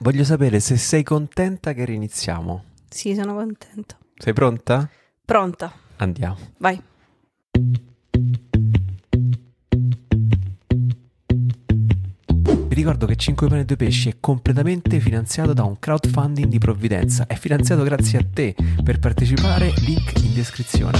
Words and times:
Voglio 0.00 0.24
sapere 0.24 0.60
se 0.60 0.76
sei 0.76 1.02
contenta 1.02 1.72
che 1.72 1.84
riniziamo. 1.84 2.64
Sì, 2.88 3.14
sono 3.14 3.34
contenta. 3.34 3.96
Sei 4.16 4.32
pronta? 4.32 4.88
Pronta, 5.24 5.72
Andiamo. 5.96 6.36
vai. 6.58 6.80
Vi 12.68 12.74
ricordo 12.74 13.06
che 13.06 13.16
5 13.16 13.48
pane 13.48 13.60
e 13.62 13.64
2 13.64 13.76
pesci 13.76 14.08
è 14.08 14.16
completamente 14.20 15.00
finanziato 15.00 15.52
da 15.52 15.64
un 15.64 15.78
crowdfunding 15.78 16.46
di 16.48 16.58
provvidenza. 16.58 17.26
È 17.26 17.34
finanziato 17.34 17.82
grazie 17.82 18.18
a 18.18 18.24
te. 18.32 18.54
Per 18.82 18.98
partecipare, 18.98 19.72
link 19.78 20.22
in 20.22 20.34
descrizione. 20.34 20.98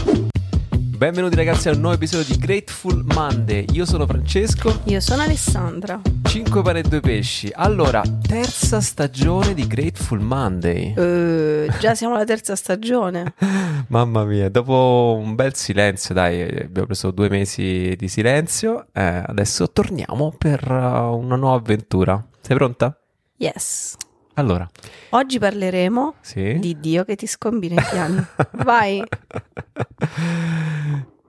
Benvenuti 0.98 1.36
ragazzi 1.36 1.68
a 1.68 1.72
un 1.74 1.78
nuovo 1.78 1.94
episodio 1.94 2.34
di 2.34 2.40
Grateful 2.40 3.04
Monday. 3.14 3.66
Io 3.70 3.86
sono 3.86 4.04
Francesco. 4.04 4.80
Io 4.86 4.98
sono 4.98 5.22
Alessandra. 5.22 6.00
5 6.24 6.60
pane 6.60 6.80
e 6.80 6.82
2 6.82 6.98
pesci. 6.98 7.52
Allora, 7.54 8.02
terza 8.20 8.80
stagione 8.80 9.54
di 9.54 9.64
Grateful 9.68 10.18
Monday. 10.18 10.94
Eh, 10.96 11.70
già 11.79 11.94
siamo 11.94 12.16
alla 12.16 12.25
terza 12.25 12.56
stagione. 12.56 13.32
Mamma 13.86 14.25
mia, 14.25 14.50
dopo 14.50 15.16
un 15.22 15.36
bel 15.36 15.54
silenzio, 15.54 16.14
dai, 16.14 16.42
abbiamo 16.42 16.86
preso 16.86 17.12
due 17.12 17.28
mesi 17.28 17.94
di 17.96 18.08
silenzio, 18.08 18.89
eh, 18.92 19.22
adesso 19.25 19.70
torniamo 19.70 20.34
per 20.36 20.68
uh, 20.68 21.17
una 21.17 21.36
nuova 21.36 21.58
avventura. 21.58 22.20
Sei 22.40 22.56
pronta? 22.56 22.98
Yes. 23.36 23.94
Allora, 24.38 24.68
Oggi 25.10 25.40
parleremo 25.40 26.14
sì. 26.20 26.60
di 26.60 26.78
Dio 26.78 27.04
che 27.04 27.16
ti 27.16 27.26
scombina 27.26 27.80
i 27.80 27.84
piani. 27.90 28.24
Vai. 28.64 29.02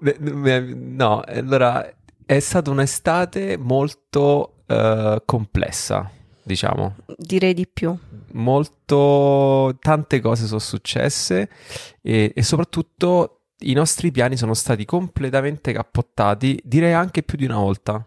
No, 0.02 1.22
allora, 1.26 1.94
è 2.26 2.40
stata 2.40 2.72
un'estate 2.72 3.58
molto 3.58 4.60
eh, 4.66 5.22
complessa, 5.26 6.10
diciamo. 6.42 6.96
Direi 7.18 7.54
di 7.54 7.68
più. 7.68 7.94
Molto, 8.32 9.76
tante 9.82 10.22
cose 10.22 10.46
sono 10.46 10.60
successe 10.60 11.50
e, 12.02 12.32
e 12.34 12.44
soprattutto 12.44 13.42
i 13.64 13.74
nostri 13.74 14.10
piani 14.10 14.38
sono 14.38 14.54
stati 14.54 14.86
completamente 14.86 15.74
cappottati, 15.74 16.58
direi 16.64 16.94
anche 16.94 17.24
più 17.24 17.38
di 17.38 17.44
una 17.44 17.58
volta. 17.58 18.02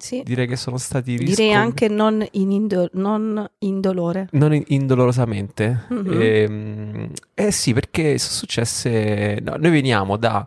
Sì. 0.00 0.22
Direi 0.24 0.46
che 0.46 0.56
sono 0.56 0.78
stati 0.78 1.14
Direi 1.16 1.26
riscom- 1.26 1.54
anche 1.54 1.88
non, 1.88 2.26
in 2.32 2.50
indo- 2.50 2.88
non 2.94 3.46
indolore. 3.58 4.28
Non 4.32 4.54
in- 4.54 4.64
indolorosamente. 4.68 5.84
Mhm. 5.90 6.18
Ehm, 6.20 7.10
eh 7.34 7.50
sì, 7.50 7.74
perché 7.74 8.16
sono 8.18 8.32
successe... 8.34 9.38
no, 9.42 9.56
noi 9.58 9.70
veniamo 9.70 10.16
da 10.16 10.46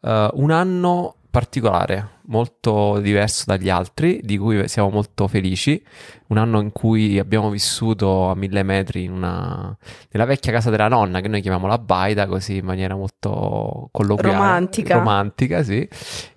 eh, 0.00 0.28
un 0.34 0.50
anno 0.52 1.16
particolare, 1.30 2.08
molto 2.26 2.98
diverso 3.00 3.44
dagli 3.46 3.68
altri, 3.68 4.20
di 4.22 4.38
cui 4.38 4.68
siamo 4.68 4.90
molto 4.90 5.28
felici. 5.28 5.82
Un 6.28 6.38
anno 6.38 6.60
in 6.60 6.72
cui 6.72 7.18
abbiamo 7.18 7.50
vissuto 7.50 8.30
a 8.30 8.34
mille 8.34 8.62
metri 8.62 9.04
in 9.04 9.12
una... 9.12 9.76
nella 10.10 10.24
vecchia 10.24 10.50
casa 10.50 10.70
della 10.70 10.88
nonna, 10.88 11.20
che 11.20 11.28
noi 11.28 11.42
chiamiamo 11.42 11.66
la 11.66 11.78
baita, 11.78 12.26
così 12.26 12.56
in 12.56 12.64
maniera 12.64 12.94
molto 12.94 13.88
colloquiale. 13.92 14.36
Romantica. 14.36 14.94
Romantica, 14.94 15.62
sì. 15.62 15.86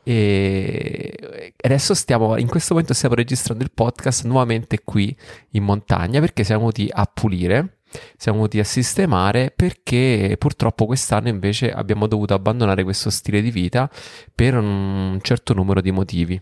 E 0.04 1.54
adesso 1.62 1.94
stiamo, 1.94 2.38
in 2.38 2.48
questo 2.48 2.74
momento 2.74 2.94
stiamo 2.94 3.16
registrando 3.16 3.64
il 3.64 3.72
podcast 3.74 4.26
nuovamente 4.26 4.82
qui 4.84 5.16
in 5.52 5.64
montagna 5.64 6.20
perché 6.20 6.44
siamo 6.44 6.62
venuti 6.62 6.90
a 6.92 7.10
pulire, 7.12 7.75
siamo 8.18 8.38
venuti 8.40 8.60
a 8.60 8.64
sistemare 8.64 9.52
perché 9.56 10.36
purtroppo 10.38 10.86
quest'anno 10.86 11.28
invece 11.30 11.72
abbiamo 11.72 12.08
dovuto 12.08 12.34
abbandonare 12.34 12.84
questo 12.84 13.10
stile 13.10 13.42
di 13.42 13.52
vita 13.52 13.90
per 14.34 14.56
un 14.56 15.20
certo 15.22 15.54
numero 15.54 15.82
di 15.82 15.92
motivi. 15.92 16.42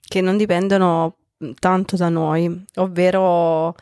Che 0.00 0.20
non 0.20 0.36
dipendono 0.36 1.16
tanto 1.58 1.96
da 1.96 2.08
noi. 2.08 2.64
Ovvero... 2.76 3.74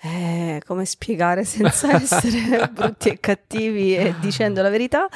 eh, 0.00 0.60
come 0.66 0.84
spiegare 0.84 1.44
senza 1.46 1.94
essere 1.94 2.68
brutti 2.72 3.08
e 3.08 3.20
cattivi 3.20 3.96
e 3.96 4.14
dicendo 4.20 4.60
la 4.60 4.68
verità? 4.68 5.08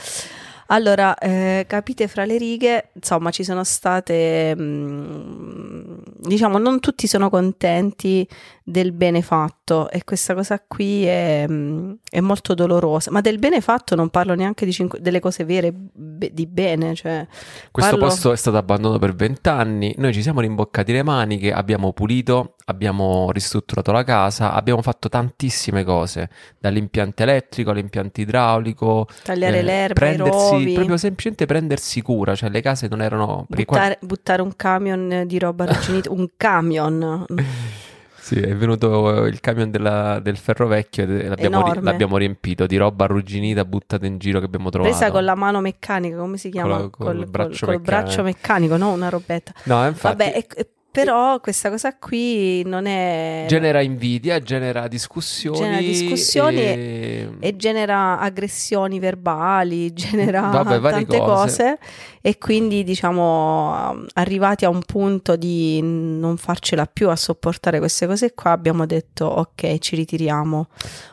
Allora, 0.71 1.17
eh, 1.17 1.65
capite 1.67 2.09
fra 2.09 2.27
le 2.27 2.37
righe, 2.37 2.91
insomma, 2.93 3.31
ci 3.31 3.43
sono 3.43 3.65
state, 3.65 4.55
mm, 4.55 5.99
diciamo, 6.21 6.59
non 6.59 6.79
tutti 6.81 7.07
sono 7.07 7.31
contenti 7.31 8.29
del 8.69 8.93
bene 8.93 9.23
fatto 9.23 9.89
e 9.89 10.05
questa 10.05 10.35
cosa 10.35 10.63
qui 10.67 11.05
è, 11.07 11.47
mm, 11.49 11.93
è 12.11 12.21
molto 12.21 12.53
dolorosa. 12.53 13.11
Ma 13.11 13.23
del 13.23 13.39
bene 13.39 13.63
fatto 13.63 13.95
non 13.95 14.11
parlo 14.11 14.35
neanche 14.35 14.67
di 14.67 14.73
cinque- 14.73 15.01
delle 15.01 15.21
cose 15.21 15.45
vere, 15.45 15.73
be- 15.73 16.31
di 16.35 16.47
bene, 16.47 16.95
cioè 16.95 17.27
Questo 17.71 17.93
Parlo- 17.93 18.09
posto 18.09 18.33
è 18.33 18.37
stato 18.37 18.59
abbandonato 18.59 18.99
per 18.99 19.15
vent'anni, 19.15 19.95
noi 19.97 20.13
ci 20.13 20.21
siamo 20.21 20.41
rimboccati 20.41 20.93
le 20.93 21.03
maniche, 21.03 21.51
abbiamo 21.51 21.93
pulito, 21.95 22.57
abbiamo 22.67 23.31
ristrutturato 23.33 23.91
la 23.91 24.05
casa, 24.05 24.53
abbiamo 24.53 24.83
fatto 24.83 25.09
tantissime 25.09 25.83
cose, 25.83 26.29
dall'impianto 26.59 27.23
elettrico 27.23 27.71
all'impianto 27.71 28.21
idraulico, 28.21 29.07
tagliare 29.23 29.61
eh, 29.61 29.63
l'erba, 29.63 29.93
i 29.93 30.15
prendersi, 30.15 30.73
proprio 30.75 30.97
semplicemente 30.99 31.47
prendersi 31.47 32.03
cura, 32.03 32.35
cioè 32.35 32.51
le 32.51 32.61
case 32.61 32.87
non 32.89 33.01
erano... 33.01 33.47
Buttare, 33.49 33.99
buttare 34.03 34.43
un 34.43 34.55
camion 34.55 35.25
di 35.27 35.39
roba 35.39 35.65
arrugginita, 35.65 36.13
un 36.13 36.29
camion 36.37 37.25
Sì, 38.29 38.41
è 38.41 38.55
venuto 38.55 39.25
il 39.25 39.41
camion 39.41 39.71
della- 39.71 40.19
del 40.21 40.37
ferro 40.37 40.67
vecchio 40.67 41.05
e 41.05 41.29
l'abbiamo, 41.29 41.73
ri- 41.73 41.81
l'abbiamo 41.83 42.17
riempito 42.19 42.67
di 42.67 42.77
roba 42.77 43.05
arrugginita 43.05 43.65
buttata 43.65 44.05
in 44.05 44.19
giro 44.19 44.39
che 44.39 44.45
abbiamo 44.45 44.69
trovato. 44.69 44.95
presa 44.95 45.11
con 45.11 45.25
la 45.25 45.35
mano 45.35 45.63
meccanica, 45.63 46.19
come 46.19 46.37
si 46.37 46.51
chiama? 46.51 46.77
Col- 46.77 46.91
col 46.91 47.27
braccio 47.27 47.65
col 47.65 47.77
meccanico. 47.77 48.03
braccio 48.03 48.23
meccanico, 48.23 48.77
no? 48.77 48.93
Una 48.93 49.09
robetta. 49.09 49.53
No, 49.65 49.87
infatti 49.87 50.17
Vabbè, 50.17 50.37
e- 50.37 50.47
e- 50.55 50.69
però 51.03 51.39
questa 51.39 51.71
cosa 51.71 51.95
qui 51.97 52.65
non 52.65 52.87
è... 52.87 53.45
genera 53.47 53.81
invidia, 53.81 54.41
genera 54.41 54.89
discussioni. 54.89 55.59
Genera 55.59 55.81
discussioni 55.81 56.57
e... 56.57 57.31
e 57.39 57.57
genera 57.57 58.19
aggressioni 58.19 58.99
verbali, 58.99 59.93
genera 59.95 60.41
Vabbè, 60.41 60.81
tante 60.81 61.19
cose. 61.19 61.29
cose. 61.29 61.79
e 62.21 62.37
quindi 62.39 62.83
diciamo 62.83 64.07
arrivati 64.15 64.65
a 64.65 64.71
un 64.71 64.83
punto 64.83 65.37
di 65.37 65.81
non 65.83 66.37
farcela 66.37 66.87
più 66.87 67.11
a 67.11 67.17
sopportare 67.17 67.79
queste 67.79 68.09
cose 68.09 68.35
qua 68.35 68.51
abbiamo 68.51 68.85
detto 68.85 69.25
ok 69.25 69.79
ci 69.79 69.95
ritiriamo, 69.95 70.67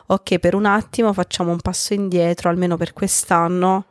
ok 0.06 0.38
per 0.40 0.56
un 0.56 0.66
attimo 0.66 1.12
facciamo 1.12 1.52
un 1.52 1.60
passo 1.60 1.94
indietro 1.94 2.48
almeno 2.50 2.76
per 2.76 2.92
quest'anno 2.92 3.84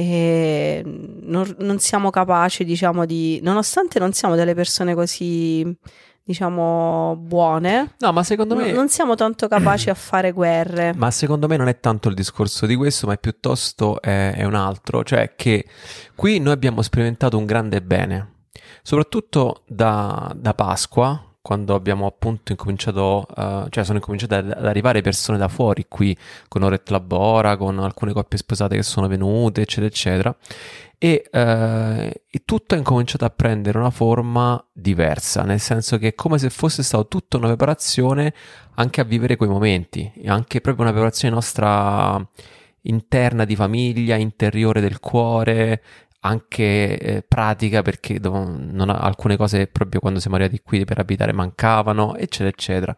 e 0.00 0.82
non, 0.84 1.54
non 1.58 1.78
siamo 1.78 2.10
capaci 2.10 2.64
diciamo 2.64 3.04
di 3.04 3.38
nonostante 3.42 3.98
non 3.98 4.12
siamo 4.12 4.34
delle 4.34 4.54
persone 4.54 4.94
così 4.94 5.76
diciamo 6.22 7.16
buone 7.20 7.94
No, 7.98 8.12
ma 8.12 8.22
secondo 8.22 8.54
me... 8.54 8.72
non- 8.72 8.88
siamo 8.88 9.14
tanto 9.14 9.46
capaci 9.48 9.90
a 9.90 9.94
fare 9.94 10.32
guerre. 10.32 10.94
Ma 10.96 11.10
secondo 11.10 11.46
me 11.48 11.56
non 11.56 11.68
è 11.68 11.80
tanto 11.80 12.08
il 12.08 12.14
discorso 12.14 12.66
di 12.66 12.76
questo, 12.76 13.06
ma 13.06 13.14
è 13.14 13.18
piuttosto 13.18 14.00
è, 14.00 14.32
è 14.34 14.44
un 14.44 14.54
altro, 14.54 15.02
cioè 15.04 15.34
che 15.36 15.66
qui 16.14 16.38
noi 16.38 16.52
abbiamo 16.52 16.82
sperimentato 16.82 17.36
un 17.36 17.46
grande 17.46 17.82
bene, 17.82 18.34
soprattutto 18.82 19.64
da, 19.66 20.32
da 20.34 20.54
Pasqua, 20.54 21.29
quando 21.42 21.74
abbiamo 21.74 22.06
appunto 22.06 22.52
incominciato, 22.52 23.26
eh, 23.34 23.66
cioè 23.70 23.84
sono 23.84 23.98
incominciate 23.98 24.34
ad, 24.34 24.64
arrivare 24.64 25.00
persone 25.00 25.38
da 25.38 25.48
fuori 25.48 25.86
qui, 25.88 26.16
con 26.48 26.62
Oret 26.62 26.88
Labora, 26.90 27.56
con 27.56 27.78
alcune 27.78 28.12
coppie 28.12 28.38
sposate 28.38 28.76
che 28.76 28.82
sono 28.82 29.08
venute, 29.08 29.62
eccetera, 29.62 29.86
eccetera. 29.86 30.36
E, 30.98 31.28
eh, 31.30 32.22
e 32.28 32.42
tutto 32.44 32.74
è 32.74 32.78
incominciato 32.78 33.24
a 33.24 33.30
prendere 33.30 33.78
una 33.78 33.90
forma 33.90 34.62
diversa, 34.72 35.42
nel 35.42 35.60
senso 35.60 35.96
che 35.96 36.08
è 36.08 36.14
come 36.14 36.38
se 36.38 36.50
fosse 36.50 36.82
stata 36.82 37.04
tutta 37.04 37.38
una 37.38 37.46
preparazione 37.46 38.34
anche 38.74 39.00
a 39.00 39.04
vivere 39.04 39.36
quei 39.36 39.48
momenti, 39.48 40.12
anche 40.26 40.60
proprio 40.60 40.84
una 40.84 40.92
preparazione 40.92 41.34
nostra 41.34 42.22
interna 42.82 43.44
di 43.44 43.56
famiglia, 43.56 44.16
interiore 44.16 44.80
del 44.80 45.00
cuore, 45.00 45.82
anche 46.20 46.98
eh, 46.98 47.22
pratica 47.22 47.82
perché 47.82 48.20
ha- 48.22 48.98
alcune 48.98 49.36
cose 49.36 49.66
proprio 49.66 50.00
quando 50.00 50.20
siamo 50.20 50.36
arrivati 50.36 50.60
qui 50.62 50.84
per 50.84 50.98
abitare 50.98 51.32
mancavano, 51.32 52.16
eccetera, 52.16 52.48
eccetera. 52.48 52.96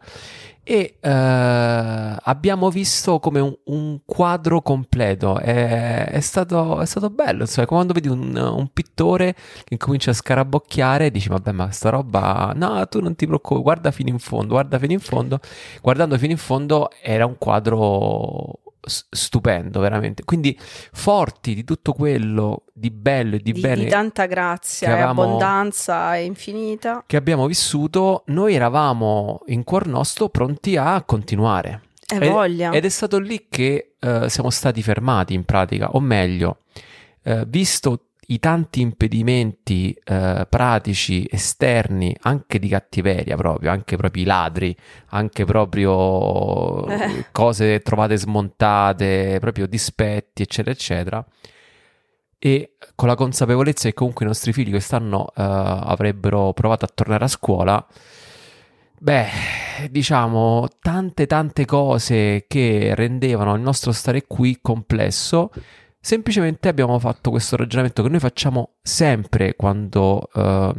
E 0.65 0.97
eh, 1.01 1.09
abbiamo 1.09 2.69
visto 2.69 3.19
come 3.19 3.41
un, 3.41 3.53
un 3.65 3.99
quadro 4.05 4.61
completo, 4.61 5.37
è, 5.37 6.05
è 6.05 6.19
stato, 6.21 6.79
è 6.79 6.85
stato 6.85 7.09
bello, 7.09 7.41
insomma, 7.41 7.67
quando 7.67 7.91
vedi 7.91 8.07
un, 8.07 8.33
un 8.37 8.69
pittore 8.71 9.35
che 9.65 9.75
comincia 9.75 10.11
a 10.11 10.13
scarabocchiare 10.13 11.11
dici 11.11 11.27
vabbè 11.27 11.51
ma 11.51 11.69
sta 11.71 11.89
roba, 11.89 12.53
no 12.55 12.87
tu 12.87 13.01
non 13.01 13.13
ti 13.15 13.25
preoccupare, 13.25 13.61
guarda 13.61 13.91
fino 13.91 14.09
in 14.09 14.19
fondo, 14.19 14.53
guarda 14.53 14.79
fino 14.79 14.93
in 14.93 14.99
fondo, 15.01 15.39
guardando 15.81 16.17
fino 16.17 16.31
in 16.31 16.37
fondo 16.37 16.89
era 17.01 17.25
un 17.25 17.37
quadro 17.37 18.62
stupendo 18.85 19.79
veramente, 19.79 20.23
quindi 20.23 20.57
forti 20.59 21.53
di 21.55 21.63
tutto 21.63 21.93
quello 21.93 22.63
di 22.73 22.89
bello 22.89 23.35
e 23.35 23.39
di, 23.39 23.51
di, 23.53 23.61
bene 23.61 23.83
di 23.83 23.89
tanta 23.89 24.25
grazia 24.25 24.87
che 24.87 24.93
e 24.93 24.95
avevamo- 24.97 25.23
abbondanza 25.23 26.15
infinita. 26.17 27.03
che 27.05 27.17
abbiamo 27.17 27.47
vissuto, 27.47 28.23
noi 28.27 28.55
eravamo 28.55 29.41
in 29.47 29.63
cuor 29.63 29.87
nostro 29.87 30.29
pronti 30.29 30.75
a 30.75 31.01
continuare. 31.03 31.81
E 32.07 32.15
Ed- 32.15 32.29
voglia. 32.29 32.71
Ed 32.71 32.85
è 32.85 32.89
stato 32.89 33.17
lì 33.19 33.47
che 33.49 33.93
eh, 33.99 34.29
siamo 34.29 34.49
stati 34.49 34.81
fermati 34.83 35.33
in 35.33 35.45
pratica, 35.45 35.91
o 35.91 35.99
meglio, 35.99 36.57
eh, 37.23 37.45
visto 37.47 37.99
i 38.27 38.39
tanti 38.39 38.81
impedimenti 38.81 39.95
eh, 40.03 40.45
pratici 40.49 41.27
esterni, 41.29 42.15
anche 42.21 42.59
di 42.59 42.67
cattiveria 42.67 43.35
proprio, 43.35 43.71
anche 43.71 43.95
proprio 43.97 44.23
i 44.23 44.25
ladri, 44.25 44.75
anche 45.07 45.45
proprio 45.45 46.87
Eh. 46.87 47.25
cose 47.31 47.79
trovate 47.81 48.17
smontate, 48.17 49.37
proprio 49.39 49.67
dispetti, 49.67 50.41
eccetera, 50.41 50.71
eccetera. 50.71 51.25
E 52.39 52.75
con 52.95 53.07
la 53.07 53.15
consapevolezza 53.15 53.87
che 53.87 53.93
comunque 53.93 54.25
i 54.25 54.27
nostri 54.27 54.51
figli 54.51 54.69
quest'anno 54.71 55.27
eh, 55.29 55.31
avrebbero 55.35 56.51
provato 56.53 56.83
a 56.85 56.89
tornare 56.93 57.23
a 57.23 57.29
scuola, 57.29 57.85
beh, 58.99 59.27
diciamo, 59.89 60.67
tante 60.81 61.25
tante 61.25 61.65
cose 61.65 62.45
che 62.47 62.93
rendevano 62.95 63.55
il 63.55 63.61
nostro 63.61 63.91
stare 63.93 64.23
qui 64.27 64.59
complesso 64.61 65.51
Semplicemente 66.05 66.67
abbiamo 66.67 66.99
fatto 66.99 67.29
questo 67.29 67.55
ragionamento 67.55 68.03
che 68.03 68.09
noi 68.09 68.19
facciamo 68.19 68.71
sempre 68.81 69.55
quando, 69.55 70.29
eh, 70.33 70.73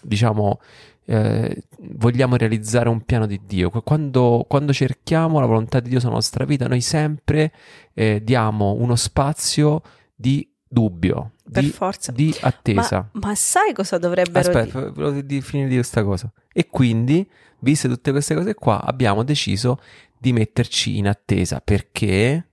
diciamo, 0.00 0.60
eh, 1.04 1.64
vogliamo 1.96 2.36
realizzare 2.36 2.88
un 2.88 3.00
piano 3.00 3.26
di 3.26 3.40
Dio. 3.44 3.70
Quando, 3.70 4.44
quando, 4.46 4.72
cerchiamo 4.72 5.40
la 5.40 5.46
volontà 5.46 5.80
di 5.80 5.88
Dio 5.88 5.98
sulla 5.98 6.12
nostra 6.12 6.44
vita, 6.44 6.68
noi 6.68 6.80
sempre 6.80 7.52
eh, 7.92 8.22
diamo 8.22 8.74
uno 8.74 8.94
spazio 8.94 9.82
di 10.14 10.48
dubbio, 10.68 11.32
Per 11.50 11.60
di, 11.60 11.68
forza. 11.70 12.12
di 12.12 12.32
attesa. 12.42 13.08
Ma, 13.14 13.26
ma 13.26 13.34
sai 13.34 13.72
cosa 13.72 13.98
dovrebbero 13.98 14.38
Aspetta, 14.38 14.78
dire? 14.78 14.92
volevo 14.92 15.20
di- 15.22 15.40
finire 15.40 15.68
di 15.70 15.74
questa 15.74 16.04
cosa. 16.04 16.32
E 16.52 16.68
quindi, 16.68 17.28
viste 17.58 17.88
tutte 17.88 18.12
queste 18.12 18.36
cose 18.36 18.54
qua, 18.54 18.80
abbiamo 18.80 19.24
deciso 19.24 19.80
di 20.16 20.32
metterci 20.32 20.98
in 20.98 21.08
attesa 21.08 21.60
perché 21.60 22.46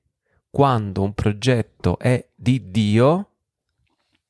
quando 0.50 1.02
un 1.04 1.14
progetto 1.14 1.98
è 2.00 2.26
di 2.36 2.70
Dio, 2.72 3.26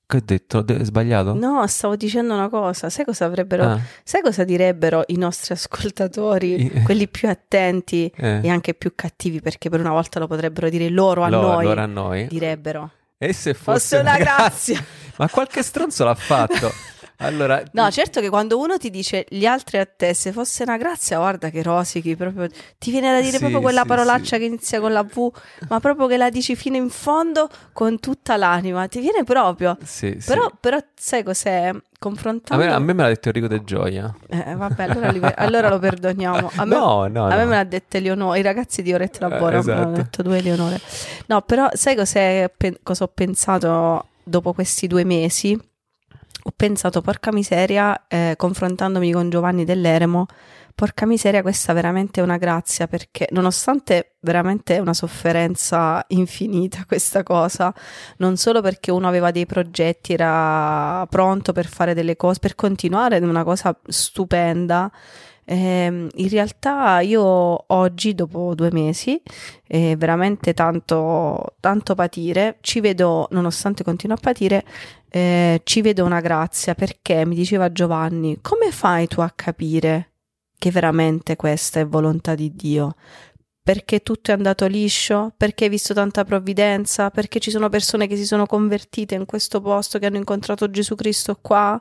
che 0.06 0.18
ho 0.18 0.22
detto? 0.24 0.66
Ho 0.68 0.84
sbagliato? 0.84 1.34
No, 1.36 1.66
stavo 1.68 1.96
dicendo 1.96 2.34
una 2.34 2.50
cosa. 2.50 2.90
Sai 2.90 3.06
cosa 3.06 3.26
avrebbero. 3.26 3.64
Ah, 3.64 3.80
Sai 4.04 4.22
cosa 4.22 4.44
direbbero 4.44 5.04
i 5.08 5.18
nostri 5.18 5.54
ascoltatori, 5.54 6.70
quelli 6.84 7.08
più 7.08 7.30
attenti 7.30 8.12
eh. 8.16 8.40
e 8.42 8.50
anche 8.50 8.74
più 8.74 8.94
cattivi, 8.96 9.40
perché 9.40 9.70
per 9.70 9.80
una 9.80 9.92
volta 9.92 10.20
lo 10.20 10.26
potrebbero 10.28 10.70
dire 10.70 10.90
loro 10.90 11.24
a 11.24 11.30
Lo- 11.30 11.42
noi. 11.42 11.66
allora 11.66 11.84
a 11.84 11.88
noi. 11.88 12.28
Direbbero. 12.28 12.92
E 13.20 13.34
se 13.34 13.54
fosse, 13.54 13.72
Fosse 13.80 13.98
una 13.98 14.18
grazia. 14.18 14.84
Ma 15.18 15.30
qualche 15.30 15.62
stronzo 15.62 16.04
l'ha 16.06 16.16
fatto. 16.16 16.72
Allora, 17.22 17.62
No, 17.74 17.92
certo 17.92 18.22
che 18.22 18.30
quando 18.30 18.58
uno 18.58 18.78
ti 18.78 18.90
dice 18.90 19.26
gli 19.28 19.46
altri 19.46 19.78
a 19.78 19.86
te, 19.86 20.14
se 20.14 20.32
fosse 20.32 20.64
una 20.64 20.78
grazia, 20.78 21.18
guarda 21.18 21.50
che 21.50 21.62
rosichi, 21.62 22.16
proprio, 22.16 22.48
ti 22.78 22.92
viene 22.92 23.12
da 23.12 23.20
dire 23.20 23.34
Sì, 23.34 23.40
proprio 23.40 23.60
quella 23.60 23.82
sì, 23.82 23.88
parolaccia 23.88 24.36
sì. 24.36 24.40
che 24.40 24.46
inizia 24.46 24.80
con 24.80 24.94
la 24.94 25.04
V, 25.04 25.30
ma 25.68 25.80
proprio 25.82 26.08
che 26.08 26.16
la 26.16 26.30
dici 26.30 26.56
fino 26.56 26.78
in 26.78 26.90
fondo 26.90 27.50
con 27.74 28.00
tutta 28.00 28.38
l'anima, 28.38 28.88
ti 28.88 29.02
viene 29.02 29.24
proprio. 29.26 29.78
Però, 30.26 30.50
però 30.60 30.78
sai 30.96 31.24
cos'è? 31.24 31.68
a, 31.68 31.82
Confrontando... 32.00 32.64
me, 32.64 32.72
a 32.72 32.80
me 32.80 32.94
me 32.94 33.04
l'ha 33.04 33.10
detto 33.10 33.28
Enrico 33.28 33.48
De 33.48 33.64
Gioia. 33.66 34.16
Eh, 34.30 34.56
vabbè, 34.56 34.84
allora, 34.84 35.10
li- 35.10 35.34
allora 35.36 35.68
lo 35.68 35.80
perdoniamo. 35.80 36.52
A 36.56 36.64
me, 36.64 36.76
no, 36.76 37.08
no, 37.08 37.26
a 37.26 37.36
me 37.36 37.44
no. 37.44 37.50
me 37.50 37.56
l'ha 37.58 37.64
detto 37.66 37.98
Eleonora, 37.98 38.38
i 38.38 38.42
ragazzi 38.42 38.82
di 38.82 38.94
Oretta 38.94 39.28
Labora 39.28 39.58
Eh, 39.58 39.64
me 39.64 39.74
l'hanno 39.74 39.82
esatto. 39.82 40.02
detto 40.04 40.22
due 40.22 40.38
Eleonore. 40.38 40.80
No, 41.26 41.42
però 41.42 41.68
sai 41.74 41.98
cos'è, 41.98 42.50
pe- 42.56 42.80
cosa 42.82 43.04
ho 43.04 43.12
pensato 43.14 44.06
dopo 44.24 44.54
questi 44.54 44.88
due 44.88 45.04
mesi? 45.04 45.60
Ho 46.50 46.54
pensato, 46.56 47.02
porca 47.02 47.32
miseria, 47.32 48.08
eh, 48.08 48.34
confrontandomi 48.36 49.12
con 49.12 49.30
Giovanni 49.30 49.66
dell'Eremo, 49.66 50.26
porca 50.74 51.06
miseria, 51.06 51.44
questa 51.44 51.74
veramente 51.74 52.22
è 52.22 52.24
una 52.24 52.38
grazia 52.38 52.88
perché 52.88 53.28
nonostante 53.34 54.16
veramente 54.22 54.80
una 54.80 54.96
sofferenza 54.96 56.04
infinita 56.08 56.86
questa 56.88 57.22
cosa, 57.22 57.72
non 58.18 58.36
solo 58.36 58.62
perché 58.62 58.90
uno 58.90 59.08
aveva 59.08 59.30
dei 59.30 59.46
progetti, 59.46 60.14
era 60.14 61.06
pronto 61.08 61.52
per 61.52 61.68
fare 61.68 61.94
delle 61.94 62.16
cose, 62.16 62.40
per 62.40 62.56
continuare 62.56 63.18
una 63.20 63.44
cosa 63.44 63.78
stupenda. 63.86 64.92
Ehm, 65.50 66.10
in 66.14 66.30
realtà 66.30 67.00
io 67.00 67.24
oggi, 67.24 68.14
dopo 68.14 68.54
due 68.54 68.70
mesi, 68.72 69.20
eh, 69.68 69.96
veramente 69.98 70.54
tanto, 70.54 71.56
tanto 71.60 71.96
patire, 71.96 72.58
ci 72.62 72.80
vedo, 72.80 73.28
nonostante 73.32 73.84
continuo 73.84 74.16
a 74.16 74.20
patire, 74.22 74.64
eh, 75.10 75.62
ci 75.64 75.82
vedo 75.82 76.06
una 76.06 76.22
grazia 76.22 76.76
perché 76.76 77.26
mi 77.26 77.36
diceva 77.36 77.72
Giovanni, 77.72 78.38
come 78.42 78.72
fai 78.72 79.08
tu 79.08 79.22
a 79.22 79.32
capire 79.34 80.12
che 80.58 80.72
veramente 80.72 81.36
questa 81.36 81.80
è 81.80 81.88
volontà 81.88 82.36
di 82.36 82.54
Dio? 82.56 82.96
Perché 83.62 84.02
tutto 84.02 84.32
è 84.32 84.34
andato 84.34 84.66
liscio? 84.68 85.34
Perché 85.38 85.66
hai 85.66 85.70
visto 85.70 85.94
tanta 85.94 86.24
provvidenza? 86.26 87.10
Perché 87.12 87.40
ci 87.40 87.52
sono 87.52 87.70
persone 87.70 88.08
che 88.08 88.16
si 88.16 88.26
sono 88.26 88.46
convertite 88.46 89.16
in 89.16 89.26
questo 89.26 89.62
posto, 89.62 90.00
che 90.00 90.08
hanno 90.08 90.18
incontrato 90.18 90.70
Gesù 90.72 90.96
Cristo 90.96 91.38
qua? 91.42 91.80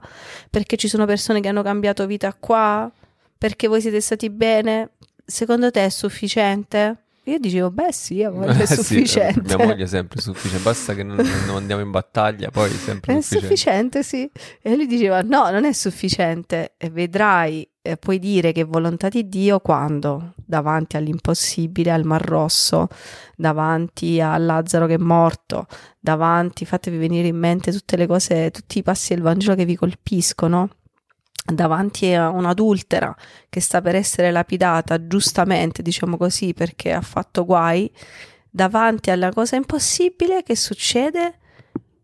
Perché 0.50 0.76
ci 0.76 0.88
sono 0.88 1.06
persone 1.06 1.40
che 1.40 1.48
hanno 1.48 1.62
cambiato 1.62 2.06
vita 2.06 2.34
qua? 2.34 2.90
Perché 3.38 3.68
voi 3.68 3.80
siete 3.80 4.00
stati 4.00 4.30
bene? 4.30 4.90
Secondo 5.24 5.70
te 5.70 5.84
è 5.84 5.88
sufficiente? 5.88 7.02
Io 7.28 7.38
dicevo, 7.38 7.70
beh 7.70 7.92
sì, 7.92 8.22
amore, 8.22 8.54
è 8.56 8.62
Eh 8.62 8.66
sì, 8.66 8.74
sufficiente. 8.76 9.54
mia 9.56 9.66
moglie 9.66 9.84
è 9.84 9.86
sempre 9.86 10.18
sufficiente, 10.20 10.62
basta 10.64 10.94
che 10.94 11.02
non, 11.02 11.16
non 11.46 11.56
andiamo 11.56 11.82
in 11.82 11.90
battaglia, 11.90 12.50
poi 12.50 12.70
è 12.70 12.72
sempre 12.72 13.16
È 13.18 13.20
sufficiente. 13.20 14.00
sufficiente, 14.00 14.02
sì. 14.02 14.30
E 14.62 14.74
lui 14.74 14.86
diceva: 14.86 15.20
No, 15.20 15.50
non 15.50 15.66
è 15.66 15.72
sufficiente. 15.74 16.72
E 16.78 16.88
vedrai, 16.88 17.68
eh, 17.82 17.98
puoi 17.98 18.18
dire 18.18 18.52
che 18.52 18.62
è 18.62 18.66
volontà 18.66 19.10
di 19.10 19.28
Dio 19.28 19.60
quando? 19.60 20.32
Davanti 20.36 20.96
all'impossibile, 20.96 21.90
al 21.90 22.04
Mar 22.06 22.22
Rosso, 22.24 22.88
davanti 23.36 24.20
a 24.22 24.36
Lazzaro 24.38 24.86
che 24.86 24.94
è 24.94 24.98
morto, 24.98 25.66
davanti, 26.00 26.64
fatevi 26.64 26.96
venire 26.96 27.28
in 27.28 27.36
mente 27.36 27.70
tutte 27.72 27.96
le 27.96 28.06
cose, 28.06 28.50
tutti 28.50 28.78
i 28.78 28.82
passi 28.82 29.12
del 29.12 29.22
Vangelo 29.22 29.54
che 29.54 29.66
vi 29.66 29.76
colpiscono. 29.76 30.70
Davanti 31.50 32.12
a 32.12 32.28
un'adultera 32.28 33.14
che 33.48 33.60
sta 33.60 33.80
per 33.80 33.94
essere 33.94 34.30
lapidata, 34.30 35.06
giustamente, 35.06 35.82
diciamo 35.82 36.16
così, 36.16 36.52
perché 36.52 36.92
ha 36.92 37.00
fatto 37.00 37.44
guai, 37.44 37.90
davanti 38.50 39.10
alla 39.10 39.30
cosa 39.30 39.56
impossibile, 39.56 40.42
che 40.42 40.56
succede? 40.56 41.38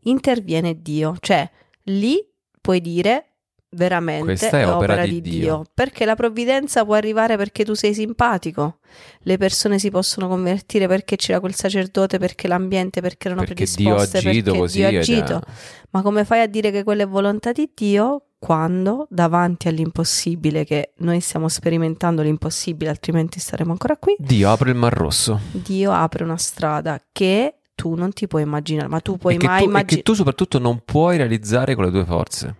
interviene 0.07 0.83
Dio, 0.83 1.17
cioè 1.21 1.49
lì 1.85 2.23
puoi 2.61 2.81
dire 2.81 3.29
veramente 3.71 4.25
Questa 4.25 4.59
è 4.61 4.69
opera 4.69 5.05
di 5.05 5.21
Dio. 5.21 5.41
Dio. 5.41 5.65
perché 5.75 6.05
la 6.05 6.15
provvidenza 6.15 6.85
può 6.85 6.95
arrivare 6.95 7.37
perché 7.37 7.65
tu 7.65 7.75
sei 7.75 7.93
simpatico, 7.95 8.79
le 9.21 9.37
persone 9.37 9.79
si 9.79 9.91
possono 9.91 10.29
convertire 10.29 10.87
perché 10.87 11.17
c'era 11.17 11.41
quel 11.41 11.55
sacerdote, 11.55 12.19
perché 12.19 12.49
l'ambiente, 12.49 13.01
perché 13.01 13.29
erano 13.29 13.45
Perché 13.45 13.65
Dio 13.65 13.93
ha 13.93 13.97
predisposte, 13.97 14.29
agito 14.29 14.45
perché 14.45 14.59
così. 14.59 14.79
Dio 14.79 14.87
ha 14.87 14.91
è- 14.91 14.97
agito. 14.99 15.43
Ma 15.91 16.03
come 16.03 16.25
fai 16.25 16.41
a 16.43 16.47
dire 16.47 16.71
che 16.71 16.83
quella 16.85 17.03
è 17.03 17.09
volontà 17.09 17.53
di 17.53 17.71
Dio 17.75 18.27
quando 18.45 19.07
davanti 19.09 19.69
all'impossibile, 19.69 20.65
che 20.67 20.93
noi 20.99 21.21
stiamo 21.21 21.49
sperimentando 21.49 22.21
l'impossibile, 22.21 22.91
altrimenti 22.91 23.41
staremo 23.41 23.73
ancora 23.73 23.97
qui, 23.97 24.17
Dio 24.19 24.51
apre 24.51 24.69
il 24.69 24.77
Mar 24.77 24.93
Rosso. 24.93 25.41
Dio 25.51 25.91
apre 25.91 26.25
una 26.25 26.37
strada 26.37 27.01
che 27.11 27.55
tu 27.75 27.95
non 27.95 28.13
ti 28.13 28.27
puoi 28.27 28.43
immaginare, 28.43 28.89
ma 28.89 29.01
tu 29.01 29.17
puoi 29.17 29.37
e, 29.37 29.39
mai 29.39 29.63
immaginare. 29.63 29.87
che 29.87 30.03
tu 30.03 30.13
soprattutto 30.13 30.59
non 30.59 30.83
puoi 30.85 31.17
realizzare 31.17 31.75
con 31.75 31.87
le 31.87 31.91
tue 31.91 32.05
forze. 32.05 32.57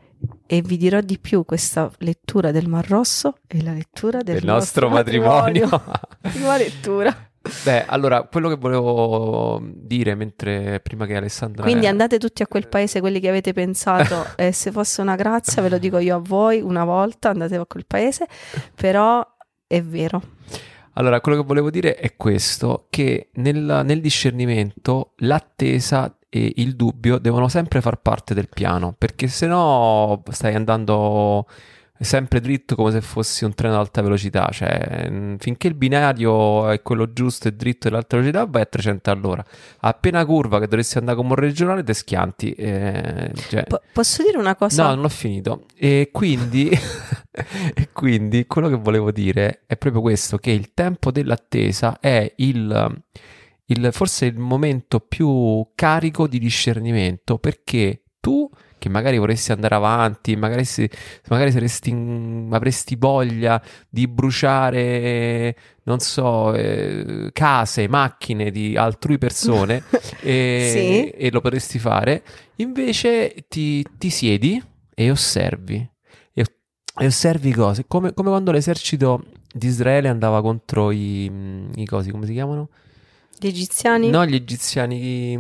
E 0.47 0.63
vi 0.63 0.79
dirò 0.79 1.03
di 1.03 1.19
più, 1.19 1.45
questa 1.45 1.91
lettura 1.99 2.51
del 2.51 2.67
Mar 2.67 2.89
Rosso 2.89 3.37
è 3.47 3.61
la 3.61 3.73
lettura 3.75 4.23
del, 4.23 4.37
Del 4.37 4.45
nostro 4.47 4.89
matrimonio. 4.89 5.69
Prima 6.19 6.57
lettura. 6.57 7.15
Beh, 7.65 7.85
allora, 7.85 8.23
quello 8.23 8.49
che 8.49 8.57
volevo 8.57 9.61
dire 9.63 10.15
mentre 10.15 10.81
prima 10.81 11.05
che 11.05 11.15
Alessandra... 11.15 11.63
Quindi 11.63 11.87
andate 11.87 12.19
tutti 12.19 12.43
a 12.43 12.47
quel 12.47 12.69
paese, 12.69 13.01
quelli 13.01 13.21
che 13.21 13.29
avete 13.29 13.53
pensato, 13.53 14.25
e 14.37 14.53
se 14.53 14.71
fosse 14.71 15.03
una 15.03 15.15
grazia, 15.15 15.61
ve 15.61 15.69
lo 15.69 15.79
dico 15.79 15.99
io 15.99 16.17
a 16.17 16.21
voi 16.25 16.63
una 16.63 16.85
volta, 16.85 17.29
andate 17.29 17.57
a 17.57 17.67
quel 17.67 17.85
paese, 17.87 18.27
però 18.75 19.27
è 19.67 19.83
vero. 19.83 20.23
Allora, 20.95 21.21
quello 21.21 21.41
che 21.41 21.47
volevo 21.47 21.71
dire 21.71 21.97
è 21.97 22.17
questo, 22.17 22.87
che 22.89 23.29
nel, 23.35 23.83
nel 23.85 24.01
discernimento 24.01 25.13
l'attesa 25.19 26.17
e 26.31 26.53
il 26.57 26.77
dubbio 26.77 27.19
devono 27.19 27.49
sempre 27.49 27.83
far 27.83 28.01
parte 28.01 28.33
del 28.33 28.49
piano, 28.49 28.95
perché 28.97 29.29
se 29.29 29.47
no 29.47 30.23
stai 30.31 30.55
andando 30.55 31.47
sempre 31.99 32.41
dritto 32.41 32.75
come 32.75 32.91
se 32.91 33.01
fossi 33.01 33.45
un 33.45 33.55
treno 33.55 33.75
ad 33.75 33.81
alta 33.81 34.03
velocità, 34.03 34.49
cioè 34.53 35.09
mh, 35.09 35.37
finché 35.39 35.69
il 35.69 35.75
binario 35.75 36.69
è 36.69 36.83
quello 36.83 37.13
giusto 37.13 37.49
e 37.49 37.53
dritto 37.53 37.89
dell'alta 37.89 38.17
velocità 38.17 38.45
vai 38.47 38.63
a 38.63 38.67
300 38.67 39.11
all'ora, 39.11 39.45
appena 39.81 40.25
curva 40.27 40.59
che 40.59 40.67
dovresti 40.67 40.99
andare 40.99 41.17
come 41.17 41.31
un 41.31 41.37
regionale 41.37 41.83
te 41.85 41.95
schianti, 41.95 42.53
eh, 42.53 43.31
cioè- 43.49 43.65
Po- 43.65 43.81
posso 43.93 44.23
dire 44.23 44.39
una 44.39 44.57
cosa? 44.57 44.83
No, 44.85 44.89
non 44.95 45.03
l'ho 45.03 45.09
finito. 45.09 45.65
E 45.77 46.11
quindi, 46.13 46.69
e 47.31 47.89
quindi 47.93 48.47
quello 48.47 48.69
che 48.69 48.77
volevo 48.77 49.11
dire 49.13 49.63
è 49.67 49.77
proprio 49.77 50.03
questo: 50.03 50.37
che 50.39 50.51
il 50.51 50.73
tempo 50.75 51.11
dell'attesa 51.11 51.99
è 52.01 52.31
il, 52.37 53.03
il- 53.67 53.89
forse 53.93 54.27
il 54.27 54.39
momento 54.39 55.01
più 55.01 55.69
carico 55.75 56.27
di 56.27 56.39
discernimento 56.39 57.39
perché 57.39 58.03
tu 58.21 58.51
che 58.85 58.91
magari 58.91 59.17
vorresti 59.17 59.51
andare 59.51 59.77
avanti, 59.77 60.37
magari, 60.37 60.67
se, 60.67 60.91
magari 61.29 61.51
saresti 61.51 61.89
in, 61.89 62.51
avresti 62.53 62.97
voglia 62.97 63.63
di 63.89 64.07
bruciare, 64.07 65.57
non 65.85 66.01
so, 66.01 66.53
eh, 66.53 67.31
case, 67.33 67.89
macchine 67.89 68.51
di 68.51 68.77
altrui 68.77 69.17
persone 69.17 69.85
e, 70.21 70.69
Sì. 70.71 71.09
e 71.09 71.31
lo 71.31 71.41
potresti 71.41 71.79
fare, 71.79 72.23
invece 72.57 73.47
ti, 73.49 73.83
ti 73.97 74.11
siedi 74.11 74.63
e 74.95 75.11
osservi. 75.11 75.77
E, 76.35 76.45
e 76.99 77.07
osservi 77.07 77.53
cose, 77.53 77.87
come, 77.89 78.13
come 78.13 78.29
quando 78.29 78.53
l'esercito 78.53 79.25
di 79.51 79.67
Israele 79.67 80.09
andava 80.09 80.43
contro 80.43 80.91
i, 80.91 81.25
i 81.77 81.87
cosi, 81.87 82.11
come 82.11 82.27
si 82.27 82.35
chiamano? 82.35 82.69
Gli 83.39 83.47
egiziani? 83.47 84.11
No, 84.11 84.27
gli 84.27 84.35
egiziani. 84.35 85.39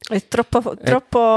È 0.00 0.26
troppo, 0.26 0.60
troppo, 0.60 0.82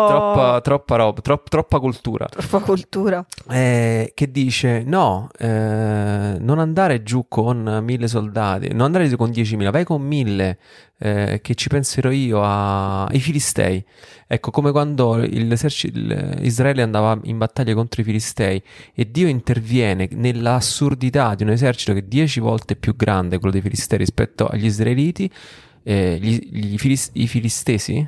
Troppa, 0.08 0.62
troppa 0.64 0.96
roba, 0.96 1.20
tro- 1.22 1.44
troppa 1.50 1.80
cultura. 1.80 2.26
troppa 2.28 2.60
cultura. 2.60 3.26
Eh, 3.50 4.12
che 4.14 4.32
dice: 4.32 4.84
No, 4.86 5.28
eh, 5.38 6.38
non 6.40 6.58
andare 6.60 7.04
giù 7.04 7.26
con 7.28 7.82
mille 7.84 8.08
soldati, 8.08 8.70
non 8.72 8.82
andare 8.82 9.10
giù 9.10 9.18
con 9.18 9.32
diecimila, 9.32 9.72
vai 9.72 9.84
con 9.84 10.02
mille, 10.02 10.58
eh, 11.00 11.40
che 11.42 11.56
ci 11.56 11.68
penserò 11.68 12.12
io 12.12 12.42
a- 12.44 13.06
ai 13.08 13.20
filistei. 13.20 13.84
Ecco, 14.28 14.52
come 14.52 14.72
quando 14.72 15.16
l'esercito, 15.18 16.00
Israele 16.40 16.82
andava 16.84 17.20
in 17.24 17.38
battaglia 17.38 17.74
contro 17.74 18.00
i 18.02 18.06
filistei 18.06 18.62
e 18.94 19.12
Dio 19.12 19.28
interviene 19.28 20.08
nell'assurdità 20.12 21.36
di 21.36 21.44
un 21.44 21.50
esercito 21.50 21.92
che 21.92 22.00
è 22.00 22.04
dieci 22.04 22.40
volte 22.40 22.78
più 22.78 22.96
grande, 22.96 23.38
quello 23.38 23.52
dei 23.52 23.62
filistei, 23.62 23.98
rispetto 23.98 24.48
agli 24.48 24.66
israeliti. 24.66 25.30
eh, 25.84 26.20
gli- 26.22 26.48
gli 26.52 26.78
filis- 26.78 27.10
I 27.14 27.26
filistesi? 27.28 28.08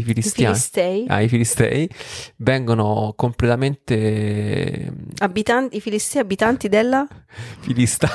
I 0.00 0.04
I 0.04 0.04
filistiani? 0.04 0.54
filistei, 0.54 1.04
Ah, 1.08 1.20
i 1.20 1.28
filistei 1.28 1.88
vengono 2.36 3.12
completamente 3.16 4.92
abitanti, 5.18 5.76
i 5.76 5.80
filistei 5.80 6.20
abitanti 6.22 6.68
della... 6.68 7.06
filista. 7.60 8.08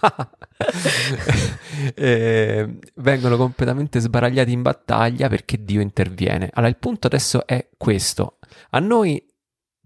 Eh, 1.94 2.78
vengono 2.96 3.36
completamente 3.36 4.00
sbaragliati 4.00 4.50
in 4.52 4.62
battaglia 4.62 5.28
perché 5.28 5.62
Dio 5.64 5.80
interviene. 5.80 6.50
Allora, 6.52 6.70
il 6.70 6.76
punto 6.78 7.06
adesso 7.06 7.46
è 7.46 7.68
questo: 7.76 8.38
a 8.70 8.80
noi 8.80 9.24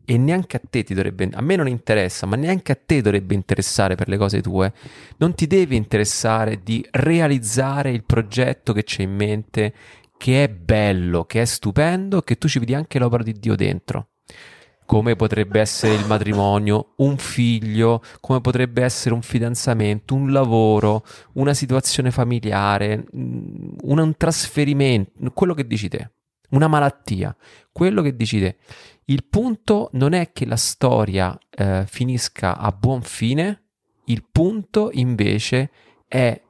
e 0.04 0.16
neanche 0.16 0.56
a 0.56 0.60
te 0.68 0.82
ti 0.82 0.94
dovrebbe, 0.94 1.28
a 1.32 1.40
me 1.42 1.56
non 1.56 1.68
interessa, 1.68 2.26
ma 2.26 2.36
neanche 2.36 2.72
a 2.72 2.78
te 2.84 3.02
dovrebbe 3.02 3.34
interessare 3.34 3.94
per 3.94 4.08
le 4.08 4.16
cose 4.16 4.40
tue. 4.40 4.72
Non 5.18 5.34
ti 5.34 5.46
deve 5.46 5.74
interessare 5.76 6.60
di 6.62 6.84
realizzare 6.90 7.90
il 7.90 8.04
progetto 8.04 8.72
che 8.72 8.82
c'è 8.84 9.02
in 9.02 9.14
mente, 9.14 9.74
che 10.22 10.44
è 10.44 10.48
bello, 10.48 11.24
che 11.24 11.42
è 11.42 11.44
stupendo, 11.44 12.22
che 12.22 12.38
tu 12.38 12.46
ci 12.46 12.60
vedi 12.60 12.74
anche 12.74 13.00
l'opera 13.00 13.24
di 13.24 13.32
Dio 13.32 13.56
dentro. 13.56 14.10
Come 14.86 15.16
potrebbe 15.16 15.58
essere 15.58 15.94
il 15.94 16.06
matrimonio, 16.06 16.92
un 16.98 17.18
figlio, 17.18 18.00
come 18.20 18.40
potrebbe 18.40 18.84
essere 18.84 19.16
un 19.16 19.22
fidanzamento, 19.22 20.14
un 20.14 20.30
lavoro, 20.30 21.04
una 21.32 21.54
situazione 21.54 22.12
familiare, 22.12 22.98
mm, 22.98 23.72
un, 23.82 23.98
un 23.98 24.16
trasferimento, 24.16 25.32
quello 25.34 25.54
che 25.54 25.66
dici 25.66 25.88
te, 25.88 26.12
una 26.50 26.68
malattia, 26.68 27.36
quello 27.72 28.00
che 28.00 28.14
dici 28.14 28.38
te. 28.38 28.58
Il 29.06 29.24
punto 29.24 29.90
non 29.94 30.12
è 30.12 30.30
che 30.30 30.46
la 30.46 30.54
storia 30.54 31.36
eh, 31.50 31.82
finisca 31.88 32.56
a 32.56 32.70
buon 32.70 33.02
fine, 33.02 33.70
il 34.04 34.24
punto 34.30 34.90
invece 34.92 35.68
è 36.06 36.40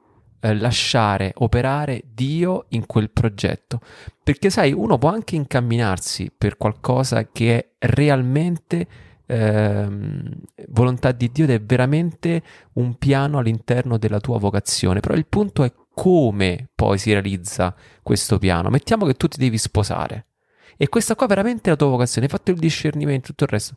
eh, 0.43 0.55
lasciare 0.55 1.31
operare 1.37 2.03
Dio 2.13 2.65
in 2.69 2.85
quel 2.85 3.09
progetto. 3.09 3.79
Perché 4.21 4.49
sai, 4.49 4.73
uno 4.73 4.97
può 4.97 5.09
anche 5.09 5.37
incamminarsi 5.37 6.31
per 6.37 6.57
qualcosa 6.57 7.29
che 7.31 7.57
è 7.77 7.87
realmente 7.87 8.87
ehm, 9.25 10.31
volontà 10.69 11.13
di 11.13 11.31
Dio 11.31 11.45
ed 11.45 11.51
è 11.51 11.61
veramente 11.61 12.43
un 12.73 12.97
piano 12.97 13.37
all'interno 13.37 13.97
della 13.97 14.19
tua 14.19 14.37
vocazione, 14.37 14.99
però 14.99 15.15
il 15.15 15.27
punto 15.27 15.63
è 15.63 15.71
come 15.93 16.69
poi 16.75 16.97
si 16.97 17.11
realizza 17.11 17.73
questo 18.01 18.37
piano. 18.37 18.69
Mettiamo 18.69 19.05
che 19.05 19.13
tu 19.13 19.27
ti 19.29 19.37
devi 19.37 19.57
sposare 19.57 20.25
e 20.75 20.89
questa 20.89 21.15
qua 21.15 21.27
veramente 21.27 21.67
è 21.67 21.69
la 21.69 21.77
tua 21.77 21.87
vocazione, 21.87 22.27
hai 22.27 22.33
fatto 22.33 22.51
il 22.51 22.59
discernimento, 22.59 23.27
tutto 23.27 23.45
il 23.45 23.49
resto. 23.49 23.75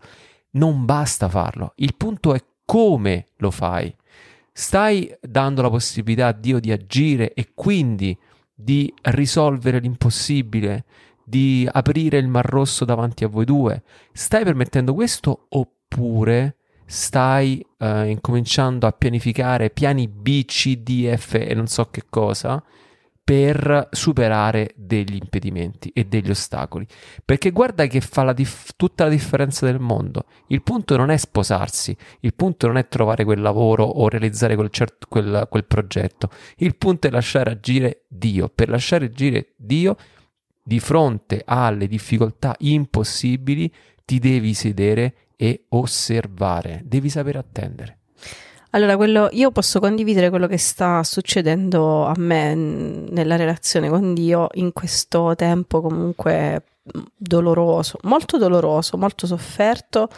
Non 0.53 0.85
basta 0.85 1.29
farlo, 1.29 1.75
il 1.77 1.95
punto 1.95 2.35
è 2.35 2.43
come 2.65 3.27
lo 3.37 3.53
fai. 3.53 3.95
Stai 4.59 5.15
dando 5.21 5.61
la 5.61 5.69
possibilità 5.69 6.29
a 6.29 6.33
Dio 6.33 6.61
di 6.61 6.73
agire 6.73 7.35
e 7.35 7.51
quindi 7.53 8.17
di 8.55 8.91
risolvere 9.03 9.81
l'impossibile, 9.81 10.87
di 11.23 11.69
aprire 11.71 12.17
il 12.17 12.27
mar 12.27 12.47
rosso 12.47 12.87
davanti 12.87 13.23
a 13.25 13.29
voi 13.29 13.45
due. 13.45 13.83
Stai 14.15 14.45
permettendo 14.45 14.95
questo 14.95 15.49
oppure 15.51 16.57
stai 16.87 17.63
eh, 17.77 18.09
incominciando 18.09 18.87
a 18.87 18.93
pianificare 18.93 19.69
piani 19.69 20.09
B, 20.09 20.47
C, 20.47 20.79
D, 20.79 21.15
F 21.15 21.35
e 21.35 21.53
non 21.53 21.67
so 21.67 21.91
che 21.91 22.05
cosa 22.09 22.65
per 23.27 23.89
superare 23.91 24.73
degli 24.77 25.17
impedimenti 25.17 25.91
e 25.93 26.05
degli 26.05 26.31
ostacoli. 26.31 26.87
Perché 27.25 27.51
guarda 27.51 27.89
che 27.89 28.01
fa 28.01 28.23
la 28.23 28.33
dif- 28.33 28.75
tutta 28.77 29.03
la 29.03 29.11
differenza 29.11 29.67
del 29.67 29.81
mondo. 29.81 30.27
Il 30.47 30.63
punto 30.63 30.97
non 30.97 31.11
è 31.11 31.17
sposarsi, 31.17 31.97
il 32.21 32.35
punto 32.35 32.69
non 32.69 32.77
è 32.77 32.87
trovare 32.87 33.25
quel 33.25 33.41
lavoro 33.41 33.83
o 33.83 34.09
realizzare 34.09 34.55
quel, 34.55 34.71
cert- 34.71 35.09
quel, 35.09 35.49
quel 35.51 35.65
progetto. 35.65 36.31
Il 36.59 36.77
punto 36.77 37.09
è 37.09 37.11
lasciare 37.11 37.51
agire 37.51 38.05
Dio. 38.07 38.49
Per 38.49 38.69
lasciare 38.69 39.07
agire 39.07 39.55
Dio, 39.57 39.97
di 40.63 40.79
fronte 40.79 41.43
alle 41.45 41.89
difficoltà 41.89 42.55
impossibili, 42.61 43.75
ti 44.05 44.21
devi 44.21 44.55
sedere 44.55 45.15
e 45.35 45.65
osservare, 45.71 46.83
devi 46.85 47.11
sapere 47.11 47.39
attendere. 47.39 47.99
Allora, 48.71 48.97
quello, 48.97 49.29
io 49.33 49.51
posso 49.51 49.81
condividere 49.81 50.29
quello 50.29 50.47
che 50.47 50.59
sta 50.59 51.03
succedendo 51.03 52.05
a 52.05 52.15
me 52.17 52.55
n- 52.55 53.07
nella 53.11 53.37
relazione 53.37 53.89
con 53.89 54.13
Dio 54.13 54.49
in 54.55 54.73
questo 54.73 55.35
tempo 55.35 55.81
comunque 55.81 56.63
mh, 56.83 57.01
doloroso, 57.17 57.99
molto 58.03 58.37
doloroso, 58.37 58.99
molto 58.99 59.27
sofferto, 59.27 60.09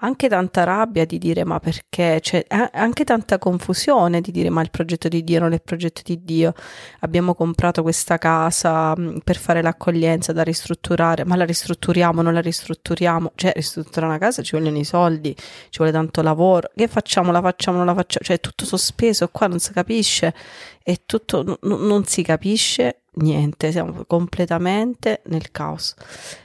anche 0.00 0.28
tanta 0.28 0.64
rabbia 0.64 1.04
di 1.04 1.18
dire 1.18 1.44
ma 1.44 1.58
perché, 1.58 2.18
c'è 2.20 2.44
anche 2.48 3.04
tanta 3.04 3.38
confusione 3.38 4.20
di 4.20 4.30
dire 4.30 4.50
ma 4.50 4.60
il 4.60 4.70
progetto 4.70 5.08
di 5.08 5.24
Dio 5.24 5.40
non 5.40 5.52
è 5.52 5.54
il 5.54 5.62
progetto 5.62 6.02
di 6.04 6.22
Dio, 6.24 6.52
abbiamo 7.00 7.34
comprato 7.34 7.82
questa 7.82 8.18
casa 8.18 8.96
mh, 8.96 9.20
per 9.24 9.36
fare 9.36 9.62
l'accoglienza 9.62 10.32
da 10.32 10.42
ristrutturare, 10.42 11.24
ma 11.24 11.36
la 11.36 11.44
ristrutturiamo, 11.44 12.22
non 12.22 12.34
la 12.34 12.40
ristrutturiamo, 12.40 13.32
cioè 13.34 13.52
ristrutturare 13.54 14.06
una 14.06 14.18
casa 14.18 14.42
ci 14.42 14.56
vogliono 14.56 14.78
i 14.78 14.84
soldi, 14.84 15.34
ci 15.34 15.78
vuole 15.78 15.92
tanto 15.92 16.22
lavoro, 16.22 16.70
che 16.74 16.88
facciamo, 16.88 17.32
la 17.32 17.40
facciamo, 17.40 17.78
non 17.78 17.86
la 17.86 17.94
facciamo, 17.94 18.24
cioè 18.24 18.36
è 18.36 18.40
tutto 18.40 18.64
sospeso, 18.64 19.28
qua 19.28 19.46
non 19.46 19.58
si 19.58 19.72
capisce, 19.72 20.34
è 20.82 21.00
tutto, 21.06 21.42
n- 21.42 21.86
non 21.86 22.04
si 22.04 22.22
capisce 22.22 23.02
niente, 23.16 23.72
siamo 23.72 24.04
completamente 24.06 25.22
nel 25.26 25.50
caos. 25.50 25.94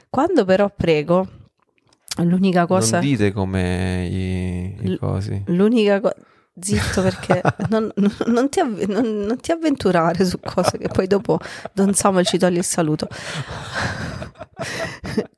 Quando 0.10 0.46
però 0.46 0.70
prego, 0.76 1.28
l'unica 2.18 2.66
cosa... 2.66 2.98
Non 3.00 3.06
dite 3.06 3.32
come 3.32 4.08
i, 4.08 4.78
i 4.86 4.90
L- 4.94 5.00
cosi. 5.00 5.44
L'unica 5.48 6.00
cosa... 6.00 6.16
Zitto 6.60 7.02
perché 7.02 7.42
non, 7.70 7.90
non- 7.96 8.16
non 8.28 8.50
ti 8.50 8.60
avve- 8.60 8.86
non- 8.86 9.22
non 9.26 9.40
ti 9.40 9.52
avventurare 9.54 10.26
su 10.26 10.38
cose 10.42 10.78
che 10.78 10.90
poi 10.90 11.08
dopo 11.08 11.40
Don 11.72 11.94
Samuel 11.94 12.26
ci 12.28 12.38
toglie 12.38 12.60
il 12.60 12.66
saluto. 12.66 13.08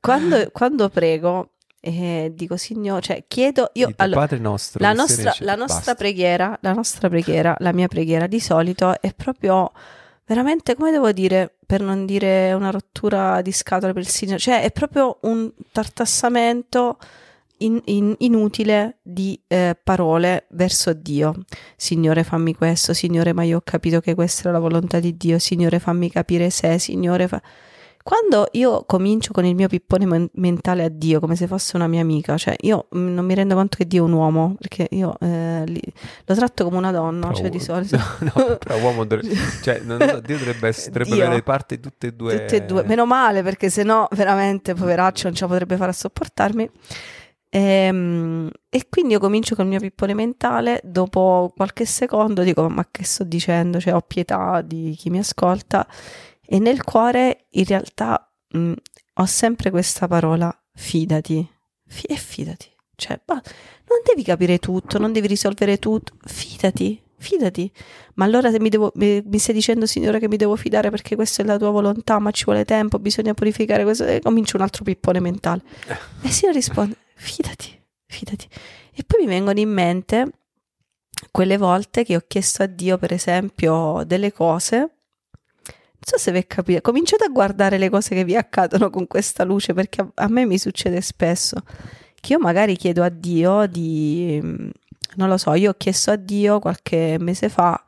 quando, 0.00 0.48
quando 0.52 0.88
prego 0.88 1.50
e 1.80 2.32
dico 2.34 2.56
Signore, 2.56 3.02
cioè 3.02 3.24
chiedo 3.28 3.70
io 3.74 3.92
allora, 3.96 4.20
Padre 4.20 4.38
nostro, 4.38 4.82
la 4.82 4.92
nostra, 4.92 5.34
la 5.40 5.54
nostra 5.54 5.94
preghiera, 5.94 6.56
la 6.62 6.72
nostra 6.72 7.08
preghiera, 7.08 7.54
la 7.58 7.72
mia 7.72 7.88
preghiera 7.88 8.26
di 8.26 8.40
solito 8.40 9.00
è 9.00 9.12
proprio 9.14 9.70
veramente, 10.26 10.74
come 10.74 10.90
devo 10.90 11.12
dire, 11.12 11.56
per 11.66 11.80
non 11.80 12.06
dire 12.06 12.52
una 12.52 12.70
rottura 12.70 13.42
di 13.42 13.52
scatole 13.52 13.92
per 13.92 14.02
il 14.02 14.08
Signore, 14.08 14.38
cioè 14.38 14.62
è 14.62 14.70
proprio 14.72 15.18
un 15.22 15.50
tartassamento 15.72 16.98
in- 17.58 17.80
in- 17.86 18.14
inutile 18.18 18.98
di 19.02 19.40
eh, 19.46 19.76
parole 19.82 20.46
verso 20.50 20.92
Dio. 20.92 21.44
Signore, 21.76 22.24
fammi 22.24 22.54
questo, 22.54 22.92
Signore, 22.92 23.32
ma 23.32 23.42
io 23.42 23.58
ho 23.58 23.62
capito 23.64 24.00
che 24.00 24.14
questa 24.14 24.48
è 24.48 24.52
la 24.52 24.58
volontà 24.58 24.98
di 25.00 25.16
Dio, 25.16 25.38
Signore, 25.38 25.78
fammi 25.78 26.10
capire 26.10 26.50
se, 26.50 26.78
Signore, 26.78 27.28
fa... 27.28 27.40
Quando 28.04 28.48
io 28.52 28.84
comincio 28.84 29.32
con 29.32 29.46
il 29.46 29.54
mio 29.54 29.66
pippone 29.66 30.04
men- 30.04 30.28
mentale 30.34 30.84
a 30.84 30.88
Dio 30.90 31.20
come 31.20 31.36
se 31.36 31.46
fosse 31.46 31.74
una 31.76 31.86
mia 31.86 32.02
amica, 32.02 32.36
cioè 32.36 32.54
io 32.60 32.86
mm, 32.94 33.14
non 33.14 33.24
mi 33.24 33.32
rendo 33.34 33.54
conto 33.54 33.78
che 33.78 33.86
Dio 33.86 34.02
è 34.02 34.06
un 34.06 34.12
uomo, 34.12 34.56
perché 34.58 34.88
io 34.90 35.16
eh, 35.20 35.62
li- 35.64 35.80
lo 36.26 36.34
tratto 36.34 36.64
come 36.64 36.76
una 36.76 36.90
donna, 36.92 37.28
Però 37.28 37.38
cioè 37.38 37.48
di 37.48 37.56
uo- 37.56 37.62
solito. 37.62 37.96
no, 38.20 38.56
però 38.58 38.78
uomo 38.82 39.04
dovrebbe, 39.04 39.34
cioè, 39.62 39.80
non 39.82 39.98
so, 40.06 40.20
Dio 40.20 40.36
dovrebbe, 40.36 40.68
essere, 40.68 40.90
dovrebbe 40.90 41.14
Dio. 41.14 41.24
avere 41.24 41.42
parte 41.42 41.80
tutte 41.80 42.08
e 42.08 42.12
due. 42.12 42.40
Tutte 42.40 42.56
e 42.56 42.64
due, 42.66 42.82
meno 42.84 43.06
male 43.06 43.42
perché 43.42 43.70
sennò 43.70 44.06
veramente 44.10 44.74
poveraccio 44.74 45.28
non 45.28 45.34
ce 45.34 45.44
la 45.44 45.48
potrebbe 45.48 45.76
fare 45.78 45.90
a 45.90 45.94
sopportarmi. 45.94 46.70
Ehm, 47.48 48.50
E, 48.68 48.86
quindi 48.90 49.12
io 49.12 49.20
comincio 49.20 49.54
col 49.54 49.66
mio 49.66 49.78
pippone 49.78 50.12
mentale, 50.12 50.80
dopo 50.84 51.52
qualche 51.56 51.86
secondo 51.86 52.42
dico 52.42 52.68
ma 52.68 52.86
che 52.90 53.04
sto 53.04 53.22
dicendo, 53.24 53.78
cioè 53.80 53.94
ho 53.94 54.00
pietà 54.06 54.60
di 54.62 54.94
chi 54.98 55.08
mi 55.10 55.18
ascolta 55.20 55.86
e 56.46 56.58
nel 56.58 56.82
cuore 56.82 57.46
in 57.50 57.64
realtà 57.64 58.32
mh, 58.48 58.72
ho 59.14 59.26
sempre 59.26 59.70
questa 59.70 60.06
parola, 60.06 60.54
fidati, 60.74 61.48
F- 61.86 62.04
e 62.06 62.16
fidati. 62.16 62.72
Cioè, 62.96 63.20
bah, 63.24 63.40
non 63.88 63.98
devi 64.04 64.22
capire 64.22 64.58
tutto, 64.58 64.98
non 64.98 65.12
devi 65.12 65.26
risolvere 65.26 65.78
tutto, 65.78 66.14
fidati, 66.24 67.00
fidati. 67.16 67.70
Ma 68.14 68.24
allora 68.24 68.50
se 68.50 68.60
mi, 68.60 68.68
devo, 68.68 68.92
mi, 68.96 69.22
mi, 69.24 69.38
stai 69.38 69.54
dicendo, 69.54 69.86
Signore, 69.86 70.18
che 70.18 70.28
mi 70.28 70.36
devo 70.36 70.56
fidare 70.56 70.90
perché 70.90 71.16
questa 71.16 71.42
è 71.42 71.46
la 71.46 71.58
tua 71.58 71.70
volontà, 71.70 72.18
ma 72.18 72.30
ci 72.30 72.44
vuole 72.44 72.64
tempo, 72.64 72.98
bisogna 72.98 73.34
purificare 73.34 73.82
questo, 73.82 74.04
e 74.04 74.20
comincio 74.20 74.56
un 74.56 74.62
altro 74.62 74.84
pippone 74.84 75.20
mentale. 75.20 75.62
E 76.22 76.26
il 76.26 76.30
Signore 76.30 76.58
risponde, 76.58 76.96
fidati, 77.14 77.80
fidati. 78.06 78.48
E 78.94 79.02
poi 79.04 79.24
mi 79.24 79.26
vengono 79.26 79.58
in 79.58 79.70
mente 79.70 80.30
quelle 81.30 81.56
volte 81.56 82.04
che 82.04 82.16
ho 82.16 82.22
chiesto 82.26 82.62
a 82.62 82.66
Dio, 82.66 82.96
per 82.98 83.12
esempio, 83.12 84.02
delle 84.06 84.32
cose. 84.32 84.90
Non 86.06 86.18
so 86.18 86.18
se 86.18 86.32
vi 86.32 86.38
è 86.38 86.46
capito, 86.46 86.82
cominciate 86.82 87.24
a 87.24 87.28
guardare 87.28 87.78
le 87.78 87.88
cose 87.88 88.14
che 88.14 88.24
vi 88.24 88.36
accadono 88.36 88.90
con 88.90 89.06
questa 89.06 89.42
luce 89.42 89.72
perché 89.72 90.02
a, 90.02 90.08
a 90.14 90.28
me 90.28 90.44
mi 90.44 90.58
succede 90.58 91.00
spesso 91.00 91.62
che 92.20 92.34
io 92.34 92.38
magari 92.38 92.76
chiedo 92.76 93.02
a 93.02 93.08
Dio 93.08 93.66
di, 93.66 94.38
non 95.14 95.28
lo 95.28 95.38
so, 95.38 95.54
io 95.54 95.70
ho 95.70 95.74
chiesto 95.78 96.10
a 96.10 96.16
Dio 96.16 96.58
qualche 96.58 97.16
mese 97.18 97.48
fa 97.48 97.82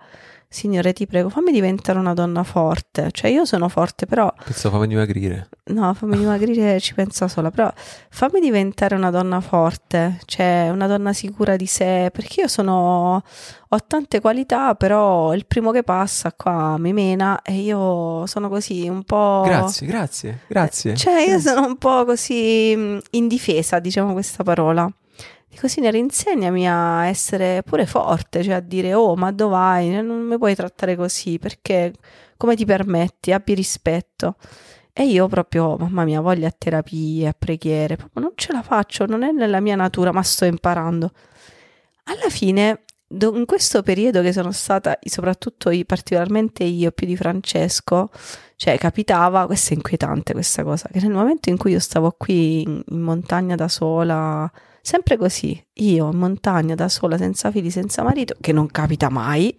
Signore, 0.49 0.93
ti 0.93 1.07
prego, 1.07 1.29
fammi 1.29 1.51
diventare 1.51 1.99
una 1.99 2.15
donna 2.15 2.45
forte. 2.45 3.11
Cioè, 3.11 3.31
io 3.31 3.45
sono 3.45 3.69
forte, 3.69 4.07
però. 4.07 4.33
Penso 4.45 4.71
fammi 4.71 4.87
dimagrire. 4.87 5.49
No, 5.65 5.93
fammi 5.93 6.17
dimagrire 6.17 6.79
ci 6.81 6.95
pensa 6.95 7.27
sola. 7.27 7.51
Però 7.51 7.71
fammi 8.11 8.41
diventare 8.41 8.95
una 8.95 9.11
donna 9.11 9.41
forte, 9.41 10.21
cioè 10.25 10.69
una 10.71 10.87
donna 10.87 11.13
sicura 11.13 11.57
di 11.57 11.67
sé. 11.67 12.11
Perché 12.13 12.43
io 12.43 12.49
sono. 12.49 13.23
Ho 13.71 13.79
tante 13.87 14.21
qualità, 14.21 14.75
però 14.77 15.35
il 15.35 15.47
primo 15.47 15.73
che 15.73 15.83
passa 15.83 16.33
qua 16.33 16.79
mi 16.79 16.93
mena 16.93 17.43
e 17.43 17.55
io 17.55 18.25
sono 18.27 18.49
così 18.49 18.89
un 18.89 19.03
po'. 19.03 19.43
Grazie, 19.45 19.87
grazie, 19.87 20.41
grazie. 20.47 20.95
Cioè, 20.95 21.21
io 21.21 21.27
grazie. 21.27 21.51
sono 21.51 21.67
un 21.67 21.77
po' 21.77 22.05
così 22.05 23.01
indifesa, 23.11 23.81
diciamo 23.81 24.13
questa 24.13 24.45
parola. 24.45 24.89
Dico, 25.57 25.69
Signore, 25.69 25.97
insegnami 25.97 26.69
a 26.69 27.07
essere 27.07 27.63
pure 27.63 27.87
forte, 27.87 28.43
cioè 28.43 28.57
a 28.57 28.61
dire, 28.61 28.93
oh, 28.93 29.17
ma 29.17 29.33
dove 29.33 29.53
vai? 29.53 30.03
Non 30.03 30.21
mi 30.21 30.37
puoi 30.37 30.55
trattare 30.55 30.97
così, 30.97 31.39
perché 31.39 31.95
come 32.37 32.55
ti 32.55 32.67
permetti? 32.67 33.33
Abbi 33.33 33.55
rispetto. 33.55 34.37
E 34.93 35.07
io 35.07 35.27
proprio, 35.29 35.77
mamma 35.79 36.05
mia, 36.05 36.21
voglio 36.21 36.47
a 36.47 36.51
terapie, 36.51 37.29
a 37.29 37.35
preghiere, 37.37 37.97
proprio 37.97 38.23
non 38.25 38.33
ce 38.35 38.53
la 38.53 38.61
faccio, 38.61 39.07
non 39.07 39.23
è 39.23 39.31
nella 39.31 39.61
mia 39.61 39.77
natura, 39.77 40.13
ma 40.13 40.23
sto 40.23 40.45
imparando. 40.45 41.13
Alla 42.05 42.29
fine, 42.29 42.83
in 43.09 43.45
questo 43.47 43.83
periodo 43.83 44.21
che 44.21 44.35
sono 44.35 44.53
stata, 44.53 44.99
soprattutto 45.07 45.71
io, 45.71 45.85
particolarmente 45.87 46.65
io, 46.65 46.91
più 46.91 47.07
di 47.07 47.17
Francesco, 47.17 48.11
cioè 48.57 48.77
capitava, 48.77 49.47
questo 49.47 49.73
è 49.73 49.77
inquietante 49.77 50.35
questa 50.35 50.63
cosa, 50.65 50.87
che 50.93 51.01
nel 51.01 51.13
momento 51.13 51.49
in 51.49 51.57
cui 51.57 51.71
io 51.71 51.81
stavo 51.81 52.15
qui 52.15 52.61
in, 52.61 52.83
in 52.89 53.01
montagna 53.01 53.55
da 53.55 53.69
sola, 53.69 54.51
Sempre 54.87 55.17
così, 55.17 55.61
io 55.79 56.13
in 56.13 56.17
montagna 56.17 56.77
da 56.77 56.89
sola, 56.89 57.17
senza 57.17 57.51
figli, 57.51 57.73
senza 57.73 58.05
marito, 58.05 58.37
che 58.41 58.53
non 58.53 58.69
capita 58.69 59.09
mai. 59.09 59.53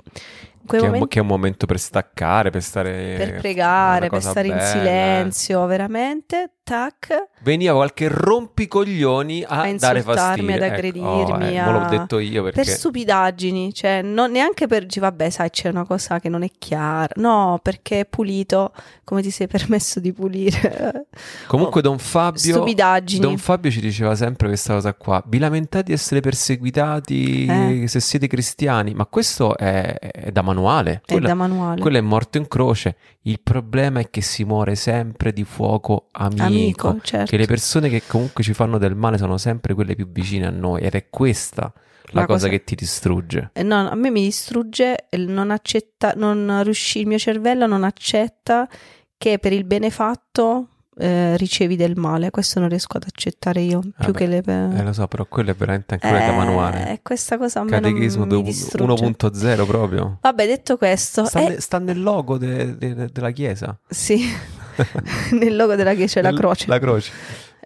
Che, 0.66 0.78
momenti, 0.80 1.04
è 1.04 1.08
che, 1.10 1.20
è 1.20 1.22
un 1.22 1.28
momento 1.28 1.66
per 1.66 1.80
staccare, 1.80 2.50
per 2.50 2.64
stare... 2.64 3.16
Per 3.18 3.40
pregare, 3.42 4.08
per 4.08 4.22
stare 4.22 4.48
bella. 4.48 4.62
in 4.62 4.68
silenzio, 4.70 5.66
veramente, 5.66 6.57
tac. 6.68 7.30
Veniva 7.44 7.74
qualche 7.74 8.10
rompicoglioni 8.10 9.44
a, 9.48 9.62
a 9.62 9.74
dare 9.76 10.02
fastidio. 10.02 10.54
ad 10.54 10.62
aggredirmi. 10.62 11.22
Ecco, 11.22 11.32
oh, 11.32 11.42
eh, 11.42 11.58
a... 11.58 11.72
l'ho 11.72 11.86
detto 11.88 12.20
io 12.20 12.44
perché... 12.44 12.62
Per 12.62 12.70
stupidaggini, 12.70 13.74
cioè 13.74 14.02
non, 14.02 14.32
neanche 14.32 14.68
per... 14.68 14.86
Vabbè, 14.86 15.30
sai, 15.30 15.50
c'è 15.50 15.70
una 15.70 15.86
cosa 15.86 16.20
che 16.20 16.28
non 16.28 16.44
è 16.44 16.50
chiara. 16.58 17.14
No, 17.16 17.58
perché 17.62 18.02
è 18.02 18.06
pulito, 18.06 18.74
come 19.06 19.22
ti 19.22 19.32
sei 19.32 19.48
permesso 19.48 20.02
di 20.02 20.12
pulire. 20.12 21.08
Comunque 21.48 21.82
Don 21.82 22.00
Fabio... 22.00 22.40
Stupidaggini. 22.40 23.22
Don 23.22 23.38
Fabio 23.38 23.72
ci 23.72 23.80
diceva 23.80 24.14
sempre 24.16 24.48
questa 24.50 24.74
cosa 24.74 24.94
qua. 24.94 25.24
Vi 25.26 25.38
lamentate 25.38 25.86
di 25.86 25.94
essere 25.94 26.20
perseguitati 26.20 27.46
eh. 27.46 27.88
se 27.88 28.02
siete 28.02 28.28
cristiani, 28.28 28.94
ma 28.94 29.06
questo 29.06 29.56
è, 29.56 29.98
è 29.98 30.32
da 30.32 30.42
manuale. 30.42 31.02
Quella, 31.06 31.26
è 31.26 31.28
da 31.30 31.36
manuale. 31.36 31.80
Quello 31.80 31.98
è 31.98 32.02
morto 32.02 32.38
in 32.38 32.48
croce. 32.50 32.98
Il 33.22 33.40
problema 33.42 34.02
è 34.02 34.10
che 34.10 34.22
si 34.22 34.44
muore 34.44 34.76
sempre 34.76 35.32
di 35.32 35.46
fuoco 35.46 36.08
amico. 36.12 36.44
amico 36.44 36.57
certo. 37.02 37.26
Che 37.26 37.38
le 37.38 37.46
persone 37.46 37.90
che 37.90 38.04
comunque 38.06 38.44
ci 38.44 38.54
fanno 38.54 38.78
del 38.78 38.96
male 38.96 39.18
sono 39.18 39.38
sempre 39.38 39.74
quelle 39.74 39.96
più 39.96 40.10
vicine 40.10 40.48
a 40.48 40.52
noi 40.52 40.82
ed 40.82 40.94
è 40.96 41.10
questa 41.10 41.72
la, 42.12 42.22
la 42.22 42.26
cosa, 42.26 42.48
cosa, 42.48 42.50
che 42.50 42.64
ti 42.64 42.76
distrugge. 42.76 43.50
Eh, 43.54 43.64
no, 43.64 43.90
a 43.90 43.96
me 43.96 44.10
mi 44.12 44.22
distrugge 44.22 45.08
non 45.18 45.52
accetta, 45.52 46.14
non 46.16 46.62
riuscì, 46.64 47.00
il 47.00 47.08
mio 47.08 47.18
cervello 47.18 47.68
non 47.68 47.84
accetta 47.84 48.68
che 49.18 49.40
per 49.40 49.52
il 49.52 49.66
benefatto 49.66 50.70
eh, 51.00 51.38
ricevi 51.38 51.76
del 51.76 51.96
male. 51.96 52.32
Questo 52.32 52.60
non 52.60 52.70
riesco 52.70 52.98
ad 52.98 53.04
accettare 53.08 53.62
io. 53.62 53.80
Più 53.80 53.92
Vabbè, 53.98 54.12
che 54.12 54.28
le. 54.28 54.42
Eh, 54.46 54.84
lo 54.84 54.94
so, 54.94 55.08
però 55.08 55.26
quello 55.26 55.52
è 55.52 55.54
veramente 55.54 55.96
anche 55.96 56.08
eh, 56.08 56.28
da 56.28 56.32
manuale. 56.32 56.92
Eh, 56.92 57.00
questa 57.02 57.38
cosa 57.38 57.62
a 57.62 57.64
me 57.64 57.70
Catechismo 57.72 58.26
non 58.26 58.42
mi 58.42 58.50
1.0 58.50 59.66
proprio. 59.66 60.18
Vabbè, 60.22 60.48
detto 60.48 60.78
questo. 60.78 61.26
Sta, 61.26 61.40
ne, 61.40 61.60
sta 61.60 61.80
nel 61.80 62.02
logo 62.02 62.38
de, 62.38 62.78
de, 62.78 62.96
de, 62.96 63.10
della 63.12 63.32
chiesa. 63.32 63.78
Sì, 63.88 64.24
nel 65.32 65.56
logo 65.56 65.76
della 65.76 65.94
chiesa 65.94 66.16
c'è 66.16 66.22
la 66.22 66.36
croce. 66.36 66.66
La 66.68 66.80
croce. 66.80 67.12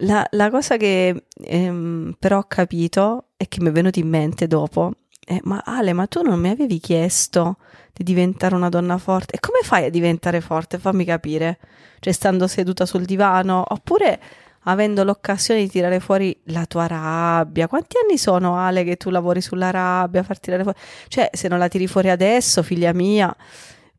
La, 0.04 0.26
la 0.32 0.50
cosa 0.50 0.78
che 0.78 1.26
ehm, 1.44 2.16
però 2.18 2.40
ho 2.40 2.46
capito 2.48 3.28
e 3.38 3.48
che 3.48 3.62
mi 3.62 3.70
è 3.70 3.72
venuto 3.72 4.00
in 4.00 4.08
mente 4.08 4.48
dopo 4.48 4.94
è: 5.24 5.40
ma 5.44 5.62
Ale, 5.64 5.94
ma 5.94 6.08
tu 6.08 6.22
non 6.22 6.40
mi 6.40 6.50
avevi 6.50 6.80
chiesto 6.80 7.58
di 7.94 8.04
diventare 8.04 8.56
una 8.56 8.70
donna 8.70 8.98
forte? 8.98 9.36
E 9.36 9.40
come 9.40 9.60
fai 9.64 9.86
a 9.86 9.90
diventare 9.90 10.42
forte? 10.42 10.80
Fammi 10.80 11.06
capire. 11.06 11.60
Cioè, 12.00 12.14
stando 12.14 12.48
seduta 12.48 12.86
sul 12.86 13.06
divano, 13.06 13.64
oppure 13.68 14.20
avendo 14.66 15.04
l'occasione 15.04 15.62
di 15.62 15.70
tirare 15.70 16.00
fuori 16.00 16.36
la 16.46 16.66
tua 16.66 16.88
rabbia. 16.88 17.68
Quanti 17.68 17.98
anni 18.04 18.18
sono, 18.18 18.58
Ale, 18.58 18.84
che 18.84 18.98
tu 18.98 19.10
lavori 19.10 19.42
sulla 19.42 19.72
rabbia, 19.72 20.24
far 20.24 20.40
tirare 20.40 20.64
fuori? 20.64 20.78
Cioè, 21.08 21.30
se 21.32 21.48
non 21.48 21.60
la 21.60 21.68
tiri 21.68 21.88
fuori 21.88 22.10
adesso, 22.10 22.64
figlia 22.64 22.94
mia. 22.94 23.36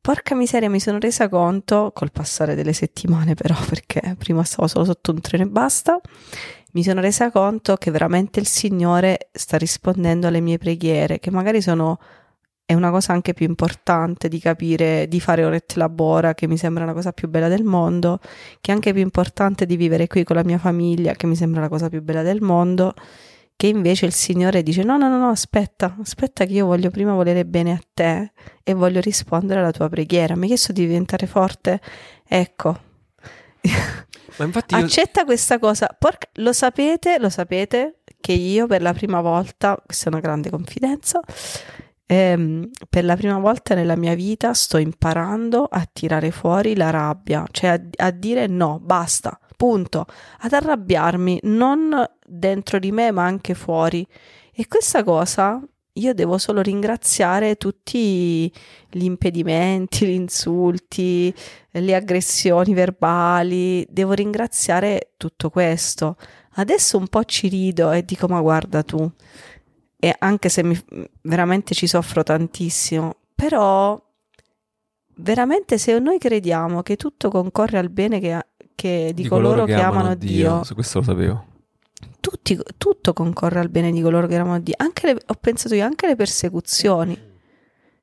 Porca 0.03 0.35
miseria, 0.35 0.69
mi 0.69 0.81
sono 0.81 0.99
resa 0.99 1.29
conto, 1.29 1.93
col 1.95 2.11
passare 2.11 2.57
delle 2.57 2.73
settimane 2.73 3.35
però, 3.35 3.55
perché 3.69 4.17
prima 4.19 4.43
stavo 4.43 4.67
solo 4.67 4.85
sotto 4.85 5.13
un 5.13 5.21
treno 5.21 5.45
e 5.45 5.47
basta, 5.47 6.01
mi 6.73 6.83
sono 6.83 7.01
resa 7.01 7.31
conto 7.31 7.77
che 7.77 7.93
veramente 7.93 8.41
il 8.41 8.47
Signore 8.47 9.31
sta 9.31 9.57
rispondendo 9.57 10.27
alle 10.27 10.41
mie 10.41 10.59
preghiere, 10.59 11.21
che 11.21 11.31
magari 11.31 11.63
sono 11.63 12.01
è 12.65 12.75
una 12.75 12.91
cosa 12.91 13.13
anche 13.13 13.33
più 13.33 13.47
importante 13.47 14.27
di 14.27 14.41
capire, 14.41 15.07
di 15.07 15.21
fare 15.21 15.45
orette 15.45 15.79
labora, 15.79 16.35
che 16.35 16.49
mi 16.49 16.57
sembra 16.57 16.85
la 16.85 16.95
cosa 16.95 17.13
più 17.13 17.29
bella 17.29 17.47
del 17.47 17.63
mondo, 17.63 18.19
che 18.61 18.73
è 18.73 18.75
anche 18.75 18.93
più 18.93 19.03
importante 19.03 19.67
di 19.67 19.77
vivere 19.77 20.09
qui 20.09 20.25
con 20.25 20.35
la 20.35 20.45
mia 20.45 20.59
famiglia, 20.59 21.13
che 21.13 21.29
mi 21.29 21.37
sembra 21.37 21.61
la 21.61 21.69
cosa 21.69 21.89
più 21.89 22.03
bella 22.03 22.23
del 22.23 22.41
mondo, 22.41 22.95
che 23.57 23.67
invece 23.67 24.07
il 24.07 24.13
Signore 24.13 24.63
dice 24.63 24.83
no, 24.83 24.97
no, 24.97 25.09
no, 25.09 25.19
no, 25.19 25.29
aspetta, 25.29 25.97
aspetta 26.01 26.45
che 26.45 26.53
io 26.55 26.67
voglio 26.67 26.91
prima 26.91 27.15
volere 27.15 27.45
bene 27.45 27.73
a 27.73 27.81
te 27.93 28.33
e 28.63 28.75
voglio 28.75 29.01
rispondere 29.01 29.61
alla 29.61 29.71
tua 29.71 29.89
preghiera. 29.89 30.35
Mi 30.35 30.43
hai 30.43 30.49
chiesto 30.49 30.73
di 30.73 30.87
diventare 30.87 31.27
forte? 31.27 31.81
Ecco. 32.27 32.81
Ma 34.37 34.45
infatti 34.45 34.75
Accetta 34.75 35.21
io... 35.21 35.27
questa 35.27 35.59
cosa. 35.59 35.95
Porca... 35.99 36.29
Lo 36.35 36.53
sapete, 36.53 37.19
lo 37.19 37.29
sapete 37.29 37.99
che 38.21 38.33
io 38.33 38.67
per 38.67 38.83
la 38.83 38.93
prima 38.93 39.21
volta, 39.21 39.81
questa 39.85 40.07
è 40.07 40.09
una 40.09 40.21
grande 40.21 40.49
confidenza, 40.49 41.21
ehm, 42.07 42.71
per 42.89 43.05
la 43.05 43.17
prima 43.17 43.39
volta 43.39 43.75
nella 43.75 43.97
mia 43.97 44.15
vita 44.15 44.55
sto 44.55 44.79
imparando 44.79 45.65
a 45.65 45.87
tirare 45.93 46.31
fuori 46.31 46.77
la 46.77 46.91
rabbia, 46.91 47.45
cioè 47.51 47.71
a, 47.71 48.07
a 48.07 48.11
dire 48.11 48.47
no, 48.47 48.79
basta, 48.81 49.39
punto, 49.63 50.07
ad 50.41 50.55
arrabbiarmi, 50.55 51.39
non 51.45 52.05
dentro 52.27 52.81
di 52.81 52.91
me 52.91 53.13
ma 53.13 53.25
anche 53.25 53.55
fuori. 53.55 54.05
E 54.53 54.67
questa 54.67 55.05
cosa 55.05 55.63
io 55.93 56.15
devo 56.15 56.37
solo 56.37 56.63
ringraziare 56.63 57.55
tutti 57.55 58.53
gli 58.91 59.05
impedimenti, 59.05 60.07
gli 60.07 60.11
insulti, 60.11 61.33
le 61.71 61.95
aggressioni 61.95 62.75
verbali, 62.75 63.87
devo 63.89 64.15
ringraziare 64.15 65.13
tutto 65.17 65.49
questo. 65.49 66.17
Adesso 66.55 66.99
un 66.99 67.07
po' 67.07 67.23
ci 67.23 67.47
rido 67.47 67.93
e 67.93 68.05
dico 68.05 68.27
ma 68.27 68.41
guarda 68.41 68.83
tu, 68.83 69.09
e 69.97 70.13
anche 70.19 70.49
se 70.49 70.65
mi, 70.65 70.77
veramente 71.21 71.73
ci 71.73 71.87
soffro 71.87 72.25
tantissimo, 72.25 73.15
però 73.33 73.97
veramente 75.17 75.79
se 75.79 75.97
noi 76.01 76.19
crediamo 76.19 76.83
che 76.83 76.97
tutto 76.97 77.31
concorre 77.31 77.79
al 77.79 77.91
bene 77.91 78.19
che, 78.19 78.47
che 78.83 79.13
di, 79.15 79.23
di, 79.23 79.29
coloro, 79.29 79.49
coloro 79.51 79.65
che, 79.67 79.75
che, 79.75 79.81
amano 79.81 80.15
Dio, 80.17 80.29
Dio, 80.29 80.65
su 80.65 80.75
questo 80.75 80.99
lo 80.99 81.05
sapevo. 81.05 81.47
Tutti, 82.19 82.59
tutto 82.77 83.13
concorre 83.13 83.61
al 83.61 83.69
bene 83.69 83.93
di 83.93 84.03
coloro 84.03 84.27
che 84.27 84.37
amano 84.37 84.61
Dio, 84.61 84.75
anche 84.79 85.13
le, 85.13 85.23
ho 85.25 85.35
pensato 85.41 85.77
io, 85.77 85.85
anche 85.85 86.09
le 86.09 86.17
persecuzioni. 86.17 87.31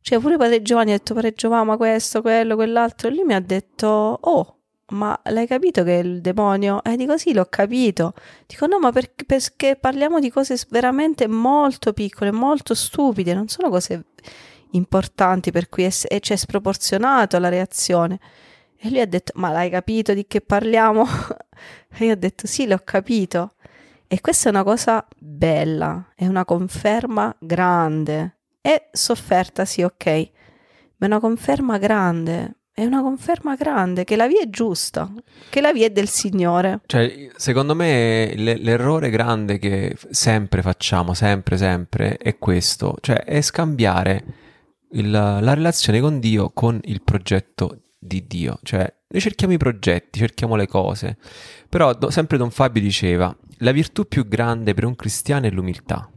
Cioè 0.02 0.20
pure 0.20 0.38
Padre 0.38 0.62
Giovanni 0.62 0.92
ha 0.92 0.98
detto 0.98 1.14
Padre 1.14 1.34
Giovanni 1.34 1.68
ma 1.68 1.78
questo, 1.78 2.22
quello, 2.22 2.56
quell'altro, 2.56 3.10
e 3.10 3.14
lui 3.14 3.24
mi 3.26 3.34
ha 3.34 3.42
detto 3.42 3.88
oh, 3.88 4.60
ma 4.92 5.20
l'hai 5.26 5.46
capito 5.46 5.84
che 5.84 6.00
è 6.00 6.04
il 6.04 6.22
demonio? 6.22 6.82
E 6.84 6.94
eh, 6.94 6.96
dico 6.96 7.18
sì, 7.18 7.34
l'ho 7.34 7.46
capito. 7.50 8.14
Dico 8.48 8.66
no, 8.66 8.80
ma 8.80 8.94
perché, 8.94 9.26
perché 9.26 9.76
parliamo 9.76 10.20
di 10.20 10.32
cose 10.32 10.58
veramente 10.70 11.28
molto 11.28 11.92
piccole, 11.92 12.32
molto 12.32 12.74
stupide, 12.74 13.34
non 13.34 13.50
sono 13.50 13.70
cose 13.70 14.06
importanti 14.72 15.52
per 15.52 15.68
cui 15.68 15.84
è, 15.84 15.92
è, 16.08 16.20
c'è 16.22 16.36
sproporzionato 16.38 17.38
la 17.38 17.50
reazione. 17.50 18.20
E 18.82 18.90
lui 18.90 19.02
ha 19.02 19.06
detto, 19.06 19.34
ma 19.36 19.52
l'hai 19.52 19.70
capito 19.70 20.14
di 20.14 20.26
che 20.26 20.42
parliamo? 20.42 21.06
E 21.92 22.06
io 22.06 22.14
ho 22.14 22.16
detto 22.16 22.48
sì, 22.48 22.66
l'ho 22.68 22.80
capito. 22.82 23.56
E 24.08 24.22
questa 24.22 24.48
è 24.48 24.52
una 24.52 24.64
cosa 24.64 25.06
bella, 25.18 26.14
è 26.16 26.26
una 26.26 26.46
conferma 26.46 27.36
grande. 27.38 28.38
È 28.62 28.90
sofferta, 28.92 29.66
sì, 29.66 29.82
ok, 29.82 30.06
ma 30.06 31.06
è 31.06 31.06
una 31.06 31.20
conferma 31.20 31.78
grande. 31.78 32.60
È 32.72 32.86
una 32.86 33.02
conferma 33.02 33.56
grande 33.56 34.06
che 34.06 34.16
la 34.16 34.28
via 34.28 34.40
è 34.40 34.50
giusta, 34.50 35.12
che 35.50 35.60
la 35.60 35.74
via 35.74 35.88
è 35.88 35.90
del 35.90 36.08
Signore. 36.08 36.80
Cioè, 36.86 37.30
secondo 37.36 37.76
me 37.76 38.34
l'errore 38.36 39.10
grande 39.10 39.60
che 39.60 39.98
sempre 40.12 40.62
facciamo, 40.62 41.14
sempre, 41.14 41.58
sempre, 41.58 42.16
è 42.16 42.38
questo, 42.38 42.96
cioè 43.02 43.26
è 43.26 43.42
scambiare 43.42 44.24
il, 44.92 45.10
la 45.10 45.54
relazione 45.54 46.00
con 46.00 46.20
Dio 46.20 46.52
con 46.52 46.80
il 46.86 47.02
progetto 47.04 47.89
di 48.00 48.26
Dio. 48.26 48.60
Cioè, 48.64 48.92
noi 49.10 49.22
cerchiamo 49.22 49.54
i 49.54 49.58
progetti, 49.58 50.20
cerchiamo 50.20 50.56
le 50.56 50.68
cose, 50.68 51.18
però 51.68 51.94
do, 51.94 52.10
sempre 52.10 52.38
Don 52.38 52.50
Fabio 52.50 52.82
diceva, 52.82 53.36
la 53.58 53.72
virtù 53.72 54.08
più 54.08 54.28
grande 54.28 54.74
per 54.74 54.86
un 54.86 54.96
cristiano 54.96 55.46
è 55.46 55.50
l'umiltà. 55.52 56.10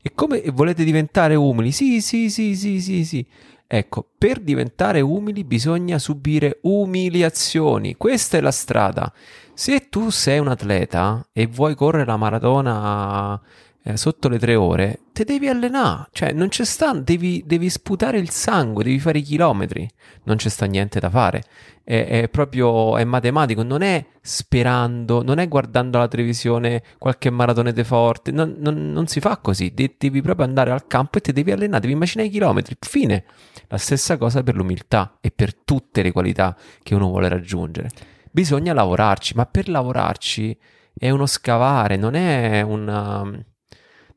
E 0.00 0.12
come 0.14 0.42
volete 0.52 0.84
diventare 0.84 1.34
umili? 1.34 1.72
Sì, 1.72 2.00
sì, 2.00 2.30
sì, 2.30 2.56
sì, 2.56 2.80
sì, 2.80 3.04
sì. 3.04 3.26
Ecco, 3.70 4.08
per 4.16 4.40
diventare 4.40 5.02
umili 5.02 5.44
bisogna 5.44 5.98
subire 5.98 6.58
umiliazioni. 6.62 7.96
Questa 7.96 8.38
è 8.38 8.40
la 8.40 8.50
strada. 8.50 9.12
Se 9.52 9.88
tu 9.90 10.08
sei 10.08 10.38
un 10.38 10.48
atleta 10.48 11.28
e 11.32 11.46
vuoi 11.46 11.74
correre 11.74 12.06
la 12.06 12.16
maratona 12.16 13.38
eh, 13.82 13.96
sotto 13.96 14.28
le 14.28 14.38
tre 14.38 14.54
ore, 14.54 15.00
te 15.12 15.24
devi 15.24 15.48
allenare. 15.48 16.08
Cioè, 16.12 16.32
non 16.32 16.48
c'è 16.48 16.64
sta, 16.64 16.92
devi, 16.92 17.42
devi 17.46 17.70
sputare 17.70 18.18
il 18.18 18.30
sangue, 18.30 18.84
devi 18.84 18.98
fare 18.98 19.18
i 19.18 19.22
chilometri. 19.22 19.88
Non 20.24 20.36
c'è 20.36 20.48
sta 20.48 20.66
niente 20.66 21.00
da 21.00 21.08
fare. 21.08 21.42
È, 21.82 22.06
è 22.06 22.28
proprio, 22.28 22.98
è 22.98 23.04
matematico. 23.04 23.62
Non 23.62 23.82
è 23.82 24.04
sperando, 24.20 25.22
non 25.22 25.38
è 25.38 25.48
guardando 25.48 25.98
la 25.98 26.08
televisione 26.08 26.82
qualche 26.98 27.30
maratonete 27.30 27.84
forte. 27.84 28.30
Non, 28.30 28.56
non, 28.58 28.92
non 28.92 29.06
si 29.06 29.20
fa 29.20 29.38
così. 29.38 29.72
De- 29.72 29.94
devi 29.96 30.20
proprio 30.20 30.44
andare 30.44 30.70
al 30.70 30.86
campo 30.86 31.18
e 31.18 31.20
ti 31.22 31.32
devi 31.32 31.52
allenare, 31.52 31.80
devi 31.80 31.94
immaginare 31.94 32.28
i 32.28 32.32
chilometri. 32.32 32.76
Fine. 32.80 33.24
La 33.68 33.78
stessa 33.78 34.16
cosa 34.16 34.42
per 34.42 34.54
l'umiltà 34.54 35.18
e 35.20 35.30
per 35.30 35.54
tutte 35.54 36.02
le 36.02 36.12
qualità 36.12 36.56
che 36.82 36.94
uno 36.94 37.08
vuole 37.08 37.28
raggiungere. 37.28 37.90
Bisogna 38.30 38.72
lavorarci, 38.72 39.34
ma 39.34 39.46
per 39.46 39.68
lavorarci 39.68 40.58
è 40.94 41.10
uno 41.10 41.26
scavare, 41.26 41.96
non 41.96 42.14
è 42.14 42.60
un 42.60 43.44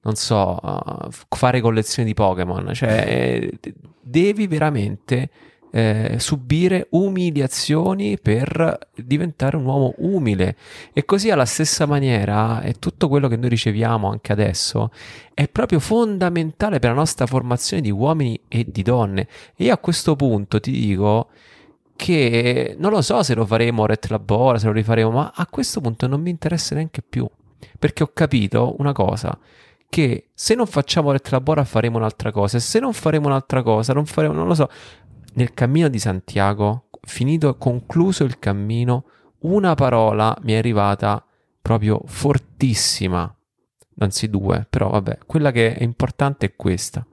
non 0.03 0.15
so, 0.15 0.59
fare 1.29 1.61
collezioni 1.61 2.07
di 2.07 2.13
Pokémon, 2.13 2.73
cioè 2.73 3.49
devi 4.01 4.47
veramente 4.47 5.29
eh, 5.71 6.15
subire 6.19 6.87
umiliazioni 6.91 8.19
per 8.19 8.89
diventare 8.95 9.57
un 9.57 9.65
uomo 9.65 9.93
umile. 9.97 10.55
E 10.93 11.05
così 11.05 11.29
alla 11.31 11.45
stessa 11.45 11.85
maniera 11.85 12.61
è 12.61 12.73
tutto 12.73 13.07
quello 13.07 13.27
che 13.27 13.37
noi 13.37 13.49
riceviamo 13.49 14.09
anche 14.09 14.31
adesso 14.31 14.91
è 15.33 15.47
proprio 15.47 15.79
fondamentale 15.79 16.79
per 16.79 16.89
la 16.91 16.95
nostra 16.97 17.25
formazione 17.25 17.81
di 17.81 17.89
uomini 17.89 18.39
e 18.47 18.65
di 18.67 18.83
donne. 18.83 19.27
E 19.55 19.65
io 19.65 19.73
a 19.73 19.77
questo 19.77 20.15
punto 20.15 20.59
ti 20.59 20.71
dico 20.71 21.29
che 21.95 22.75
non 22.77 22.91
lo 22.91 23.01
so 23.01 23.23
se 23.23 23.33
lo 23.33 23.45
faremo 23.45 23.85
Ret 23.85 24.07
Labora, 24.07 24.57
se 24.57 24.65
lo 24.65 24.73
rifaremo, 24.73 25.11
ma 25.11 25.31
a 25.33 25.47
questo 25.47 25.79
punto 25.81 26.07
non 26.07 26.21
mi 26.21 26.29
interessa 26.29 26.75
neanche 26.75 27.01
più. 27.07 27.27
Perché 27.79 28.03
ho 28.03 28.11
capito 28.13 28.75
una 28.79 28.91
cosa 28.91 29.37
che 29.91 30.29
se 30.33 30.55
non 30.55 30.67
facciamo 30.67 31.11
Ret 31.11 31.27
Labora 31.31 31.65
faremo 31.65 31.97
un'altra 31.97 32.31
cosa 32.31 32.55
e 32.55 32.61
se 32.61 32.79
non 32.79 32.93
faremo 32.93 33.27
un'altra 33.27 33.61
cosa 33.61 33.91
non 33.91 34.05
faremo, 34.05 34.33
non 34.33 34.47
lo 34.47 34.53
so 34.53 34.69
nel 35.33 35.53
cammino 35.53 35.89
di 35.89 35.99
Santiago, 35.99 36.87
finito, 37.01 37.57
concluso 37.57 38.23
il 38.23 38.39
cammino, 38.39 39.03
una 39.39 39.75
parola 39.75 40.33
mi 40.43 40.53
è 40.53 40.57
arrivata 40.57 41.21
proprio 41.61 42.01
fortissima, 42.05 43.35
anzi 43.97 44.29
due, 44.29 44.65
però 44.69 44.91
vabbè, 44.91 45.19
quella 45.25 45.51
che 45.51 45.75
è 45.75 45.83
importante 45.83 46.45
è 46.45 46.55
questa. 46.55 47.05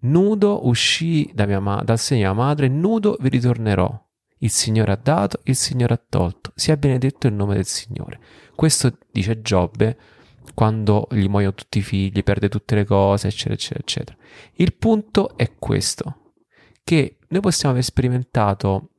Nudo 0.00 0.66
uscì 0.68 1.30
da 1.32 1.46
ma- 1.58 1.82
dal 1.82 1.98
segno 1.98 2.20
mia 2.20 2.32
madre, 2.34 2.68
nudo 2.68 3.16
vi 3.18 3.30
ritornerò. 3.30 4.04
Il 4.40 4.50
Signore 4.50 4.92
ha 4.92 4.98
dato, 5.02 5.40
il 5.44 5.56
Signore 5.56 5.94
ha 5.94 6.02
tolto, 6.06 6.52
sia 6.54 6.76
benedetto 6.76 7.26
il 7.26 7.32
nome 7.32 7.54
del 7.54 7.64
Signore. 7.64 8.20
Questo 8.54 8.98
dice 9.10 9.40
Giobbe 9.40 9.96
quando 10.56 11.06
gli 11.10 11.28
muoiono 11.28 11.52
tutti 11.52 11.76
i 11.76 11.82
figli, 11.82 12.22
perde 12.22 12.48
tutte 12.48 12.74
le 12.74 12.86
cose, 12.86 13.28
eccetera, 13.28 13.52
eccetera, 13.52 13.80
eccetera. 13.80 14.16
Il 14.54 14.74
punto 14.74 15.36
è 15.36 15.52
questo 15.58 16.32
che 16.82 17.18
noi 17.28 17.40
possiamo 17.42 17.74
aver 17.74 17.84
sperimentato 17.84 18.92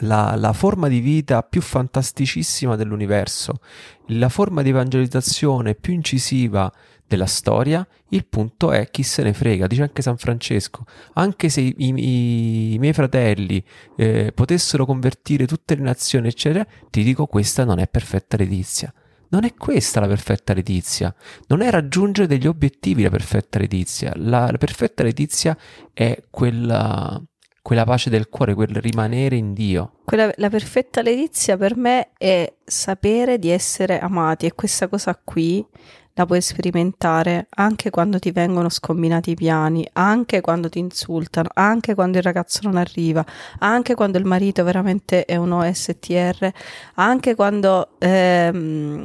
la, 0.00 0.34
la, 0.36 0.52
forma 0.52 0.88
di 0.88 1.00
vita 1.00 1.42
più 1.42 1.62
fantasticissima 1.62 2.76
dell'universo, 2.76 3.60
la 4.08 4.28
forma 4.28 4.60
di 4.60 4.68
evangelizzazione 4.68 5.74
più 5.74 5.94
incisiva 5.94 6.70
della 7.06 7.24
storia, 7.24 7.86
il 8.10 8.26
punto 8.26 8.70
è 8.70 8.90
chi 8.90 9.04
se 9.04 9.22
ne 9.22 9.32
frega, 9.32 9.66
dice 9.66 9.84
anche 9.84 10.02
San 10.02 10.18
Francesco, 10.18 10.84
anche 11.14 11.48
se 11.48 11.62
i, 11.62 11.74
i, 11.78 12.74
i 12.74 12.78
miei 12.78 12.92
fratelli 12.92 13.64
eh, 13.96 14.32
potessero 14.34 14.84
convertire 14.84 15.46
tutte 15.46 15.76
le 15.76 15.82
nazioni, 15.82 16.28
eccetera, 16.28 16.66
ti 16.90 17.02
dico 17.02 17.24
questa 17.24 17.64
non 17.64 17.78
è 17.78 17.88
perfetta 17.88 18.36
letizia. 18.36 18.92
Non 19.34 19.42
è 19.42 19.52
questa 19.54 19.98
la 19.98 20.06
perfetta 20.06 20.52
letizia, 20.52 21.12
non 21.48 21.60
è 21.60 21.68
raggiungere 21.68 22.28
degli 22.28 22.46
obiettivi 22.46 23.02
la 23.02 23.10
perfetta 23.10 23.58
letizia, 23.58 24.12
la, 24.14 24.48
la 24.48 24.58
perfetta 24.58 25.02
letizia 25.02 25.58
è 25.92 26.22
quella, 26.30 27.20
quella 27.60 27.82
pace 27.82 28.10
del 28.10 28.28
cuore, 28.28 28.54
quel 28.54 28.76
rimanere 28.76 29.34
in 29.34 29.52
Dio. 29.52 29.94
Quella, 30.04 30.30
la 30.36 30.48
perfetta 30.48 31.02
letizia 31.02 31.56
per 31.56 31.76
me 31.76 32.10
è 32.16 32.48
sapere 32.64 33.40
di 33.40 33.50
essere 33.50 33.98
amati 33.98 34.46
e 34.46 34.54
questa 34.54 34.86
cosa 34.86 35.20
qui 35.20 35.66
la 36.12 36.26
puoi 36.26 36.40
sperimentare 36.40 37.48
anche 37.56 37.90
quando 37.90 38.20
ti 38.20 38.30
vengono 38.30 38.68
scombinati 38.68 39.30
i 39.30 39.34
piani, 39.34 39.84
anche 39.94 40.40
quando 40.42 40.68
ti 40.68 40.78
insultano, 40.78 41.48
anche 41.54 41.96
quando 41.96 42.18
il 42.18 42.22
ragazzo 42.22 42.60
non 42.62 42.76
arriva, 42.76 43.26
anche 43.58 43.96
quando 43.96 44.16
il 44.16 44.26
marito 44.26 44.62
veramente 44.62 45.24
è 45.24 45.34
un 45.34 45.50
OSTR, 45.50 46.52
anche 46.94 47.34
quando 47.34 47.88
ehm, 47.98 49.04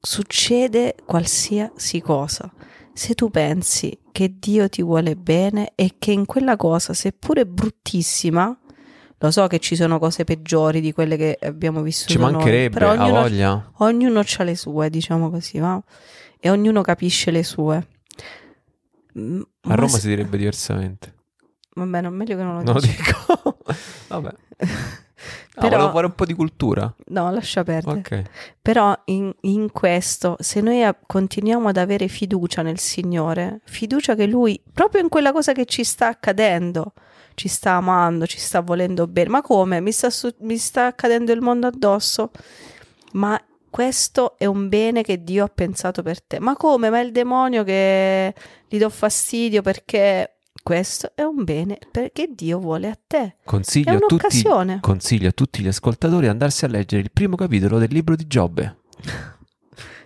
succede 0.00 0.94
qualsiasi 1.04 2.00
cosa. 2.00 2.50
Se 2.92 3.14
tu 3.14 3.30
pensi 3.30 3.98
che 4.12 4.34
Dio 4.38 4.68
ti 4.68 4.82
vuole 4.82 5.16
bene 5.16 5.72
e 5.74 5.94
che 5.98 6.12
in 6.12 6.26
quella 6.26 6.56
cosa, 6.56 6.92
seppure 6.92 7.46
bruttissima, 7.46 8.58
lo 9.22 9.30
so 9.30 9.46
che 9.46 9.58
ci 9.58 9.76
sono 9.76 9.98
cose 9.98 10.24
peggiori 10.24 10.80
di 10.80 10.92
quelle 10.92 11.16
che 11.16 11.38
abbiamo 11.42 11.82
vissuto. 11.82 12.12
Ci 12.12 12.18
mancherebbe, 12.18 12.78
noi, 12.78 12.94
però 12.96 13.04
ognuno, 13.04 13.20
voglia. 13.20 13.72
Ognuno 13.78 14.20
ha 14.20 14.42
le 14.44 14.56
sue, 14.56 14.90
diciamo 14.90 15.30
così, 15.30 15.58
va? 15.58 15.82
E 16.38 16.50
ognuno 16.50 16.80
capisce 16.80 17.30
le 17.30 17.44
sue. 17.44 17.76
A 19.14 19.74
Roma 19.74 19.88
se... 19.88 20.00
si 20.00 20.08
direbbe 20.08 20.38
diversamente. 20.38 21.14
Vabbè, 21.74 22.00
non 22.00 22.14
meglio 22.14 22.36
che 22.36 22.42
non 22.42 22.56
lo, 22.56 22.62
non 22.62 22.74
lo 22.74 22.80
dico. 22.80 23.58
Vabbè. 24.08 24.34
No, 25.54 25.62
Però, 25.62 25.76
volevo 25.76 25.92
fare 25.92 26.06
un 26.06 26.14
po' 26.14 26.24
di 26.24 26.34
cultura. 26.34 26.94
No, 27.06 27.30
lascia 27.30 27.62
perdere. 27.62 27.98
Okay. 27.98 28.24
Però 28.60 28.96
in, 29.06 29.34
in, 29.42 29.70
questo, 29.72 30.36
se 30.38 30.60
noi 30.60 30.88
continuiamo 31.06 31.68
ad 31.68 31.76
avere 31.76 32.08
fiducia 32.08 32.62
nel 32.62 32.78
Signore, 32.78 33.60
fiducia 33.64 34.14
che 34.14 34.26
Lui, 34.26 34.60
proprio 34.72 35.02
in 35.02 35.08
quella 35.08 35.32
cosa 35.32 35.52
che 35.52 35.66
ci 35.66 35.84
sta 35.84 36.08
accadendo, 36.08 36.94
ci 37.34 37.48
sta 37.48 37.72
amando, 37.72 38.26
ci 38.26 38.38
sta 38.38 38.60
volendo 38.60 39.06
bene. 39.06 39.28
Ma 39.28 39.42
come? 39.42 39.80
Mi 39.80 39.92
sta, 39.92 40.10
su, 40.10 40.32
mi 40.40 40.56
sta 40.56 40.86
accadendo 40.86 41.32
il 41.32 41.40
mondo 41.40 41.66
addosso? 41.66 42.30
Ma 43.12 43.40
questo 43.70 44.36
è 44.36 44.46
un 44.46 44.68
bene 44.68 45.02
che 45.02 45.22
Dio 45.22 45.44
ha 45.44 45.50
pensato 45.52 46.02
per 46.02 46.22
te. 46.22 46.40
Ma 46.40 46.56
come? 46.56 46.90
Ma 46.90 46.98
è 46.98 47.04
il 47.04 47.12
demonio 47.12 47.62
che 47.64 48.34
gli 48.68 48.78
do 48.78 48.88
fastidio 48.90 49.62
perché 49.62 50.39
questo 50.62 51.12
è 51.14 51.22
un 51.22 51.44
bene 51.44 51.78
perché 51.90 52.30
Dio 52.34 52.58
vuole 52.58 52.88
a 52.88 52.98
te. 53.06 53.36
Consiglio, 53.44 53.94
a 53.94 53.98
tutti, 53.98 54.42
consiglio 54.80 55.28
a 55.28 55.32
tutti, 55.32 55.62
gli 55.62 55.68
ascoltatori 55.68 56.22
di 56.22 56.28
andarsi 56.28 56.64
a 56.64 56.68
leggere 56.68 57.02
il 57.02 57.10
primo 57.10 57.36
capitolo 57.36 57.78
del 57.78 57.88
libro 57.90 58.14
di 58.14 58.26
Giobbe. 58.26 58.76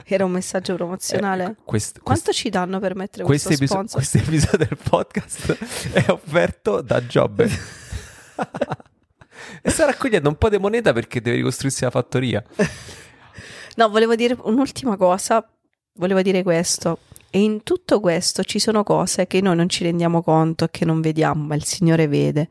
Era 0.06 0.24
un 0.24 0.32
messaggio 0.32 0.74
promozionale. 0.74 1.44
Eh, 1.44 1.54
quest, 1.64 2.00
Quanto 2.00 2.32
ci 2.32 2.50
danno 2.50 2.78
per 2.78 2.94
mettere 2.94 3.24
questo 3.24 3.50
episo- 3.50 3.72
sponsor? 3.72 3.96
Questo 3.96 4.18
episodio 4.18 4.58
del 4.58 4.78
podcast 4.82 5.92
è 5.92 6.10
offerto 6.10 6.82
da 6.82 7.04
Giobbe. 7.06 7.50
e 9.62 9.70
sta 9.70 9.86
raccogliendo 9.86 10.28
un 10.28 10.36
po' 10.36 10.50
di 10.50 10.58
moneta 10.58 10.92
perché 10.92 11.22
deve 11.22 11.36
ricostruirsi 11.36 11.84
la 11.84 11.90
fattoria. 11.90 12.44
no, 13.76 13.88
volevo 13.88 14.14
dire 14.14 14.36
un'ultima 14.42 14.96
cosa. 14.96 15.46
Volevo 15.94 16.20
dire 16.20 16.42
questo. 16.42 16.98
E 17.35 17.42
in 17.42 17.64
tutto 17.64 17.99
questo 17.99 18.44
ci 18.44 18.61
sono 18.61 18.85
cose 18.85 19.27
che 19.27 19.40
noi 19.40 19.57
non 19.57 19.68
ci 19.68 19.83
rendiamo 19.83 20.23
conto 20.23 20.68
che 20.68 20.85
non 20.85 21.01
vediamo, 21.01 21.42
ma 21.42 21.57
il 21.57 21.64
Signore 21.64 22.07
vede. 22.07 22.49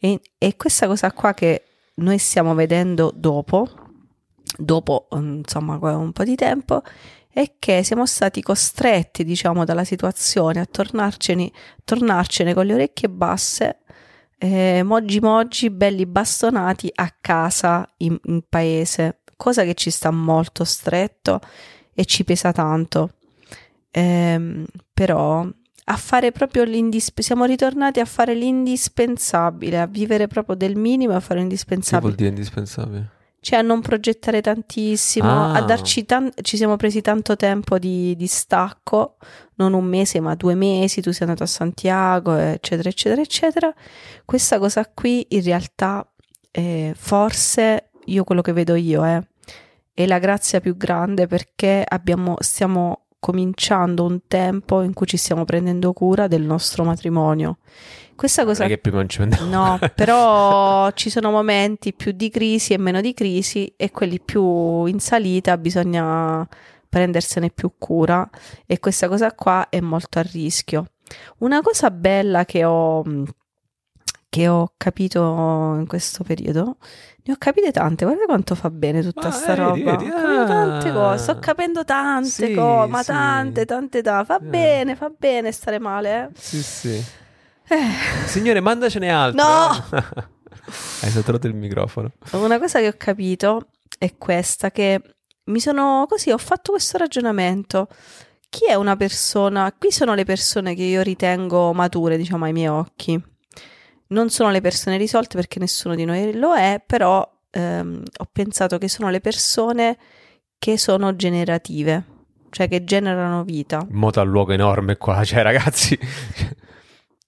E, 0.00 0.22
e 0.38 0.56
questa 0.56 0.86
cosa 0.86 1.12
qua 1.12 1.34
che 1.34 1.64
noi 1.96 2.16
stiamo 2.16 2.54
vedendo 2.54 3.12
dopo, 3.14 3.68
dopo 4.56 5.08
insomma 5.12 5.76
un 5.98 6.12
po' 6.12 6.24
di 6.24 6.34
tempo, 6.34 6.80
è 7.28 7.56
che 7.58 7.82
siamo 7.84 8.06
stati 8.06 8.40
costretti, 8.40 9.22
diciamo, 9.22 9.66
dalla 9.66 9.84
situazione 9.84 10.60
a 10.60 10.64
tornarcene, 10.64 11.52
tornarcene 11.84 12.54
con 12.54 12.64
le 12.64 12.72
orecchie 12.72 13.10
basse, 13.10 13.80
eh, 14.38 14.82
moggi 14.82 15.20
moggi, 15.20 15.68
belli 15.68 16.06
bastonati 16.06 16.90
a 16.94 17.14
casa 17.20 17.86
in, 17.98 18.18
in 18.24 18.40
paese 18.48 19.20
cosa 19.36 19.62
che 19.64 19.74
ci 19.74 19.90
sta 19.90 20.10
molto 20.10 20.64
stretto 20.64 21.38
e 21.92 22.06
ci 22.06 22.24
pesa 22.24 22.50
tanto. 22.52 23.10
Ehm, 23.98 24.66
però 24.92 25.46
a 25.88 25.96
fare 25.96 26.32
proprio 26.32 26.64
l'indispensabile, 26.64 27.22
siamo 27.22 27.44
ritornati 27.44 28.00
a 28.00 28.04
fare 28.04 28.34
l'indispensabile, 28.34 29.80
a 29.80 29.86
vivere 29.86 30.26
proprio 30.26 30.54
del 30.54 30.76
minimo 30.76 31.14
a 31.14 31.20
fare 31.20 31.34
Che 31.34 31.40
l'indispensabile. 31.40 32.00
vuol 32.00 32.14
dire 32.14 32.28
indispensabile? 32.28 33.10
Cioè 33.40 33.60
a 33.60 33.62
non 33.62 33.80
progettare 33.80 34.40
tantissimo, 34.40 35.28
Ah. 35.28 35.52
a 35.54 35.62
darci 35.62 36.04
tan- 36.04 36.32
ci 36.42 36.56
siamo 36.56 36.74
presi 36.76 37.00
tanto 37.00 37.36
tempo 37.36 37.78
di, 37.78 38.16
di 38.16 38.26
stacco, 38.26 39.16
non 39.56 39.72
un 39.72 39.84
mese 39.84 40.18
ma 40.20 40.34
due 40.34 40.54
mesi, 40.56 41.00
tu 41.00 41.12
sei 41.12 41.22
andato 41.28 41.44
a 41.44 41.46
Santiago, 41.46 42.34
eccetera, 42.34 42.88
eccetera, 42.88 43.20
eccetera. 43.22 43.72
Questa 44.24 44.58
cosa 44.58 44.84
qui 44.92 45.24
in 45.30 45.42
realtà 45.44 46.06
eh, 46.50 46.92
forse 46.96 47.90
io 48.06 48.24
quello 48.24 48.40
che 48.42 48.52
vedo 48.52 48.74
io 48.74 49.04
è, 49.06 49.20
è 49.94 50.06
la 50.06 50.18
grazia 50.18 50.58
più 50.60 50.76
grande 50.76 51.26
perché 51.28 51.84
abbiamo, 51.86 52.34
stiamo 52.40 53.05
cominciando 53.26 54.04
un 54.04 54.20
tempo 54.28 54.82
in 54.82 54.92
cui 54.92 55.06
ci 55.06 55.16
stiamo 55.16 55.44
prendendo 55.44 55.92
cura 55.92 56.28
del 56.28 56.42
nostro 56.42 56.84
matrimonio. 56.84 57.58
Questa 58.14 58.44
cosa 58.44 58.62
Non 58.62 58.70
è 58.70 58.74
che 58.76 58.80
prima 58.80 58.98
non 58.98 59.08
ci 59.08 59.16
prendiamo. 59.16 59.50
No, 59.50 59.78
però 59.96 60.88
ci 60.92 61.10
sono 61.10 61.32
momenti 61.32 61.92
più 61.92 62.12
di 62.12 62.30
crisi 62.30 62.72
e 62.72 62.78
meno 62.78 63.00
di 63.00 63.12
crisi 63.14 63.72
e 63.76 63.90
quelli 63.90 64.20
più 64.20 64.84
in 64.84 65.00
salita 65.00 65.58
bisogna 65.58 66.46
prendersene 66.88 67.50
più 67.50 67.72
cura 67.76 68.30
e 68.64 68.78
questa 68.78 69.08
cosa 69.08 69.34
qua 69.34 69.66
è 69.70 69.80
molto 69.80 70.20
a 70.20 70.22
rischio. 70.22 70.86
Una 71.38 71.60
cosa 71.62 71.90
bella 71.90 72.44
che 72.44 72.64
ho, 72.64 73.02
che 74.28 74.48
ho 74.48 74.72
capito 74.76 75.20
in 75.78 75.86
questo 75.86 76.22
periodo, 76.24 76.76
ne 77.24 77.32
ho 77.32 77.36
capite 77.38 77.70
tante, 77.72 78.04
guarda 78.04 78.24
quanto 78.26 78.54
fa 78.54 78.70
bene 78.70 79.02
tutta 79.02 79.28
Ma, 79.28 79.30
sta 79.32 79.54
vedi, 79.54 79.82
roba. 79.82 79.96
vedi, 79.96 80.10
capito 80.10 80.44
tante 80.46 80.88
ah. 80.88 80.92
cose, 80.92 81.22
sto 81.22 81.38
capendo 81.38 81.84
tante 81.84 82.28
Sì, 82.28 82.54
cose, 82.54 82.88
ma 82.90 83.00
sì. 83.00 83.06
tante, 83.06 83.64
tante, 83.64 84.02
tante. 84.02 84.24
Fa 84.26 84.38
Eh. 84.38 84.44
bene, 84.44 84.96
fa 84.96 85.10
bene 85.16 85.52
stare 85.52 85.78
male, 85.78 86.24
eh. 86.24 86.28
Sì, 86.34 86.62
sì. 86.62 87.04
Eh. 87.68 88.26
Signore, 88.26 88.60
mandacene 88.60 89.10
altre. 89.10 89.42
No! 89.42 89.84
Hai 91.02 91.10
saturato 91.10 91.46
il 91.46 91.54
microfono. 91.54 92.10
Una 92.32 92.58
cosa 92.58 92.80
che 92.80 92.88
ho 92.88 92.94
capito 92.96 93.68
è 93.98 94.16
questa, 94.16 94.70
che 94.70 95.00
mi 95.44 95.60
sono 95.60 96.06
così, 96.08 96.30
ho 96.30 96.38
fatto 96.38 96.72
questo 96.72 96.98
ragionamento. 96.98 97.88
Chi 98.48 98.66
è 98.66 98.74
una 98.74 98.96
persona? 98.96 99.72
Qui 99.76 99.90
sono 99.92 100.14
le 100.14 100.24
persone 100.24 100.74
che 100.74 100.82
io 100.82 101.02
ritengo 101.02 101.72
mature, 101.72 102.16
diciamo, 102.16 102.44
ai 102.44 102.52
miei 102.52 102.68
occhi. 102.68 103.20
Non 104.08 104.30
sono 104.30 104.50
le 104.50 104.60
persone 104.60 104.96
risolte 104.96 105.36
perché 105.36 105.58
nessuno 105.58 105.94
di 105.94 106.04
noi 106.04 106.32
lo 106.34 106.54
è, 106.54 106.82
però 106.84 107.28
ehm, 107.50 108.02
ho 108.18 108.28
pensato 108.30 108.78
che 108.78 108.88
sono 108.88 109.10
le 109.10 109.20
persone 109.20 109.96
che 110.58 110.78
sono 110.78 111.16
generative, 111.16 112.04
cioè 112.50 112.68
che 112.68 112.84
generano 112.84 113.42
vita. 113.44 113.84
Moto 113.90 114.20
al 114.20 114.28
luogo 114.28 114.52
enorme 114.52 114.96
qua, 114.96 115.22
cioè 115.24 115.42
ragazzi, 115.42 115.98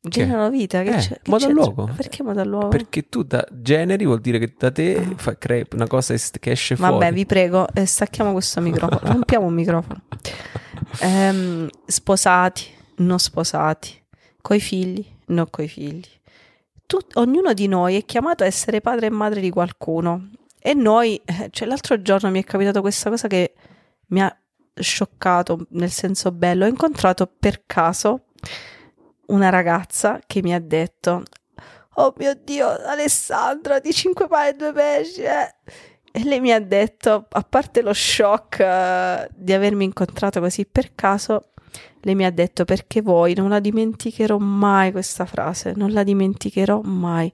Generano 0.01 0.49
vita? 0.49 0.83
Che 0.85 0.91
Eh, 0.91 0.97
c'è? 0.99 1.21
Che 1.21 1.31
modo 1.31 1.45
c'è? 1.45 1.51
al 1.51 1.57
luogo. 1.57 1.91
Perché 1.95 2.23
modo 2.23 2.41
al 2.41 2.47
luogo? 2.49 2.69
perché 2.69 3.09
tu 3.09 3.25
da 3.25 3.45
generi 3.51 4.05
vuol 4.07 4.21
dire 4.21 4.39
che 4.39 4.55
da 4.57 4.71
te 4.71 5.15
fa- 5.17 5.37
crei 5.37 5.67
una 5.73 5.89
cosa 5.89 6.15
che 6.39 6.51
esce 6.53 6.77
fuori. 6.77 6.93
Vabbè, 6.93 7.13
vi 7.13 7.27
prego, 7.27 7.67
eh, 7.75 7.85
stacchiamo 7.85 8.31
questo 8.33 8.61
microfono, 8.61 9.01
rompiamo 9.13 9.47
un 9.47 9.55
microfono. 9.55 10.03
Ehm, 11.01 11.69
sposati, 11.85 12.65
non 12.99 13.19
sposati, 13.19 14.01
coi 14.41 14.61
figli, 14.61 15.05
non 15.27 15.47
coi 15.51 15.69
figli. 15.69 16.07
Tut- 16.89 17.19
ognuno 17.19 17.53
di 17.53 17.69
noi 17.69 17.97
è 17.97 18.05
chiamato 18.07 18.45
a 18.45 18.47
essere 18.47 18.81
padre 18.81 19.09
e 19.09 19.11
madre 19.11 19.43
di 19.43 19.51
qualcuno. 19.51 20.31
E 20.59 20.73
noi, 20.73 21.21
eh, 21.23 21.49
cioè 21.51 21.69
l'altro 21.69 22.01
giorno 22.01 22.31
mi 22.31 22.41
è 22.41 22.45
capitato 22.45 22.81
questa 22.81 23.11
cosa 23.11 23.29
che 23.29 23.53
mi 24.07 24.23
ha 24.23 24.35
scioccato, 24.75 25.67
nel 25.73 25.91
senso 25.91 26.33
bello. 26.33 26.65
Ho 26.65 26.69
incontrato 26.69 27.27
per 27.27 27.65
caso 27.67 28.29
una 29.27 29.51
ragazza 29.51 30.19
che 30.27 30.41
mi 30.43 30.55
ha 30.55 30.61
detto 30.61 31.25
Oh 31.97 32.15
mio 32.17 32.35
Dio, 32.43 32.69
Alessandra, 32.69 33.81
di 33.81 33.93
5 33.93 34.27
pane 34.27 34.49
e 34.49 34.53
2 34.55 34.73
pesci. 34.73 35.21
eh." 35.21 35.55
E 36.11 36.25
lei 36.25 36.41
mi 36.41 36.53
ha 36.53 36.61
detto, 36.61 37.27
a 37.29 37.43
parte 37.43 37.83
lo 37.83 37.93
shock 37.93 38.61
eh, 38.61 39.29
di 39.35 39.53
avermi 39.53 39.85
incontrato 39.85 40.41
così 40.41 40.65
per 40.65 40.95
caso, 40.95 41.51
lei 42.01 42.15
mi 42.15 42.25
ha 42.25 42.31
detto 42.31 42.65
perché 42.65 43.03
voi 43.03 43.35
non 43.35 43.49
la 43.49 43.61
dimenticherò 43.61 44.39
mai 44.39 44.93
questa 44.93 45.25
frase, 45.27 45.73
non 45.77 45.93
la 45.93 46.03
dimenticherò 46.03 46.81
mai, 46.83 47.33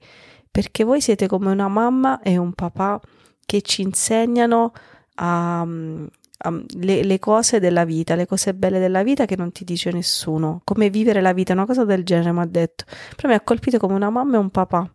perché 0.49 0.83
voi 0.83 1.01
siete 1.01 1.27
come 1.27 1.51
una 1.51 1.67
mamma 1.67 2.21
e 2.21 2.37
un 2.37 2.53
papà 2.53 2.99
che 3.45 3.61
ci 3.61 3.81
insegnano 3.81 4.71
a, 5.15 5.61
a- 5.61 6.63
le, 6.77 7.03
le 7.03 7.19
cose 7.19 7.59
della 7.59 7.85
vita, 7.85 8.15
le 8.15 8.25
cose 8.25 8.53
belle 8.53 8.79
della 8.79 9.03
vita 9.03 9.25
che 9.25 9.35
non 9.35 9.51
ti 9.51 9.63
dice 9.63 9.91
nessuno, 9.91 10.61
come 10.63 10.89
vivere 10.89 11.21
la 11.21 11.33
vita, 11.33 11.53
una 11.53 11.65
cosa 11.65 11.85
del 11.85 12.03
genere 12.03 12.31
mi 12.31 12.41
ha 12.41 12.45
detto. 12.45 12.85
Però 13.15 13.27
mi 13.29 13.35
ha 13.35 13.41
colpito 13.41 13.77
come 13.77 13.93
una 13.93 14.09
mamma 14.09 14.35
e 14.37 14.39
un 14.39 14.49
papà 14.49 14.89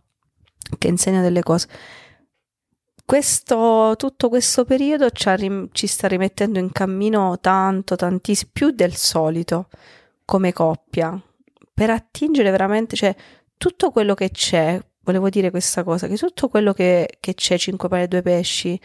che 0.78 0.88
insegna 0.88 1.20
delle 1.22 1.42
cose. 1.42 1.68
Questo, 3.10 3.94
tutto 3.98 4.28
questo 4.28 4.64
periodo 4.64 5.10
ci, 5.10 5.34
rim- 5.34 5.68
ci 5.72 5.88
sta 5.88 6.06
rimettendo 6.06 6.60
in 6.60 6.70
cammino 6.70 7.40
tanto, 7.40 7.96
tantissimo, 7.96 8.50
più 8.52 8.70
del 8.70 8.94
solito 8.94 9.66
come 10.24 10.52
coppia, 10.52 11.20
per 11.74 11.90
attingere 11.90 12.52
veramente, 12.52 12.94
cioè 12.94 13.12
tutto 13.56 13.90
quello 13.90 14.14
che 14.14 14.30
c'è, 14.30 14.80
volevo 15.00 15.28
dire 15.28 15.50
questa 15.50 15.82
cosa, 15.82 16.06
che 16.06 16.14
tutto 16.16 16.48
quello 16.48 16.72
che, 16.72 17.16
che 17.18 17.34
c'è, 17.34 17.58
5 17.58 17.88
pane 17.88 18.04
e 18.04 18.06
2 18.06 18.22
pesci, 18.22 18.80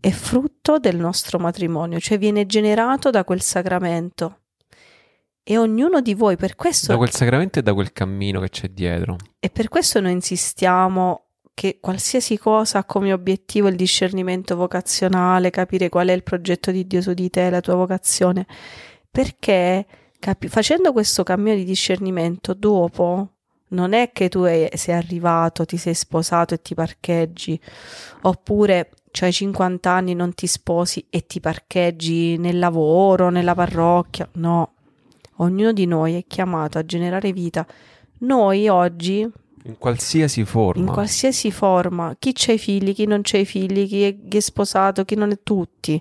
è 0.00 0.10
frutto 0.10 0.80
del 0.80 0.96
nostro 0.96 1.38
matrimonio, 1.38 2.00
cioè 2.00 2.18
viene 2.18 2.46
generato 2.46 3.10
da 3.10 3.22
quel 3.22 3.42
sacramento. 3.42 4.40
E 5.44 5.56
ognuno 5.56 6.00
di 6.00 6.14
voi, 6.14 6.36
per 6.36 6.56
questo 6.56 6.90
Da 6.90 6.98
quel 6.98 7.12
sacramento 7.12 7.60
e 7.60 7.62
da 7.62 7.74
quel 7.74 7.92
cammino 7.92 8.40
che 8.40 8.48
c'è 8.48 8.66
dietro. 8.70 9.18
e 9.38 9.50
per 9.50 9.68
questo 9.68 10.00
noi 10.00 10.10
insistiamo 10.10 11.26
che 11.54 11.78
qualsiasi 11.80 12.38
cosa 12.38 12.78
ha 12.78 12.84
come 12.84 13.12
obiettivo 13.12 13.68
il 13.68 13.76
discernimento 13.76 14.56
vocazionale, 14.56 15.50
capire 15.50 15.88
qual 15.88 16.08
è 16.08 16.12
il 16.12 16.22
progetto 16.22 16.70
di 16.70 16.86
Dio 16.86 17.02
su 17.02 17.12
di 17.12 17.30
te, 17.30 17.50
la 17.50 17.60
tua 17.60 17.74
vocazione, 17.74 18.46
perché 19.10 19.86
capi- 20.18 20.48
facendo 20.48 20.92
questo 20.92 21.22
cammino 21.22 21.56
di 21.56 21.64
discernimento 21.64 22.54
dopo 22.54 23.28
non 23.68 23.92
è 23.92 24.12
che 24.12 24.28
tu 24.28 24.40
hai- 24.40 24.68
sei 24.74 24.94
arrivato, 24.94 25.64
ti 25.64 25.76
sei 25.76 25.94
sposato 25.94 26.54
e 26.54 26.62
ti 26.62 26.74
parcheggi, 26.74 27.58
oppure 28.22 28.90
c'hai 29.10 29.32
50 29.32 29.90
anni, 29.90 30.14
non 30.14 30.34
ti 30.34 30.46
sposi 30.46 31.06
e 31.10 31.26
ti 31.26 31.40
parcheggi 31.40 32.36
nel 32.38 32.58
lavoro, 32.58 33.30
nella 33.30 33.54
parrocchia, 33.54 34.28
no. 34.34 34.72
Ognuno 35.36 35.72
di 35.72 35.86
noi 35.86 36.14
è 36.14 36.24
chiamato 36.26 36.78
a 36.78 36.84
generare 36.84 37.32
vita. 37.32 37.66
Noi 38.20 38.68
oggi 38.68 39.28
In 39.64 39.78
qualsiasi 39.78 40.44
forma. 40.44 40.80
in 40.80 40.92
qualsiasi 40.92 41.50
forma, 41.52 42.16
chi 42.18 42.32
c'ha 42.34 42.52
i 42.52 42.58
figli, 42.58 42.94
chi 42.94 43.06
non 43.06 43.20
c'ha 43.22 43.38
i 43.38 43.44
figli, 43.44 43.86
chi 43.86 44.02
è, 44.02 44.18
chi 44.28 44.36
è 44.36 44.40
sposato, 44.40 45.04
chi 45.04 45.14
non 45.14 45.30
è 45.30 45.38
tutti. 45.42 46.00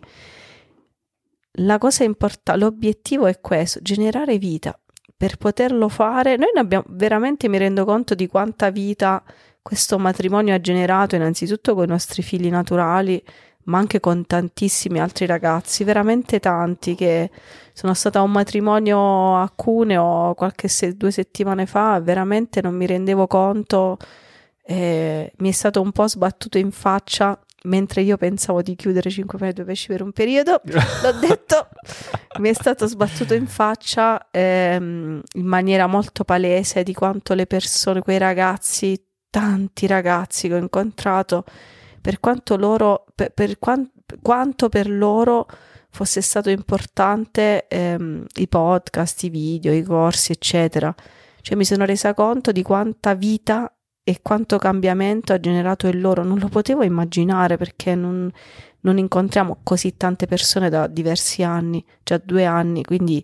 La 1.55 1.77
cosa 1.77 2.03
importante, 2.03 2.59
l'obiettivo 2.59 3.27
è 3.27 3.39
questo, 3.39 3.79
generare 3.81 4.37
vita. 4.37 4.77
Per 5.15 5.37
poterlo 5.37 5.89
fare, 5.89 6.37
noi 6.37 6.49
abbiamo 6.55 6.85
veramente 6.89 7.47
mi 7.47 7.59
rendo 7.59 7.85
conto 7.85 8.15
di 8.15 8.25
quanta 8.27 8.71
vita 8.71 9.23
questo 9.61 9.99
matrimonio 9.99 10.55
ha 10.55 10.59
generato, 10.59 11.15
innanzitutto 11.15 11.75
con 11.75 11.83
i 11.83 11.87
nostri 11.87 12.23
figli 12.23 12.49
naturali, 12.49 13.23
ma 13.65 13.77
anche 13.77 13.99
con 13.99 14.25
tantissimi 14.25 14.99
altri 14.99 15.25
ragazzi, 15.25 15.83
veramente 15.83 16.39
tanti 16.39 16.95
che 16.95 17.29
sono 17.73 17.93
stata 17.93 18.19
a 18.19 18.23
un 18.23 18.31
matrimonio 18.31 19.41
a 19.41 19.51
Cuneo 19.55 20.33
qualche 20.35 20.67
se- 20.67 20.95
due 20.95 21.11
settimane 21.11 21.65
fa, 21.65 21.99
veramente 21.99 22.61
non 22.61 22.75
mi 22.75 22.85
rendevo 22.85 23.27
conto, 23.27 23.97
eh, 24.63 25.31
mi 25.37 25.49
è 25.49 25.51
stato 25.51 25.81
un 25.81 25.91
po' 25.91 26.07
sbattuto 26.07 26.57
in 26.57 26.71
faccia 26.71 27.39
mentre 27.63 28.01
io 28.01 28.17
pensavo 28.17 28.61
di 28.61 28.75
chiudere 28.75 29.09
5 29.09 29.37
pane 29.37 29.51
e 29.51 29.53
2 29.53 29.63
pesci 29.65 29.87
per 29.87 30.01
un 30.01 30.11
periodo, 30.11 30.61
l'ho 30.65 31.11
detto, 31.19 31.67
mi 32.39 32.49
è 32.49 32.53
stato 32.53 32.87
sbattuto 32.87 33.33
in 33.33 33.47
faccia 33.47 34.29
ehm, 34.31 35.21
in 35.33 35.45
maniera 35.45 35.87
molto 35.87 36.23
palese 36.23 36.83
di 36.83 36.93
quanto 36.93 37.33
le 37.33 37.45
persone, 37.45 38.01
quei 38.01 38.17
ragazzi, 38.17 38.99
tanti 39.29 39.85
ragazzi 39.87 40.47
che 40.47 40.55
ho 40.55 40.57
incontrato, 40.57 41.45
per 42.01 42.19
quanto 42.19 42.57
loro, 42.57 43.05
per, 43.15 43.31
per 43.31 43.59
quan- 43.59 43.89
quanto 44.21 44.69
per 44.69 44.89
loro 44.89 45.47
fosse 45.89 46.21
stato 46.21 46.49
importante 46.49 47.67
ehm, 47.67 48.25
i 48.35 48.47
podcast, 48.47 49.23
i 49.23 49.29
video, 49.29 49.73
i 49.73 49.83
corsi, 49.83 50.31
eccetera. 50.31 50.93
Cioè 51.41 51.55
mi 51.55 51.65
sono 51.65 51.85
resa 51.85 52.13
conto 52.13 52.51
di 52.51 52.61
quanta 52.61 53.13
vita 53.13 53.71
e 54.03 54.19
quanto 54.21 54.57
cambiamento 54.57 55.33
ha 55.33 55.39
generato 55.39 55.87
in 55.87 55.99
loro. 55.99 56.23
Non 56.23 56.39
lo 56.39 56.47
potevo 56.47 56.83
immaginare 56.83 57.57
perché 57.57 57.93
non, 57.95 58.31
non 58.81 58.97
incontriamo 58.97 59.59
così 59.63 59.95
tante 59.97 60.25
persone 60.25 60.69
da 60.69 60.87
diversi 60.87 61.43
anni, 61.43 61.83
già 62.03 62.19
due 62.23 62.45
anni, 62.45 62.83
quindi 62.83 63.23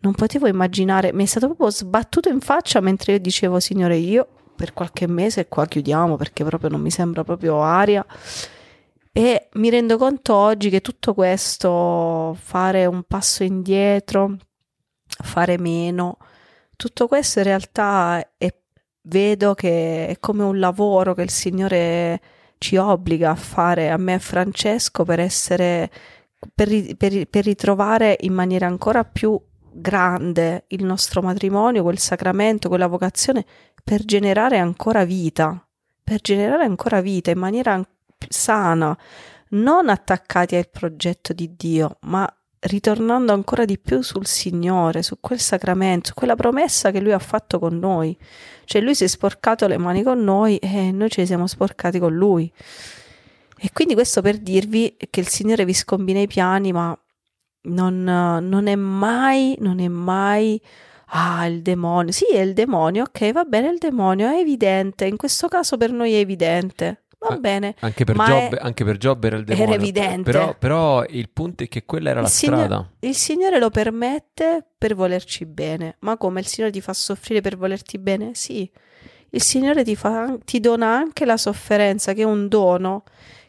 non 0.00 0.12
potevo 0.14 0.46
immaginare, 0.46 1.12
mi 1.12 1.24
è 1.24 1.26
stato 1.26 1.46
proprio 1.46 1.70
sbattuto 1.70 2.28
in 2.28 2.40
faccia 2.40 2.80
mentre 2.80 3.12
io 3.12 3.18
dicevo, 3.18 3.58
signore, 3.58 3.96
io 3.96 4.28
per 4.58 4.72
qualche 4.74 5.06
mese 5.06 5.46
qua 5.46 5.66
chiudiamo 5.66 6.16
perché 6.16 6.42
proprio 6.42 6.68
non 6.68 6.80
mi 6.80 6.90
sembra 6.90 7.22
proprio 7.22 7.62
aria. 7.62 8.04
E 9.12 9.48
mi 9.52 9.70
rendo 9.70 9.96
conto 9.96 10.34
oggi 10.34 10.68
che 10.68 10.80
tutto 10.80 11.14
questo, 11.14 12.36
fare 12.40 12.86
un 12.86 13.04
passo 13.04 13.44
indietro, 13.44 14.36
fare 15.06 15.58
meno, 15.58 16.18
tutto 16.74 17.06
questo 17.06 17.38
in 17.38 17.44
realtà 17.44 18.32
è, 18.36 18.52
vedo 19.02 19.54
che 19.54 20.08
è 20.08 20.18
come 20.18 20.42
un 20.42 20.58
lavoro 20.58 21.14
che 21.14 21.22
il 21.22 21.30
Signore 21.30 22.20
ci 22.58 22.76
obbliga 22.76 23.30
a 23.30 23.36
fare 23.36 23.90
a 23.90 23.96
me 23.96 24.14
e 24.14 24.18
Francesco 24.18 25.04
per 25.04 25.20
essere 25.20 25.90
per, 26.54 26.96
per, 26.96 27.26
per 27.28 27.44
ritrovare 27.44 28.16
in 28.20 28.32
maniera 28.32 28.66
ancora 28.66 29.04
più 29.04 29.40
grande 29.80 30.64
il 30.68 30.84
nostro 30.84 31.22
matrimonio, 31.22 31.82
quel 31.82 31.98
sacramento, 31.98 32.68
quella 32.68 32.86
vocazione, 32.86 33.44
per 33.82 34.04
generare 34.04 34.58
ancora 34.58 35.04
vita, 35.04 35.66
per 36.02 36.20
generare 36.20 36.64
ancora 36.64 37.00
vita 37.00 37.30
in 37.30 37.38
maniera 37.38 37.80
sana, 38.28 38.96
non 39.50 39.88
attaccati 39.88 40.56
al 40.56 40.68
progetto 40.68 41.32
di 41.32 41.54
Dio, 41.56 41.98
ma 42.02 42.30
ritornando 42.60 43.32
ancora 43.32 43.64
di 43.64 43.78
più 43.78 44.02
sul 44.02 44.26
Signore, 44.26 45.02
su 45.02 45.18
quel 45.20 45.38
sacramento, 45.38 46.08
su 46.08 46.14
quella 46.14 46.34
promessa 46.34 46.90
che 46.90 47.00
Lui 47.00 47.12
ha 47.12 47.18
fatto 47.18 47.58
con 47.58 47.78
noi. 47.78 48.16
Cioè 48.64 48.82
Lui 48.82 48.94
si 48.94 49.04
è 49.04 49.06
sporcato 49.06 49.66
le 49.66 49.78
mani 49.78 50.02
con 50.02 50.22
noi 50.22 50.56
e 50.56 50.90
noi 50.90 51.08
ci 51.08 51.24
siamo 51.24 51.46
sporcati 51.46 51.98
con 51.98 52.14
Lui. 52.14 52.52
E 53.60 53.70
quindi 53.72 53.94
questo 53.94 54.22
per 54.22 54.38
dirvi 54.38 54.96
che 55.10 55.20
il 55.20 55.28
Signore 55.28 55.64
vi 55.64 55.74
scombina 55.74 56.20
i 56.20 56.26
piani, 56.26 56.72
ma 56.72 56.96
non, 57.62 58.02
non 58.04 58.66
è 58.66 58.74
mai, 58.74 59.56
non 59.60 59.80
è 59.80 59.88
mai, 59.88 60.60
ah, 61.06 61.46
il 61.46 61.62
demonio. 61.62 62.12
Sì, 62.12 62.26
è 62.26 62.40
il 62.40 62.54
demonio, 62.54 63.04
ok, 63.04 63.32
va 63.32 63.44
bene, 63.44 63.68
il 63.68 63.78
demonio 63.78 64.28
è 64.28 64.38
evidente, 64.38 65.06
in 65.06 65.16
questo 65.16 65.48
caso 65.48 65.76
per 65.76 65.92
noi 65.92 66.14
è 66.14 66.18
evidente. 66.18 67.04
Va 67.20 67.36
bene. 67.36 67.74
Anche 67.80 68.04
per, 68.04 68.14
Job, 68.14 68.54
è... 68.54 68.58
anche 68.60 68.84
per 68.84 68.96
Job 68.96 69.24
era 69.24 69.36
il 69.36 69.44
demonio. 69.44 69.66
Era 69.66 69.82
evidente. 69.82 70.30
Però, 70.30 70.54
però 70.56 71.04
il 71.04 71.28
punto 71.30 71.64
è 71.64 71.68
che 71.68 71.84
quella 71.84 72.10
era 72.10 72.20
il 72.20 72.26
la 72.26 72.30
signor... 72.30 72.58
strada. 72.58 72.90
Il 73.00 73.14
Signore 73.16 73.58
lo 73.58 73.70
permette 73.70 74.64
per 74.78 74.94
volerci 74.94 75.44
bene. 75.44 75.96
Ma 76.00 76.16
come 76.16 76.38
il 76.38 76.46
Signore 76.46 76.72
ti 76.72 76.80
fa 76.80 76.92
soffrire 76.92 77.40
per 77.40 77.56
volerti 77.56 77.98
bene? 77.98 78.30
Sì. 78.34 78.70
Il 79.30 79.42
Signore 79.42 79.82
ti, 79.82 79.96
fa, 79.96 80.38
ti 80.44 80.60
dona 80.60 80.94
anche 80.94 81.24
la 81.24 81.36
sofferenza, 81.36 82.12
che 82.12 82.22
è 82.22 82.24
un 82.24 82.46
dono 82.46 83.02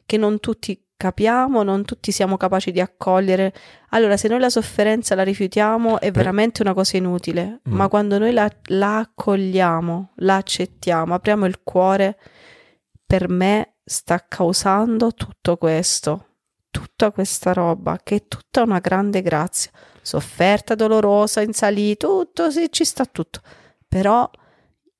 che 0.03 0.17
non 0.17 0.39
tutti 0.39 0.85
capiamo, 0.99 1.63
non 1.63 1.85
tutti 1.85 2.11
siamo 2.11 2.35
capaci 2.35 2.73
di 2.73 2.81
accogliere. 2.81 3.53
Allora, 3.91 4.17
se 4.17 4.27
noi 4.27 4.39
la 4.39 4.49
sofferenza 4.49 5.15
la 5.15 5.23
rifiutiamo 5.23 6.01
è 6.01 6.11
veramente 6.11 6.61
una 6.61 6.73
cosa 6.73 6.97
inutile, 6.97 7.61
mm. 7.69 7.73
ma 7.73 7.87
quando 7.87 8.17
noi 8.17 8.33
la, 8.33 8.51
la, 8.65 8.97
accogliamo, 8.97 10.11
la 10.15 10.35
accettiamo, 10.35 11.13
apriamo 11.13 11.45
il 11.45 11.61
cuore, 11.63 12.19
per 13.05 13.29
me 13.29 13.75
sta 13.85 14.25
causando 14.27 15.13
tutto 15.13 15.55
questo, 15.55 16.25
tutta 16.69 17.11
questa 17.11 17.53
roba, 17.53 17.97
che 18.03 18.15
è 18.15 18.27
tutta 18.27 18.63
una 18.63 18.79
grande 18.79 19.21
grazia. 19.21 19.71
Sofferta, 20.01 20.75
dolorosa, 20.75 21.39
in 21.39 21.53
salita, 21.53 22.07
tutto, 22.07 22.51
sì, 22.51 22.67
ci 22.71 22.83
sta 22.83 23.05
tutto. 23.05 23.39
Però 23.87 24.29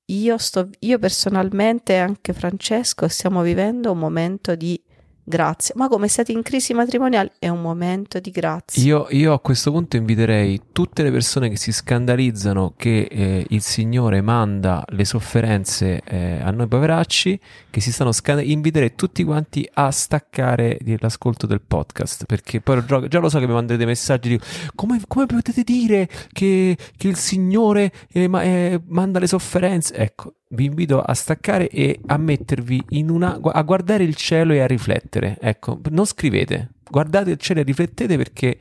io, 0.06 0.38
sto, 0.38 0.70
io 0.78 0.98
personalmente 0.98 1.92
e 1.92 1.98
anche 1.98 2.32
Francesco 2.32 3.06
stiamo 3.06 3.42
vivendo 3.42 3.92
un 3.92 3.98
momento 3.98 4.54
di 4.54 4.82
Grazie. 5.30 5.74
Ma 5.76 5.86
come 5.86 6.08
siete 6.08 6.32
in 6.32 6.42
crisi 6.42 6.74
matrimoniale 6.74 7.30
è 7.38 7.46
un 7.46 7.62
momento 7.62 8.18
di 8.18 8.32
grazia. 8.32 8.82
Io, 8.82 9.06
io, 9.10 9.32
a 9.32 9.38
questo 9.38 9.70
punto 9.70 9.96
inviterei 9.96 10.60
tutte 10.72 11.04
le 11.04 11.12
persone 11.12 11.48
che 11.48 11.56
si 11.56 11.70
scandalizzano 11.70 12.74
che 12.76 13.06
eh, 13.08 13.46
il 13.48 13.62
Signore 13.62 14.22
manda 14.22 14.84
le 14.88 15.04
sofferenze 15.04 16.02
eh, 16.04 16.40
a 16.42 16.50
noi 16.50 16.66
poveracci, 16.66 17.38
che 17.70 17.80
si 17.80 17.92
stanno 17.92 18.10
scandalizzando, 18.10 18.58
inviterei 18.58 18.96
tutti 18.96 19.22
quanti 19.22 19.68
a 19.72 19.92
staccare 19.92 20.78
l'ascolto 20.98 21.46
del 21.46 21.60
podcast, 21.60 22.24
perché 22.24 22.60
poi 22.60 22.84
già 23.06 23.20
lo 23.20 23.28
so 23.28 23.38
che 23.38 23.46
mi 23.46 23.52
mandate 23.52 23.86
messaggi 23.86 24.30
di 24.30 24.40
come, 24.74 25.00
come 25.06 25.26
potete 25.26 25.62
dire 25.62 26.08
che, 26.32 26.76
che 26.96 27.06
il 27.06 27.16
Signore 27.16 27.92
eh, 28.10 28.26
ma, 28.26 28.42
eh, 28.42 28.80
manda 28.88 29.20
le 29.20 29.28
sofferenze? 29.28 29.94
Ecco, 29.94 30.34
vi 30.52 30.64
invito 30.64 31.00
a 31.00 31.14
staccare 31.14 31.68
e 31.68 32.00
a 32.06 32.16
mettervi 32.16 32.82
in 32.90 33.10
una 33.10 33.38
a 33.40 33.62
guardare 33.62 34.04
il 34.04 34.14
cielo 34.14 34.52
e 34.52 34.60
a 34.60 34.66
riflettere. 34.66 35.36
Ecco, 35.40 35.80
non 35.90 36.06
scrivete, 36.06 36.70
guardate 36.88 37.30
il 37.30 37.36
cielo 37.36 37.60
e 37.60 37.64
riflettete 37.64 38.16
perché 38.16 38.58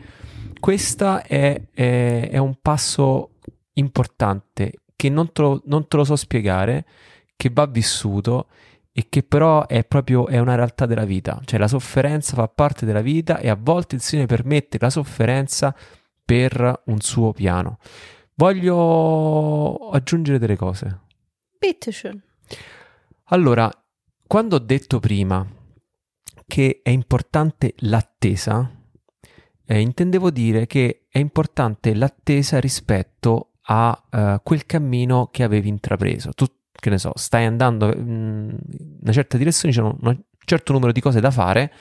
questo 0.60 1.22
è, 1.24 1.62
è, 1.74 2.30
è, 2.32 2.38
un 2.38 2.56
passo 2.62 3.32
importante 3.74 4.74
che 4.96 5.10
non 5.10 5.32
te, 5.32 5.42
lo, 5.42 5.62
non 5.66 5.88
te, 5.88 5.98
lo, 5.98 6.04
so 6.04 6.16
spiegare, 6.16 6.86
che 7.36 7.50
va 7.52 7.66
vissuto 7.66 8.48
e 8.92 9.08
che 9.10 9.24
però 9.24 9.66
è 9.66 9.86
proprio 9.86 10.28
è 10.28 10.38
una 10.38 10.56
realtà 10.56 10.86
della 10.86 11.06
vita. 11.06 11.42
Cioè 11.44 11.58
la 11.58 11.68
sofferenza 11.68 12.36
fa 12.36 12.48
parte 12.48 12.86
della 12.86 13.02
vita 13.02 13.40
e 13.40 13.50
a 13.50 13.58
volte 13.60 13.96
il 13.96 14.02
Signore 14.02 14.28
permette 14.28 14.78
la 14.80 14.90
sofferenza 14.90 15.74
per 16.24 16.82
un 16.86 17.00
suo 17.00 17.32
piano. 17.32 17.80
Voglio 18.36 19.90
aggiungere 19.90 20.38
delle 20.38 20.56
cose. 20.56 21.08
Bitteschön. 21.60 22.24
Allora, 23.26 23.70
quando 24.26 24.56
ho 24.56 24.60
detto 24.60 25.00
prima 25.00 25.46
che 26.48 26.80
è 26.82 26.90
importante 26.90 27.74
l'attesa, 27.80 28.72
eh, 29.66 29.80
intendevo 29.80 30.32
dire 30.32 30.66
che 30.68 31.06
è 31.10 31.20
importante 31.20 31.94
l'attesa 31.94 32.60
rispetto 32.60 33.52
a 33.64 34.08
uh, 34.10 34.42
quel 34.42 34.66
cammino 34.66 35.28
che 35.32 35.44
avevi 35.44 35.68
intrapreso. 35.68 36.32
Tu, 36.32 36.46
che 36.72 36.90
ne 36.90 36.98
so, 36.98 37.12
stai 37.16 37.46
andando 37.46 37.94
in 37.94 38.58
una 39.02 39.12
certa 39.12 39.38
direzione, 39.38 39.74
c'è 39.74 39.82
un 39.82 40.24
certo 40.46 40.72
numero 40.72 40.94
di 40.94 41.02
cose 41.02 41.20
da 41.20 41.30
fare 41.30 41.74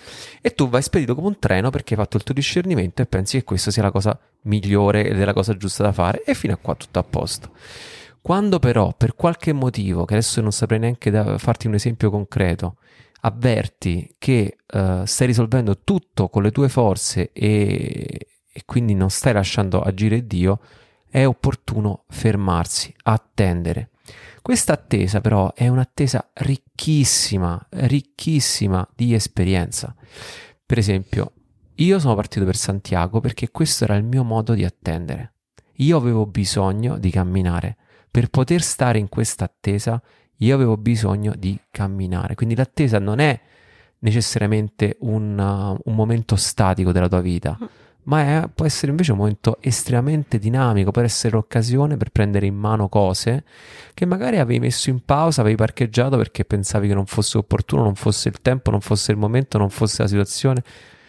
e 0.42 0.54
tu 0.54 0.68
vai 0.68 0.82
spedito 0.82 1.14
come 1.14 1.28
un 1.28 1.38
treno 1.38 1.70
perché 1.70 1.94
hai 1.94 2.00
fatto 2.00 2.16
il 2.18 2.24
tuo 2.24 2.34
discernimento 2.34 3.00
e 3.00 3.06
pensi 3.06 3.38
che 3.38 3.44
questa 3.44 3.70
sia 3.70 3.82
la 3.82 3.92
cosa 3.92 4.18
migliore 4.42 5.06
ed 5.06 5.18
è 5.18 5.24
la 5.24 5.32
cosa 5.32 5.56
giusta 5.56 5.84
da 5.84 5.92
fare 5.92 6.24
e 6.24 6.34
fino 6.34 6.52
a 6.52 6.56
qua 6.56 6.74
tutto 6.74 6.98
a 6.98 7.04
posto. 7.04 7.52
Quando 8.28 8.58
però 8.58 8.92
per 8.94 9.14
qualche 9.14 9.54
motivo, 9.54 10.04
che 10.04 10.12
adesso 10.12 10.42
non 10.42 10.52
saprei 10.52 10.78
neanche 10.78 11.10
farti 11.38 11.66
un 11.66 11.72
esempio 11.72 12.10
concreto, 12.10 12.76
avverti 13.22 14.16
che 14.18 14.58
uh, 14.70 15.06
stai 15.06 15.28
risolvendo 15.28 15.78
tutto 15.78 16.28
con 16.28 16.42
le 16.42 16.50
tue 16.50 16.68
forze 16.68 17.32
e, 17.32 18.26
e 18.52 18.62
quindi 18.66 18.92
non 18.92 19.08
stai 19.08 19.32
lasciando 19.32 19.80
agire 19.80 20.26
Dio, 20.26 20.60
è 21.08 21.24
opportuno 21.24 22.04
fermarsi, 22.10 22.94
attendere. 23.04 23.92
Questa 24.42 24.74
attesa 24.74 25.22
però 25.22 25.54
è 25.54 25.68
un'attesa 25.68 26.28
ricchissima, 26.34 27.66
ricchissima 27.70 28.86
di 28.94 29.14
esperienza. 29.14 29.94
Per 30.66 30.76
esempio, 30.76 31.32
io 31.76 31.98
sono 31.98 32.14
partito 32.14 32.44
per 32.44 32.56
Santiago 32.56 33.20
perché 33.20 33.50
questo 33.50 33.84
era 33.84 33.94
il 33.94 34.04
mio 34.04 34.22
modo 34.22 34.52
di 34.52 34.66
attendere. 34.66 35.32
Io 35.76 35.96
avevo 35.96 36.26
bisogno 36.26 36.98
di 36.98 37.08
camminare 37.08 37.78
per 38.10 38.28
poter 38.28 38.62
stare 38.62 38.98
in 38.98 39.08
questa 39.08 39.44
attesa 39.44 40.00
io 40.38 40.54
avevo 40.54 40.76
bisogno 40.76 41.34
di 41.36 41.58
camminare. 41.70 42.34
Quindi 42.34 42.54
l'attesa 42.54 42.98
non 42.98 43.18
è 43.18 43.38
necessariamente 44.00 44.96
un, 45.00 45.38
uh, 45.38 45.80
un 45.84 45.94
momento 45.94 46.36
statico 46.36 46.92
della 46.92 47.08
tua 47.08 47.20
vita, 47.20 47.58
mm. 47.60 47.66
ma 48.04 48.20
è, 48.22 48.48
può 48.52 48.64
essere 48.64 48.90
invece 48.90 49.12
un 49.12 49.18
momento 49.18 49.58
estremamente 49.60 50.38
dinamico, 50.38 50.90
può 50.90 51.02
essere 51.02 51.34
l'occasione 51.34 51.96
per 51.96 52.10
prendere 52.10 52.46
in 52.46 52.54
mano 52.54 52.88
cose 52.88 53.44
che 53.94 54.06
magari 54.06 54.38
avevi 54.38 54.60
messo 54.60 54.90
in 54.90 55.04
pausa, 55.04 55.40
avevi 55.40 55.56
parcheggiato 55.56 56.16
perché 56.16 56.44
pensavi 56.44 56.86
che 56.88 56.94
non 56.94 57.06
fosse 57.06 57.38
opportuno, 57.38 57.82
non 57.82 57.96
fosse 57.96 58.28
il 58.28 58.40
tempo, 58.40 58.70
non 58.70 58.80
fosse 58.80 59.10
il 59.10 59.18
momento, 59.18 59.58
non 59.58 59.70
fosse 59.70 60.02
la 60.02 60.08
situazione. 60.08 60.62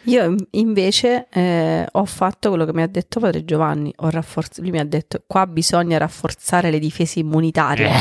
Io 0.10 0.36
invece 0.52 1.28
eh, 1.30 1.88
ho 1.92 2.06
fatto 2.06 2.50
quello 2.50 2.66
che 2.66 2.74
mi 2.74 2.82
ha 2.82 2.88
detto 2.88 3.20
padre 3.20 3.46
Giovanni, 3.46 3.94
rafforz- 3.96 4.60
lui 4.60 4.72
mi 4.72 4.80
ha 4.80 4.86
detto 4.86 5.24
qua 5.28 5.46
bisogna 5.46 6.00
rafforzare 6.00 6.72
le 6.72 6.80
difese 6.80 7.20
immunitarie. 7.20 7.92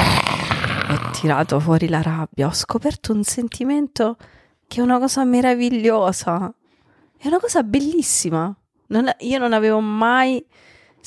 ho 0.88 1.10
tirato 1.10 1.60
fuori 1.60 1.86
la 1.86 2.00
rabbia, 2.00 2.46
ho 2.46 2.54
scoperto 2.54 3.12
un 3.12 3.24
sentimento 3.24 4.16
che 4.66 4.80
è 4.80 4.82
una 4.82 4.98
cosa 4.98 5.22
meravigliosa, 5.24 6.50
è 7.18 7.26
una 7.26 7.38
cosa 7.38 7.62
bellissima. 7.62 8.56
Non, 8.86 9.10
io 9.18 9.38
non 9.38 9.52
avevo 9.52 9.80
mai 9.80 10.42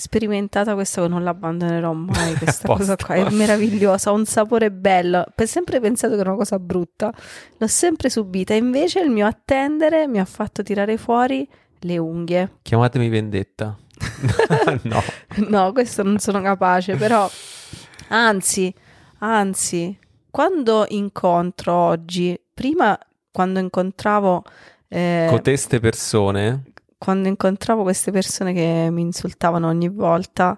sperimentata 0.01 0.73
questa 0.73 1.07
non 1.07 1.23
l'abbandonerò 1.23 1.93
mai 1.93 2.33
questa 2.33 2.67
cosa 2.75 2.95
qua 2.95 3.13
è 3.13 3.29
meravigliosa 3.29 4.09
ha 4.09 4.13
un 4.13 4.25
sapore 4.25 4.71
bello. 4.71 5.19
Ho 5.19 5.45
sempre 5.45 5.79
pensato 5.79 6.15
che 6.15 6.21
era 6.21 6.29
una 6.29 6.39
cosa 6.39 6.57
brutta 6.57 7.13
l'ho 7.57 7.67
sempre 7.67 8.09
subita. 8.09 8.55
Invece 8.55 9.01
il 9.01 9.11
mio 9.11 9.27
attendere 9.27 10.07
mi 10.07 10.19
ha 10.19 10.25
fatto 10.25 10.63
tirare 10.63 10.97
fuori 10.97 11.47
le 11.81 11.97
unghie. 11.97 12.57
Chiamatemi 12.63 13.09
vendetta. 13.09 13.77
No. 14.83 15.03
No 15.47 15.71
questo 15.71 16.01
non 16.01 16.17
sono 16.17 16.41
capace 16.41 16.95
però 16.95 17.29
anzi 18.07 18.73
anzi 19.19 19.95
quando 20.31 20.85
incontro 20.89 21.73
oggi 21.73 22.39
prima 22.53 22.97
quando 23.31 23.59
incontravo 23.59 24.43
eh, 24.87 25.27
coteste 25.29 25.79
persone 25.79 26.70
quando 27.01 27.27
incontravo 27.27 27.81
queste 27.81 28.11
persone 28.11 28.53
che 28.53 28.89
mi 28.91 29.01
insultavano 29.01 29.67
ogni 29.67 29.89
volta, 29.89 30.55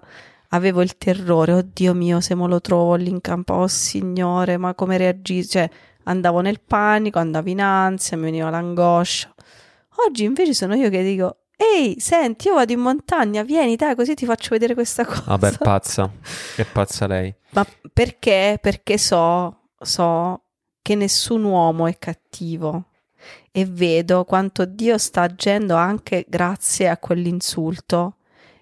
avevo 0.50 0.82
il 0.82 0.98
terrore, 0.98 1.54
oddio 1.54 1.94
mio, 1.94 2.20
se 2.20 2.34
me 2.34 2.46
lo 2.46 2.60
trovo 2.60 2.96
lì 2.96 3.08
in 3.08 3.22
campo, 3.22 3.54
oh 3.54 3.66
signore, 3.66 4.58
ma 4.58 4.74
come 4.74 4.98
reagisco? 4.98 5.52
Cioè, 5.52 5.70
andavo 6.02 6.40
nel 6.40 6.60
panico, 6.60 7.18
andavo 7.18 7.48
in 7.48 7.62
ansia, 7.62 8.18
mi 8.18 8.24
veniva 8.24 8.50
l'angoscia. 8.50 9.34
Oggi 10.06 10.24
invece 10.24 10.52
sono 10.52 10.74
io 10.74 10.90
che 10.90 11.02
dico, 11.02 11.44
ehi, 11.56 11.98
senti, 11.98 12.48
io 12.48 12.56
vado 12.56 12.74
in 12.74 12.80
montagna, 12.80 13.42
vieni, 13.42 13.76
dai, 13.76 13.94
così 13.94 14.12
ti 14.12 14.26
faccio 14.26 14.50
vedere 14.50 14.74
questa 14.74 15.06
cosa. 15.08 15.22
Vabbè, 15.24 15.50
è 15.50 15.56
pazza, 15.56 16.12
è 16.56 16.64
pazza 16.66 17.06
lei. 17.06 17.34
Ma 17.52 17.66
perché? 17.90 18.58
Perché 18.60 18.98
so, 18.98 19.70
so 19.78 20.42
che 20.82 20.94
nessun 20.94 21.42
uomo 21.44 21.86
è 21.86 21.96
cattivo 21.96 22.88
e 23.56 23.64
vedo 23.66 24.24
quanto 24.24 24.64
Dio 24.64 24.98
sta 24.98 25.22
agendo 25.22 25.76
anche 25.76 26.24
grazie 26.28 26.88
a 26.88 26.96
quell'insulto 26.98 28.16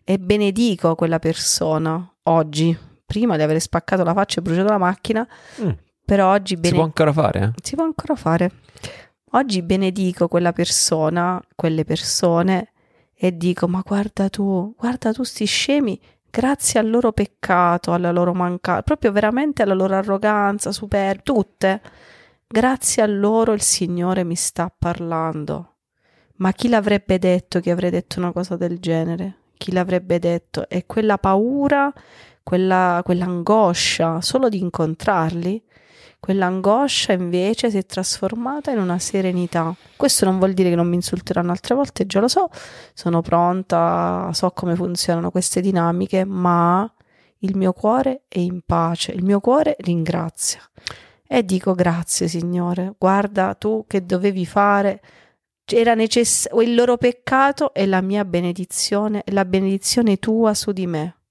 e 0.04 0.18
benedico 0.18 0.94
quella 0.94 1.18
persona 1.18 2.12
oggi. 2.24 2.76
Prima 3.06 3.36
di 3.36 3.42
aver 3.42 3.58
spaccato 3.58 4.02
la 4.04 4.12
faccia 4.12 4.40
e 4.40 4.42
bruciato 4.42 4.68
la 4.68 4.76
macchina, 4.78 5.26
Mm. 5.62 5.70
però 6.04 6.30
oggi 6.32 6.54
Si 6.56 6.60
bene- 6.60 6.74
può 6.74 6.84
ancora 6.84 7.12
fare? 7.12 7.40
eh? 7.42 7.50
si 7.62 7.74
può 7.74 7.84
ancora 7.84 8.14
fare. 8.16 8.50
Oggi 9.32 9.62
benedico 9.62 10.28
quella 10.28 10.52
persona, 10.52 11.40
quelle 11.54 11.84
persone 11.84 12.72
e 13.14 13.34
dico: 13.34 13.66
Ma 13.68 13.82
guarda 13.84 14.28
tu, 14.28 14.74
guarda 14.76 15.12
tu, 15.12 15.22
sti 15.22 15.44
scemi, 15.46 15.98
grazie 16.30 16.80
al 16.80 16.90
loro 16.90 17.12
peccato, 17.12 17.94
alla 17.94 18.12
loro 18.12 18.34
mancanza, 18.34 18.82
proprio 18.82 19.10
veramente 19.10 19.62
alla 19.62 19.72
loro 19.74 19.94
arroganza, 19.94 20.70
super, 20.70 21.22
tutte. 21.22 21.80
Grazie 22.52 23.02
a 23.02 23.06
loro 23.06 23.54
il 23.54 23.62
Signore 23.62 24.24
mi 24.24 24.34
sta 24.34 24.70
parlando. 24.78 25.76
Ma 26.36 26.52
chi 26.52 26.68
l'avrebbe 26.68 27.18
detto 27.18 27.60
che 27.60 27.70
avrei 27.70 27.88
detto 27.88 28.18
una 28.18 28.30
cosa 28.30 28.56
del 28.56 28.78
genere? 28.78 29.36
Chi 29.56 29.72
l'avrebbe 29.72 30.18
detto? 30.18 30.68
E 30.68 30.84
quella 30.84 31.16
paura, 31.16 31.90
quella, 32.42 33.00
quell'angoscia 33.02 34.20
solo 34.20 34.50
di 34.50 34.58
incontrarli, 34.58 35.64
quell'angoscia 36.20 37.14
invece 37.14 37.70
si 37.70 37.78
è 37.78 37.86
trasformata 37.86 38.70
in 38.70 38.80
una 38.80 38.98
serenità. 38.98 39.74
Questo 39.96 40.26
non 40.26 40.36
vuol 40.36 40.52
dire 40.52 40.68
che 40.68 40.76
non 40.76 40.88
mi 40.88 40.96
insulteranno 40.96 41.52
altre 41.52 41.74
volte, 41.74 42.04
già 42.04 42.20
lo 42.20 42.28
so, 42.28 42.50
sono 42.92 43.22
pronta, 43.22 44.28
so 44.34 44.50
come 44.50 44.76
funzionano 44.76 45.30
queste 45.30 45.62
dinamiche, 45.62 46.26
ma 46.26 46.86
il 47.38 47.56
mio 47.56 47.72
cuore 47.72 48.24
è 48.28 48.40
in 48.40 48.60
pace, 48.60 49.12
il 49.12 49.24
mio 49.24 49.40
cuore 49.40 49.74
ringrazia. 49.78 50.60
E 51.34 51.46
dico 51.46 51.72
grazie 51.72 52.28
Signore, 52.28 52.94
guarda 52.98 53.54
tu 53.54 53.86
che 53.88 54.04
dovevi 54.04 54.44
fare, 54.44 55.00
era 55.64 55.94
necessario, 55.94 56.60
il 56.60 56.74
loro 56.74 56.98
peccato 56.98 57.72
è 57.72 57.86
la 57.86 58.02
mia 58.02 58.26
benedizione, 58.26 59.22
è 59.24 59.30
la 59.30 59.46
benedizione 59.46 60.18
tua 60.18 60.52
su 60.52 60.72
di 60.72 60.86
me. 60.86 61.21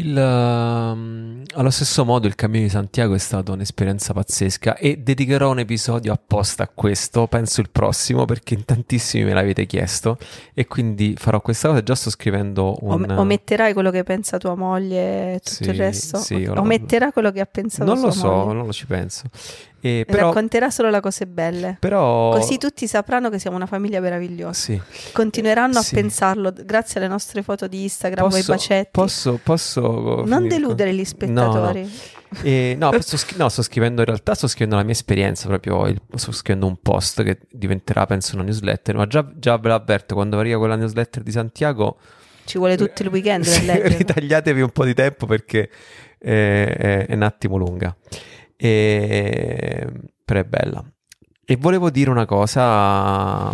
Il, 0.00 0.16
ehm, 0.16 1.42
allo 1.54 1.70
stesso 1.70 2.04
modo 2.04 2.26
il 2.26 2.34
Cammino 2.34 2.64
di 2.64 2.70
Santiago 2.70 3.14
è 3.14 3.18
stata 3.18 3.52
un'esperienza 3.52 4.12
pazzesca 4.14 4.76
e 4.76 4.96
dedicherò 4.96 5.50
un 5.50 5.58
episodio 5.58 6.12
apposta 6.12 6.62
a 6.62 6.70
questo, 6.72 7.26
penso 7.26 7.60
il 7.60 7.68
prossimo 7.70 8.24
perché 8.24 8.54
in 8.54 8.64
tantissimi 8.64 9.24
me 9.24 9.34
l'avete 9.34 9.66
chiesto 9.66 10.16
e 10.54 10.66
quindi 10.66 11.14
farò 11.18 11.40
questa 11.40 11.68
cosa, 11.68 11.82
già 11.82 11.94
sto 11.94 12.08
scrivendo 12.10 12.76
un... 12.80 12.92
Om- 12.92 13.18
ometterai 13.18 13.72
quello 13.74 13.90
che 13.90 14.02
pensa 14.02 14.38
tua 14.38 14.54
moglie 14.54 15.34
e 15.34 15.40
tutto 15.40 15.64
Sì, 15.64 15.70
il 15.70 15.74
resto? 15.74 16.16
sì, 16.18 16.44
Ok, 16.46 16.56
o- 16.56 16.60
Ometterà 16.60 17.12
quello 17.12 17.30
che 17.30 17.40
ha 17.40 17.46
pensato 17.46 17.92
non 17.92 18.00
lo 18.02 18.10
so, 18.10 18.30
moglie. 18.30 18.54
non 18.54 18.66
lo 18.66 18.72
ci 18.72 18.86
penso. 18.86 19.24
E 19.82 20.00
E 20.00 20.04
però, 20.04 20.26
Racconterà 20.28 20.70
solo 20.70 20.90
le 20.90 21.00
cose 21.00 21.26
belle. 21.26 21.76
però... 21.80 22.30
Così 22.32 22.58
tutti 22.58 22.86
sapranno 22.86 23.30
che 23.30 23.38
siamo 23.38 23.56
una 23.56 23.66
famiglia 23.66 24.00
meravigliosa. 24.00 24.52
Sì. 24.52 24.80
Continueranno 25.12 25.80
Sì. 25.80 25.94
a 25.94 26.00
pensarlo 26.00 26.52
grazie 26.64 27.00
alle 27.00 27.08
nostre 27.08 27.42
foto 27.42 27.66
di 27.66 27.82
Instagram, 27.82 28.28
con 28.28 28.38
i 28.38 28.42
Posso, 28.42 28.52
bacetti. 28.52 28.88
posso, 28.92 29.40
posso 29.42 30.22
non 30.26 30.46
deludere 30.48 30.92
gli 30.94 31.04
spettatori. 31.04 31.90
E, 32.42 32.76
no, 32.78 32.92
sto, 33.00 33.16
scri- 33.16 33.38
no, 33.38 33.48
sto 33.48 33.62
scrivendo 33.62 34.00
in 34.02 34.06
realtà, 34.06 34.34
sto 34.34 34.46
scrivendo 34.46 34.76
la 34.76 34.82
mia 34.82 34.92
esperienza 34.92 35.48
proprio, 35.48 35.86
il- 35.86 36.00
sto 36.14 36.30
scrivendo 36.32 36.66
un 36.68 36.76
post 36.80 37.22
che 37.24 37.38
diventerà 37.50 38.06
penso 38.06 38.34
una 38.36 38.44
newsletter, 38.44 38.94
ma 38.96 39.06
già, 39.06 39.26
già 39.34 39.56
ve 39.56 39.68
l'avverto, 39.68 40.14
quando 40.14 40.38
arriva 40.38 40.58
quella 40.58 40.76
newsletter 40.76 41.22
di 41.22 41.30
Santiago, 41.32 41.96
Ci 42.44 42.58
vuole 42.58 42.76
tutto 42.76 43.02
il 43.02 43.08
weekend 43.08 43.44
per 43.44 43.52
sì, 43.90 43.96
ritagliatevi 43.96 44.60
un 44.60 44.70
po' 44.70 44.84
di 44.84 44.94
tempo 44.94 45.26
perché 45.26 45.68
è, 46.18 46.28
è- 46.28 47.06
è 47.06 47.14
un 47.14 47.22
attimo 47.22 47.56
lunga, 47.56 47.96
e, 48.60 49.86
però 50.24 50.40
è 50.40 50.44
bella. 50.44 50.84
E 51.44 51.56
volevo 51.56 51.90
dire 51.90 52.10
una 52.10 52.26
cosa 52.26 53.52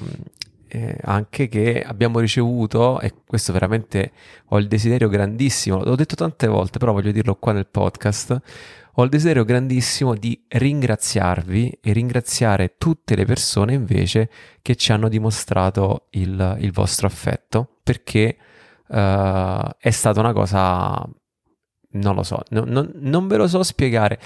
eh, 0.69 0.99
anche 1.03 1.49
che 1.49 1.83
abbiamo 1.83 2.19
ricevuto, 2.19 3.01
e 3.01 3.15
questo 3.25 3.53
veramente 3.53 4.13
ho 4.47 4.59
il 4.59 4.67
desiderio 4.67 5.09
grandissimo, 5.09 5.83
l'ho 5.83 5.95
detto 5.95 6.17
tante 6.17 6.49
volte, 6.49 6.79
però 6.79 6.93
voglio 6.93 7.13
dirlo 7.13 7.37
qua 7.37 7.53
nel 7.53 7.67
podcast, 7.67 8.41
ho 8.99 9.05
il 9.05 9.11
desiderio 9.11 9.45
grandissimo 9.45 10.15
di 10.15 10.45
ringraziarvi 10.49 11.79
e 11.81 11.93
ringraziare 11.93 12.75
tutte 12.79 13.15
le 13.15 13.25
persone 13.25 13.75
invece 13.75 14.31
che 14.61 14.75
ci 14.75 14.91
hanno 14.91 15.09
dimostrato 15.09 16.07
il, 16.11 16.57
il 16.61 16.73
vostro 16.73 17.07
affetto, 17.07 17.79
perché 17.83 18.37
eh, 18.89 19.63
è 19.79 19.91
stata 19.91 20.21
una 20.21 20.33
cosa, 20.33 21.09
non 21.93 22.15
lo 22.15 22.23
so, 22.23 22.43
no- 22.51 22.65
non- 22.67 22.91
non 22.95 23.29
ve 23.29 23.37
lo 23.37 23.47
so 23.47 23.63
spiegare. 23.63 24.19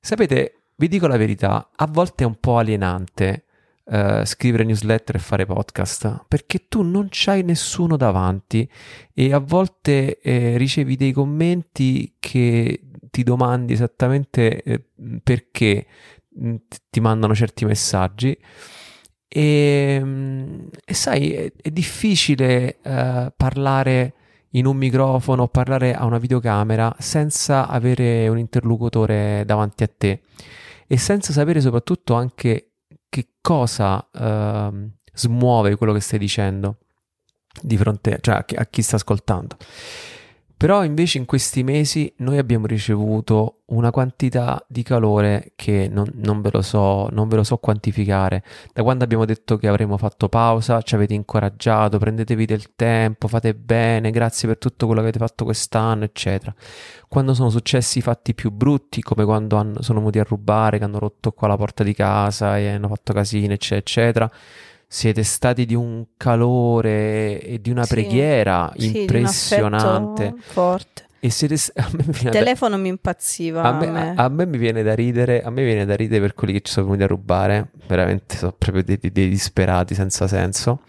Sapete, 0.00 0.62
vi 0.76 0.88
dico 0.88 1.06
la 1.06 1.16
verità, 1.16 1.70
a 1.74 1.86
volte 1.86 2.24
è 2.24 2.26
un 2.26 2.36
po' 2.38 2.58
alienante 2.58 3.44
eh, 3.90 4.22
scrivere 4.26 4.64
newsletter 4.64 5.16
e 5.16 5.18
fare 5.18 5.46
podcast 5.46 6.24
perché 6.28 6.66
tu 6.68 6.82
non 6.82 7.08
c'hai 7.10 7.42
nessuno 7.42 7.96
davanti 7.96 8.68
e 9.14 9.32
a 9.32 9.38
volte 9.38 10.20
eh, 10.20 10.56
ricevi 10.58 10.94
dei 10.96 11.12
commenti 11.12 12.16
che 12.18 12.82
ti 13.10 13.22
domandi 13.22 13.72
esattamente 13.72 14.62
eh, 14.62 14.84
perché 15.22 15.86
mh, 16.28 16.54
ti 16.90 17.00
mandano 17.00 17.34
certi 17.34 17.64
messaggi. 17.64 18.36
E, 19.30 20.00
mm, 20.02 20.66
e 20.84 20.94
sai 20.94 21.32
è, 21.32 21.52
è 21.60 21.70
difficile 21.70 22.78
eh, 22.82 23.32
parlare 23.36 24.14
in 24.52 24.66
un 24.66 24.76
microfono 24.76 25.42
o 25.42 25.48
parlare 25.48 25.94
a 25.94 26.04
una 26.04 26.18
videocamera 26.18 26.94
senza 26.98 27.68
avere 27.68 28.28
un 28.28 28.38
interlocutore 28.38 29.42
davanti 29.44 29.82
a 29.82 29.90
te 29.94 30.22
e 30.86 30.96
senza 30.96 31.32
sapere 31.32 31.60
soprattutto 31.60 32.14
anche 32.14 32.70
che 33.08 33.28
cosa 33.40 34.08
ehm, 34.12 34.90
smuove 35.12 35.76
quello 35.76 35.92
che 35.92 36.00
stai 36.00 36.18
dicendo 36.18 36.78
di 37.60 37.76
fronte 37.76 38.18
cioè 38.20 38.36
a 38.36 38.44
chi, 38.44 38.54
a 38.54 38.66
chi 38.66 38.82
sta 38.82 38.96
ascoltando. 38.96 39.56
Però 40.58 40.82
invece 40.82 41.18
in 41.18 41.24
questi 41.24 41.62
mesi 41.62 42.12
noi 42.16 42.36
abbiamo 42.36 42.66
ricevuto 42.66 43.58
una 43.66 43.92
quantità 43.92 44.60
di 44.66 44.82
calore 44.82 45.52
che 45.54 45.88
non, 45.88 46.10
non 46.14 46.40
ve 46.40 46.50
lo 46.52 46.62
so, 46.62 47.08
non 47.12 47.28
ve 47.28 47.36
lo 47.36 47.44
so 47.44 47.58
quantificare. 47.58 48.42
Da 48.72 48.82
quando 48.82 49.04
abbiamo 49.04 49.24
detto 49.24 49.56
che 49.56 49.68
avremmo 49.68 49.96
fatto 49.96 50.28
pausa, 50.28 50.82
ci 50.82 50.96
avete 50.96 51.14
incoraggiato, 51.14 51.98
prendetevi 51.98 52.44
del 52.44 52.74
tempo, 52.74 53.28
fate 53.28 53.54
bene, 53.54 54.10
grazie 54.10 54.48
per 54.48 54.58
tutto 54.58 54.86
quello 54.86 55.00
che 55.00 55.08
avete 55.10 55.24
fatto 55.24 55.44
quest'anno, 55.44 56.02
eccetera. 56.02 56.52
Quando 57.06 57.34
sono 57.34 57.50
successi 57.50 57.98
i 57.98 58.02
fatti 58.02 58.34
più 58.34 58.50
brutti, 58.50 59.00
come 59.00 59.24
quando 59.24 59.58
hanno- 59.58 59.80
sono 59.80 60.00
venuti 60.00 60.18
a 60.18 60.24
rubare, 60.24 60.78
che 60.78 60.84
hanno 60.84 60.98
rotto 60.98 61.30
qua 61.30 61.46
la 61.46 61.56
porta 61.56 61.84
di 61.84 61.94
casa 61.94 62.58
e 62.58 62.66
hanno 62.70 62.88
fatto 62.88 63.12
casino, 63.12 63.52
eccetera, 63.52 63.78
eccetera. 63.78 64.30
Siete 64.90 65.22
stati 65.22 65.66
di 65.66 65.74
un 65.74 66.06
calore 66.16 67.40
e 67.42 67.60
di 67.60 67.70
una 67.70 67.82
Sì, 67.84 67.94
preghiera 67.94 68.72
Sì, 68.74 69.00
impressionante. 69.02 70.34
forte. 70.38 71.04
E 71.20 71.30
siete, 71.30 71.56
a 71.74 71.88
me 71.92 72.04
Il 72.06 72.10
viene 72.12 72.30
da- 72.30 72.38
telefono 72.38 72.78
mi 72.78 72.88
impazziva 72.88 73.62
a 73.62 73.68
a 73.76 73.78
me, 73.78 73.90
me. 73.90 74.14
a 74.16 74.28
me 74.28 74.46
mi 74.46 74.56
viene 74.56 74.82
da 74.82 74.94
ridere, 74.94 75.42
a 75.42 75.50
me 75.50 75.62
viene 75.64 75.84
da 75.84 75.94
ridere 75.94 76.20
per 76.22 76.32
quelli 76.34 76.54
che 76.54 76.60
ci 76.62 76.72
sono 76.72 76.86
venuti 76.86 77.02
a 77.04 77.06
rubare, 77.08 77.70
veramente 77.86 78.36
sono 78.36 78.52
proprio 78.56 78.82
dei, 78.82 78.96
dei- 78.98 79.12
dei 79.12 79.28
disperati 79.28 79.94
senza 79.94 80.26
senso, 80.26 80.80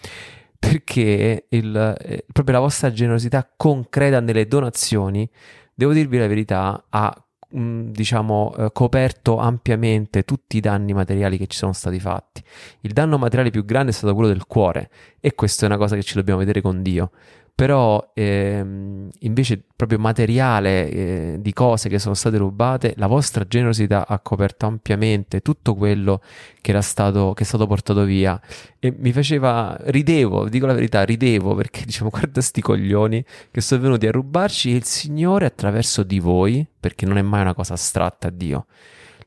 perché 0.58 1.46
il- 1.50 1.96
eh, 2.00 2.26
proprio 2.32 2.56
la 2.56 2.62
vostra 2.62 2.92
generosità 2.92 3.50
concreta 3.58 4.20
nelle 4.20 4.48
donazioni, 4.48 5.28
devo 5.74 5.94
dirvi 5.94 6.18
la 6.20 6.28
verità, 6.28 6.86
ha 6.90 7.26
diciamo 7.52 8.54
eh, 8.56 8.72
coperto 8.72 9.38
ampiamente 9.38 10.24
tutti 10.24 10.58
i 10.58 10.60
danni 10.60 10.94
materiali 10.94 11.38
che 11.38 11.48
ci 11.48 11.58
sono 11.58 11.74
stati 11.74 12.00
fatti. 12.00 12.44
Il 12.82 12.94
danno 12.94 13.18
materiale 13.18 13.50
più 13.50 13.66
grande 13.66 13.92
è 13.92 13.94
stato 13.94 14.14
quello 14.14 14.30
del 14.30 14.46
cuore 14.46 14.90
e 15.20 15.34
questa 15.34 15.64
è 15.64 15.68
una 15.68 15.78
cosa 15.78 15.96
che 15.96 16.04
ci 16.04 16.14
dobbiamo 16.14 16.40
vedere 16.40 16.62
con 16.62 16.82
Dio 16.82 17.12
però 17.60 18.12
ehm, 18.14 19.10
invece 19.20 19.62
proprio 19.76 20.00
materiale 20.00 20.90
eh, 20.90 21.38
di 21.42 21.52
cose 21.52 21.90
che 21.90 22.00
sono 22.00 22.14
state 22.14 22.38
rubate, 22.38 22.94
la 22.96 23.08
vostra 23.08 23.46
generosità 23.46 24.08
ha 24.08 24.18
coperto 24.20 24.66
ampiamente 24.66 25.42
tutto 25.42 25.76
quello 25.76 26.22
che 26.62 26.72
era 26.72 26.82
stato, 26.82 27.34
che 27.34 27.44
è 27.44 27.46
stato 27.46 27.68
portato 27.68 28.06
via. 28.06 28.40
E 28.80 28.96
mi 28.98 29.12
faceva, 29.12 29.78
ridevo, 29.88 30.48
dico 30.48 30.68
la 30.68 30.74
verità, 30.74 31.04
ridevo 31.04 31.54
perché 31.54 31.84
diciamo 31.84 32.10
guarda 32.10 32.40
sti 32.40 32.62
coglioni 32.62 33.26
che 33.52 33.60
sono 33.60 33.82
venuti 33.82 34.08
a 34.08 34.12
rubarci 34.12 34.72
e 34.72 34.76
il 34.78 34.86
Signore 34.86 35.46
attraverso 35.46 36.04
di 36.04 36.22
voi, 36.22 36.66
perché 36.80 37.06
non 37.06 37.18
è 37.18 37.22
mai 37.22 37.42
una 37.42 37.54
cosa 37.54 37.74
astratta 37.74 38.30
a 38.30 38.32
Dio, 38.32 38.68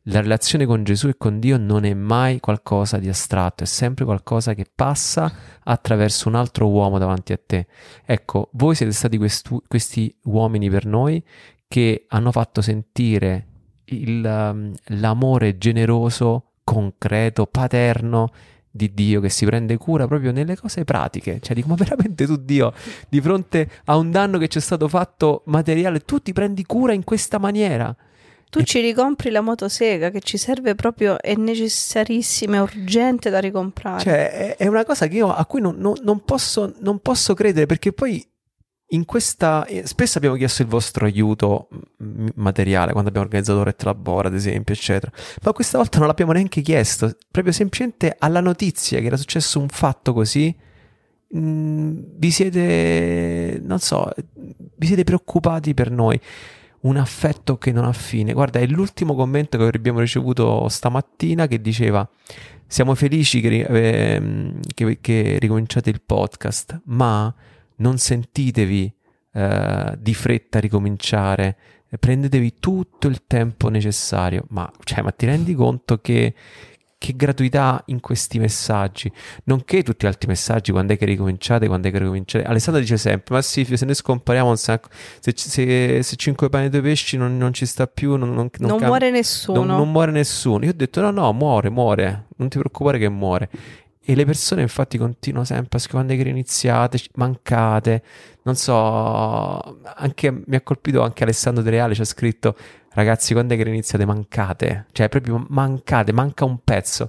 la 0.06 0.20
relazione 0.20 0.66
con 0.66 0.82
Gesù 0.82 1.08
e 1.08 1.16
con 1.16 1.38
Dio 1.38 1.56
non 1.58 1.84
è 1.84 1.94
mai 1.94 2.40
qualcosa 2.40 2.98
di 2.98 3.08
astratto, 3.08 3.62
è 3.62 3.66
sempre 3.66 4.04
qualcosa 4.04 4.54
che 4.54 4.66
passa 4.72 5.32
attraverso 5.62 6.28
un 6.28 6.34
altro 6.34 6.68
uomo 6.68 6.98
davanti 6.98 7.32
a 7.32 7.38
te. 7.44 7.66
Ecco, 8.04 8.48
voi 8.52 8.74
siete 8.74 8.92
stati 8.92 9.16
questu- 9.16 9.62
questi 9.68 10.14
uomini 10.24 10.68
per 10.68 10.86
noi 10.86 11.22
che 11.68 12.06
hanno 12.08 12.32
fatto 12.32 12.60
sentire 12.60 13.46
il, 13.84 14.24
um, 14.24 14.74
l'amore 14.86 15.56
generoso, 15.56 16.54
concreto, 16.64 17.46
paterno 17.46 18.30
di 18.74 18.92
Dio 18.94 19.20
che 19.20 19.28
si 19.28 19.44
prende 19.44 19.76
cura 19.76 20.06
proprio 20.08 20.32
nelle 20.32 20.56
cose 20.56 20.82
pratiche. 20.82 21.38
Cioè, 21.40 21.54
dico, 21.54 21.68
ma 21.68 21.74
veramente 21.76 22.26
tu, 22.26 22.36
Dio, 22.36 22.72
di 23.08 23.20
fronte 23.20 23.70
a 23.84 23.96
un 23.96 24.10
danno 24.10 24.38
che 24.38 24.48
ci 24.48 24.58
è 24.58 24.60
stato 24.60 24.88
fatto 24.88 25.42
materiale, 25.46 26.00
tu 26.00 26.18
ti 26.18 26.32
prendi 26.32 26.64
cura 26.64 26.92
in 26.92 27.04
questa 27.04 27.38
maniera? 27.38 27.94
Tu 28.52 28.58
e... 28.58 28.64
ci 28.64 28.80
ricompri 28.80 29.30
la 29.30 29.40
motosega 29.40 30.10
che 30.10 30.20
ci 30.20 30.36
serve 30.36 30.74
proprio, 30.74 31.18
è 31.18 31.34
necessarissima, 31.34 32.56
è 32.56 32.60
urgente 32.60 33.30
da 33.30 33.38
ricomprare. 33.38 34.02
Cioè, 34.02 34.56
è, 34.56 34.66
una 34.66 34.84
cosa 34.84 35.06
io, 35.06 35.32
a 35.32 35.46
cui 35.46 35.62
non, 35.62 35.76
non, 35.78 35.94
non, 36.02 36.22
posso, 36.22 36.74
non 36.80 36.98
posso 36.98 37.32
credere 37.32 37.64
perché 37.64 37.94
poi 37.94 38.22
in 38.88 39.06
questa 39.06 39.64
eh, 39.64 39.86
spesso 39.86 40.18
abbiamo 40.18 40.36
chiesto 40.36 40.60
il 40.60 40.68
vostro 40.68 41.06
aiuto 41.06 41.68
materiale 42.34 42.92
quando 42.92 43.08
abbiamo 43.08 43.26
organizzato 43.26 43.62
Ret 43.62 43.82
Labora 43.84 44.28
ad 44.28 44.34
esempio 44.34 44.74
eccetera 44.74 45.10
ma 45.42 45.52
questa 45.52 45.78
volta 45.78 45.96
non 45.96 46.08
l'abbiamo 46.08 46.32
neanche 46.32 46.60
chiesto 46.60 47.16
proprio 47.30 47.54
semplicemente 47.54 48.14
alla 48.18 48.40
notizia 48.40 49.00
che 49.00 49.06
era 49.06 49.16
successo 49.16 49.60
un 49.60 49.68
fatto 49.68 50.12
così 50.12 50.54
mh, 51.28 51.92
vi 52.16 52.30
siete 52.30 53.62
non 53.64 53.78
so 53.78 54.12
vi 54.76 54.86
siete 54.86 55.04
preoccupati 55.04 55.72
per 55.72 55.90
noi 55.90 56.20
un 56.82 56.96
affetto 56.96 57.58
che 57.58 57.72
non 57.72 57.84
ha 57.84 57.92
fine 57.92 58.32
guarda 58.32 58.58
è 58.58 58.66
l'ultimo 58.66 59.14
commento 59.14 59.58
che 59.58 59.64
abbiamo 59.64 60.00
ricevuto 60.00 60.68
stamattina 60.68 61.46
che 61.46 61.60
diceva 61.60 62.08
siamo 62.66 62.94
felici 62.94 63.40
che, 63.40 63.66
eh, 63.68 64.52
che, 64.74 64.98
che 65.00 65.36
ricominciate 65.38 65.90
il 65.90 66.00
podcast 66.00 66.82
ma 66.84 67.32
non 67.76 67.98
sentitevi 67.98 68.94
uh, 69.32 69.94
di 69.98 70.14
fretta 70.14 70.58
ricominciare, 70.58 71.56
prendetevi 71.98 72.54
tutto 72.58 73.08
il 73.08 73.26
tempo 73.26 73.68
necessario. 73.68 74.44
Ma, 74.48 74.70
cioè, 74.84 75.02
ma 75.02 75.10
ti 75.10 75.26
rendi 75.26 75.54
conto 75.54 75.98
che, 75.98 76.34
che 77.02 77.14
gratuità 77.16 77.82
in 77.86 77.98
questi 77.98 78.38
messaggi, 78.38 79.10
nonché 79.44 79.82
tutti 79.82 80.06
gli 80.06 80.08
altri 80.08 80.28
messaggi, 80.28 80.70
quando 80.70 80.92
è 80.92 80.96
che 80.96 81.04
ricominciate, 81.04 81.66
quando 81.66 81.88
è 81.88 81.90
che 81.90 81.98
ricominciate. 81.98 82.44
Alessandro 82.44 82.80
dice 82.80 82.96
sempre, 82.96 83.34
ma 83.34 83.42
sì, 83.42 83.64
se 83.64 83.84
noi 83.84 83.96
scompariamo, 83.96 84.54
se, 84.54 84.80
se, 85.34 86.00
se 86.00 86.16
cinque 86.16 86.48
pani 86.48 86.66
e 86.66 86.68
due 86.68 86.80
pesci 86.80 87.16
non, 87.16 87.36
non, 87.36 87.52
ci 87.52 87.66
sta 87.66 87.88
più, 87.88 88.14
non, 88.14 88.32
non, 88.32 88.48
non 88.58 88.78
cam- 88.78 88.86
muore 88.86 89.10
nessuno. 89.10 89.64
Non, 89.64 89.90
muore 89.90 90.12
nessuno. 90.12 90.64
Io 90.64 90.70
ho 90.70 90.74
detto, 90.74 91.00
no, 91.00 91.10
no, 91.10 91.32
muore, 91.32 91.70
muore, 91.70 92.26
non 92.36 92.48
ti 92.48 92.58
preoccupare 92.58 92.98
che 92.98 93.08
muore. 93.08 93.50
E 94.04 94.14
le 94.16 94.24
persone 94.24 94.62
infatti 94.62 94.98
continuano 94.98 95.44
sempre 95.44 95.78
a 95.78 95.80
scrivere 95.80 96.04
quando 96.06 96.20
è 96.20 96.24
che 96.24 96.30
iniziate, 96.30 96.98
mancate, 97.14 98.02
non 98.42 98.56
so, 98.56 99.78
anche, 99.94 100.30
mi 100.30 100.56
ha 100.56 100.60
colpito 100.60 101.02
anche 101.02 101.22
Alessandro 101.22 101.62
De 101.62 101.70
Reale, 101.70 101.94
ci 101.94 102.00
ha 102.00 102.04
scritto 102.04 102.56
ragazzi 102.94 103.32
quando 103.32 103.54
è 103.54 103.56
che 103.56 103.68
iniziate, 103.68 104.04
mancate, 104.04 104.86
cioè 104.92 105.08
proprio 105.08 105.46
mancate, 105.48 106.12
manca 106.12 106.44
un 106.44 106.58
pezzo. 106.64 107.08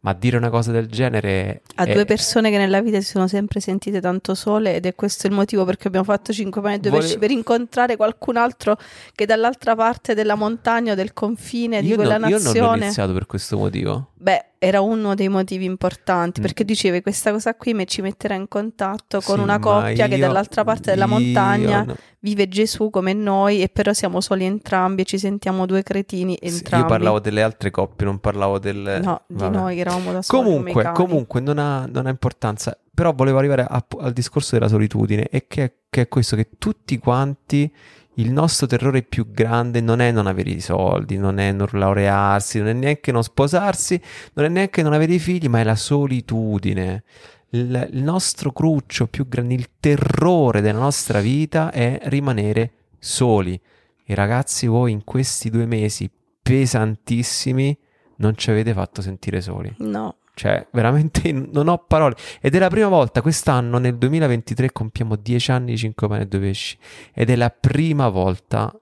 Ma 0.00 0.12
dire 0.12 0.36
una 0.36 0.48
cosa 0.48 0.70
del 0.70 0.86
genere... 0.86 1.62
A 1.74 1.82
è... 1.82 1.92
due 1.92 2.04
persone 2.04 2.50
che 2.50 2.56
nella 2.56 2.80
vita 2.80 3.00
si 3.00 3.08
sono 3.10 3.26
sempre 3.26 3.58
sentite 3.58 4.00
tanto 4.00 4.36
sole 4.36 4.76
ed 4.76 4.86
è 4.86 4.94
questo 4.94 5.26
il 5.26 5.32
motivo 5.32 5.64
perché 5.64 5.88
abbiamo 5.88 6.04
fatto 6.04 6.32
5 6.32 6.60
pani 6.60 6.76
e 6.76 6.78
2 6.78 6.90
Vole... 6.90 7.02
pesci 7.02 7.18
per 7.18 7.32
incontrare 7.32 7.96
qualcun 7.96 8.36
altro 8.36 8.78
che 9.12 9.26
dall'altra 9.26 9.74
parte 9.74 10.14
della 10.14 10.36
montagna 10.36 10.92
o 10.92 10.94
del 10.94 11.12
confine 11.12 11.78
io 11.78 11.82
di 11.82 11.94
quella 11.94 12.16
non, 12.16 12.30
nazione... 12.30 12.58
Io 12.58 12.64
non 12.64 12.78
l'ho 12.78 12.84
iniziato 12.84 13.12
per 13.12 13.26
questo 13.26 13.58
motivo. 13.58 14.10
Beh, 14.20 14.44
era 14.58 14.80
uno 14.80 15.14
dei 15.14 15.28
motivi 15.28 15.64
importanti 15.64 16.40
mm. 16.40 16.42
perché 16.42 16.64
dicevi 16.64 17.02
questa 17.02 17.30
cosa 17.30 17.54
qui 17.54 17.72
mi 17.72 17.86
ci 17.86 18.02
metterà 18.02 18.34
in 18.34 18.48
contatto 18.48 19.20
con 19.20 19.36
sì, 19.36 19.42
una 19.42 19.60
coppia 19.60 20.06
io, 20.06 20.08
che 20.08 20.18
dall'altra 20.18 20.64
parte 20.64 20.90
della 20.90 21.06
montagna 21.06 21.84
no. 21.84 21.94
vive 22.18 22.48
Gesù 22.48 22.90
come 22.90 23.12
noi 23.12 23.62
e 23.62 23.68
però 23.68 23.92
siamo 23.92 24.20
soli 24.20 24.44
entrambi 24.44 25.02
e 25.02 25.04
ci 25.04 25.18
sentiamo 25.18 25.66
due 25.66 25.84
cretini 25.84 26.36
entrambi. 26.40 26.66
Sì, 26.66 26.74
io 26.74 26.84
parlavo 26.86 27.20
delle 27.20 27.42
altre 27.42 27.70
coppie, 27.70 28.06
non 28.06 28.18
parlavo 28.18 28.58
del... 28.58 29.00
No, 29.02 29.22
Vabbè. 29.28 29.50
di 29.50 29.56
noi 29.56 29.74
che 29.76 29.80
eravamo 29.82 30.12
da 30.12 30.22
soli. 30.22 30.42
Comunque, 30.42 30.90
comunque 30.92 31.40
non, 31.40 31.58
ha, 31.58 31.86
non, 31.86 32.06
ha, 32.06 32.10
importanza, 32.10 32.76
però 32.92 33.12
volevo 33.12 33.38
arrivare 33.38 33.64
a, 33.68 33.84
al 34.00 34.12
discorso 34.12 34.56
della 34.56 34.68
solitudine 34.68 35.28
e 35.28 35.46
che, 35.46 35.74
che 35.88 36.00
è 36.02 36.08
questo 36.08 36.34
che 36.34 36.48
tutti 36.58 36.98
quanti 36.98 37.72
il 38.18 38.30
nostro 38.32 38.66
terrore 38.66 39.02
più 39.02 39.30
grande 39.30 39.80
non 39.80 40.00
è 40.00 40.10
non 40.10 40.26
avere 40.26 40.50
i 40.50 40.60
soldi, 40.60 41.16
non 41.16 41.38
è 41.38 41.52
non 41.52 41.68
laurearsi, 41.72 42.58
non 42.58 42.68
è 42.68 42.72
neanche 42.72 43.12
non 43.12 43.22
sposarsi, 43.22 44.00
non 44.34 44.44
è 44.44 44.48
neanche 44.48 44.82
non 44.82 44.92
avere 44.92 45.14
i 45.14 45.18
figli, 45.18 45.48
ma 45.48 45.60
è 45.60 45.64
la 45.64 45.76
solitudine. 45.76 47.04
Il, 47.50 47.88
il 47.92 48.02
nostro 48.02 48.52
cruccio 48.52 49.06
più 49.06 49.28
grande, 49.28 49.54
il 49.54 49.68
terrore 49.78 50.60
della 50.60 50.80
nostra 50.80 51.20
vita 51.20 51.70
è 51.70 52.00
rimanere 52.04 52.72
soli. 52.98 53.58
E 54.04 54.14
ragazzi, 54.14 54.66
voi 54.66 54.92
in 54.92 55.04
questi 55.04 55.48
due 55.48 55.66
mesi 55.66 56.10
pesantissimi 56.42 57.76
non 58.16 58.36
ci 58.36 58.50
avete 58.50 58.72
fatto 58.72 59.00
sentire 59.00 59.40
soli. 59.40 59.72
No. 59.78 60.16
Cioè, 60.38 60.68
veramente 60.70 61.32
non 61.34 61.66
ho 61.66 61.78
parole. 61.78 62.14
Ed 62.40 62.54
è 62.54 62.60
la 62.60 62.68
prima 62.68 62.86
volta, 62.86 63.20
quest'anno, 63.22 63.78
nel 63.78 63.98
2023, 63.98 64.70
compiamo 64.70 65.16
dieci 65.16 65.50
anni 65.50 65.72
di 65.72 65.78
5 65.78 66.06
pane 66.06 66.22
e 66.22 66.26
2 66.26 66.38
pesci. 66.38 66.78
Ed 67.12 67.30
è 67.30 67.34
la 67.34 67.50
prima 67.50 68.08
volta 68.08 68.72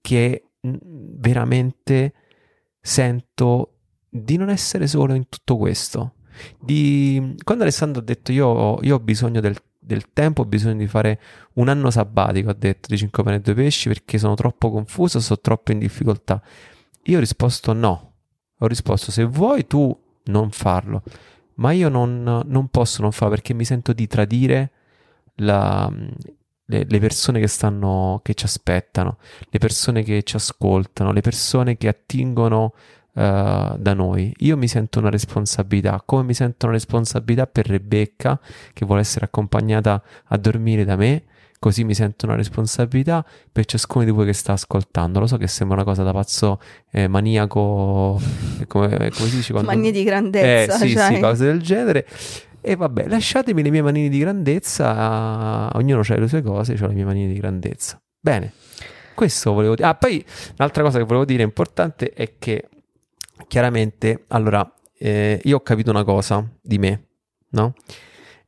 che 0.00 0.52
veramente 0.62 2.14
sento 2.80 3.80
di 4.08 4.38
non 4.38 4.48
essere 4.48 4.86
solo 4.86 5.12
in 5.12 5.28
tutto 5.28 5.58
questo. 5.58 6.14
Di... 6.58 7.34
Quando 7.44 7.64
Alessandro 7.64 8.00
ha 8.00 8.04
detto 8.04 8.32
io, 8.32 8.80
io 8.80 8.94
ho 8.94 9.00
bisogno 9.00 9.40
del, 9.40 9.58
del, 9.78 10.10
tempo, 10.10 10.40
ho 10.40 10.46
bisogno 10.46 10.78
di 10.78 10.86
fare 10.86 11.20
un 11.54 11.68
anno 11.68 11.90
sabbatico, 11.90 12.48
ha 12.48 12.54
detto 12.54 12.88
di 12.88 12.96
5 12.96 13.22
pane 13.22 13.36
e 13.36 13.40
2 13.40 13.52
pesci 13.52 13.88
perché 13.88 14.16
sono 14.16 14.34
troppo 14.36 14.70
confuso, 14.70 15.20
sono 15.20 15.38
troppo 15.38 15.70
in 15.70 15.80
difficoltà. 15.80 16.42
Io 17.02 17.18
ho 17.18 17.20
risposto 17.20 17.74
no. 17.74 18.12
Ho 18.58 18.66
risposto 18.66 19.10
se 19.10 19.24
vuoi 19.24 19.66
tu 19.66 19.94
non 20.24 20.50
farlo. 20.50 21.02
Ma 21.54 21.72
io 21.72 21.88
non, 21.88 22.42
non 22.46 22.68
posso 22.68 23.02
non 23.02 23.12
farlo 23.12 23.34
perché 23.34 23.54
mi 23.54 23.64
sento 23.64 23.92
di 23.92 24.06
tradire 24.06 24.70
la, 25.36 25.90
le, 26.66 26.86
le, 26.88 26.98
persone 26.98 27.40
che 27.40 27.46
stanno, 27.46 28.20
che 28.22 28.34
ci 28.34 28.44
aspettano, 28.44 29.18
le 29.48 29.58
persone 29.58 30.02
che 30.02 30.22
ci 30.22 30.36
ascoltano, 30.36 31.12
le 31.12 31.20
persone 31.20 31.76
che 31.76 31.88
attingono 31.88 32.74
uh, 33.12 33.20
da 33.78 33.94
noi. 33.94 34.34
Io 34.38 34.56
mi 34.56 34.68
sento 34.68 34.98
una 34.98 35.10
responsabilità, 35.10 36.02
come 36.04 36.24
mi 36.24 36.34
sento 36.34 36.66
una 36.66 36.74
responsabilità 36.74 37.46
per 37.46 37.66
Rebecca 37.66 38.40
che 38.72 38.84
vuole 38.84 39.02
essere 39.02 39.26
accompagnata 39.26 40.02
a 40.24 40.36
dormire 40.36 40.84
da 40.84 40.96
me 40.96 41.24
così 41.64 41.82
mi 41.82 41.94
sento 41.94 42.26
una 42.26 42.34
responsabilità 42.34 43.24
per 43.50 43.64
ciascuno 43.64 44.04
di 44.04 44.10
voi 44.10 44.26
che 44.26 44.34
sta 44.34 44.52
ascoltando. 44.52 45.18
Lo 45.18 45.26
so 45.26 45.38
che 45.38 45.46
sembra 45.46 45.76
una 45.76 45.84
cosa 45.86 46.02
da 46.02 46.12
pazzo 46.12 46.60
eh, 46.90 47.08
maniaco, 47.08 48.20
eh, 48.60 48.66
come, 48.66 48.90
come, 48.98 49.28
si 49.30 49.36
dice? 49.36 49.52
Quando... 49.52 49.70
Manie 49.70 49.90
di 49.90 50.04
grandezza. 50.04 50.74
Eh, 50.74 50.86
sì, 50.86 50.92
cioè. 50.92 51.14
sì, 51.14 51.20
cose 51.20 51.46
del 51.46 51.62
genere. 51.62 52.06
E 52.60 52.76
vabbè, 52.76 53.06
lasciatemi 53.08 53.62
le 53.62 53.70
mie 53.70 53.80
manine 53.80 54.10
di 54.10 54.18
grandezza, 54.18 55.70
ognuno 55.72 56.02
ha 56.06 56.14
le 56.16 56.28
sue 56.28 56.42
cose, 56.42 56.76
ho 56.78 56.86
le 56.86 56.92
mie 56.92 57.04
manine 57.04 57.32
di 57.32 57.38
grandezza. 57.38 57.98
Bene, 58.20 58.52
questo 59.14 59.54
volevo 59.54 59.74
dire. 59.74 59.88
Ah, 59.88 59.94
poi 59.94 60.22
un'altra 60.58 60.82
cosa 60.82 60.98
che 60.98 61.04
volevo 61.04 61.24
dire 61.24 61.42
importante 61.44 62.10
è 62.10 62.34
che 62.38 62.68
chiaramente, 63.48 64.24
allora, 64.28 64.70
eh, 64.98 65.40
io 65.42 65.56
ho 65.56 65.60
capito 65.60 65.88
una 65.88 66.04
cosa 66.04 66.46
di 66.60 66.76
me, 66.76 67.06
no? 67.52 67.72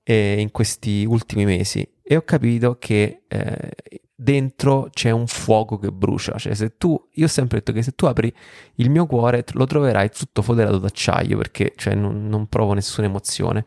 Eh, 0.03 0.37
in 0.39 0.51
questi 0.51 1.07
ultimi 1.09 1.47
mesi 1.47 1.95
e 2.09 2.15
ho 2.15 2.23
capito 2.23 2.77
che 2.79 3.23
eh, 3.27 3.71
dentro 4.15 4.89
c'è 4.93 5.11
un 5.11 5.27
fuoco 5.27 5.77
che 5.77 5.91
brucia. 5.91 6.39
Cioè, 6.39 6.55
se 6.55 6.77
tu, 6.77 7.09
io 7.15 7.25
ho 7.25 7.29
sempre 7.29 7.59
detto 7.59 7.73
che 7.73 7.83
se 7.83 7.93
tu 7.97 8.07
apri 8.07 8.33
il 8.77 8.91
mio 8.91 9.07
cuore 9.07 9.45
lo 9.55 9.67
troverai 9.67 10.09
tutto 10.11 10.41
foderato 10.41 10.79
d'acciaio 10.79 11.37
perché 11.37 11.73
cioè, 11.75 11.97
non, 11.97 12.29
non 12.29 12.47
provo 12.47 12.75
nessuna 12.75 13.09
emozione. 13.09 13.65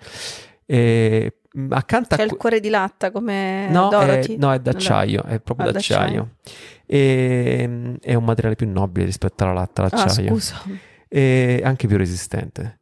E 0.66 1.40
accanto 1.70 2.16
C'è 2.16 2.22
a... 2.22 2.26
il 2.26 2.38
cuore 2.38 2.62
di 2.62 2.70
latta 2.70 3.12
come 3.12 3.68
no, 3.70 3.90
Dorothy? 3.90 4.36
È, 4.36 4.38
no, 4.38 4.54
è 4.54 4.60
d'acciaio, 4.60 5.24
è 5.24 5.42
proprio 5.42 5.68
ah, 5.68 5.72
d'acciaio. 5.74 6.36
E, 6.86 7.98
è 8.00 8.14
un 8.14 8.24
materiale 8.24 8.56
più 8.56 8.70
nobile 8.70 9.06
rispetto 9.06 9.44
alla 9.44 9.54
latta, 9.54 9.84
ah, 9.84 9.90
l'acciaio. 9.90 10.30
Ah, 10.30 10.34
scusa. 10.34 10.62
E 11.10 11.60
anche 11.62 11.88
più 11.88 11.98
resistente. 11.98 12.80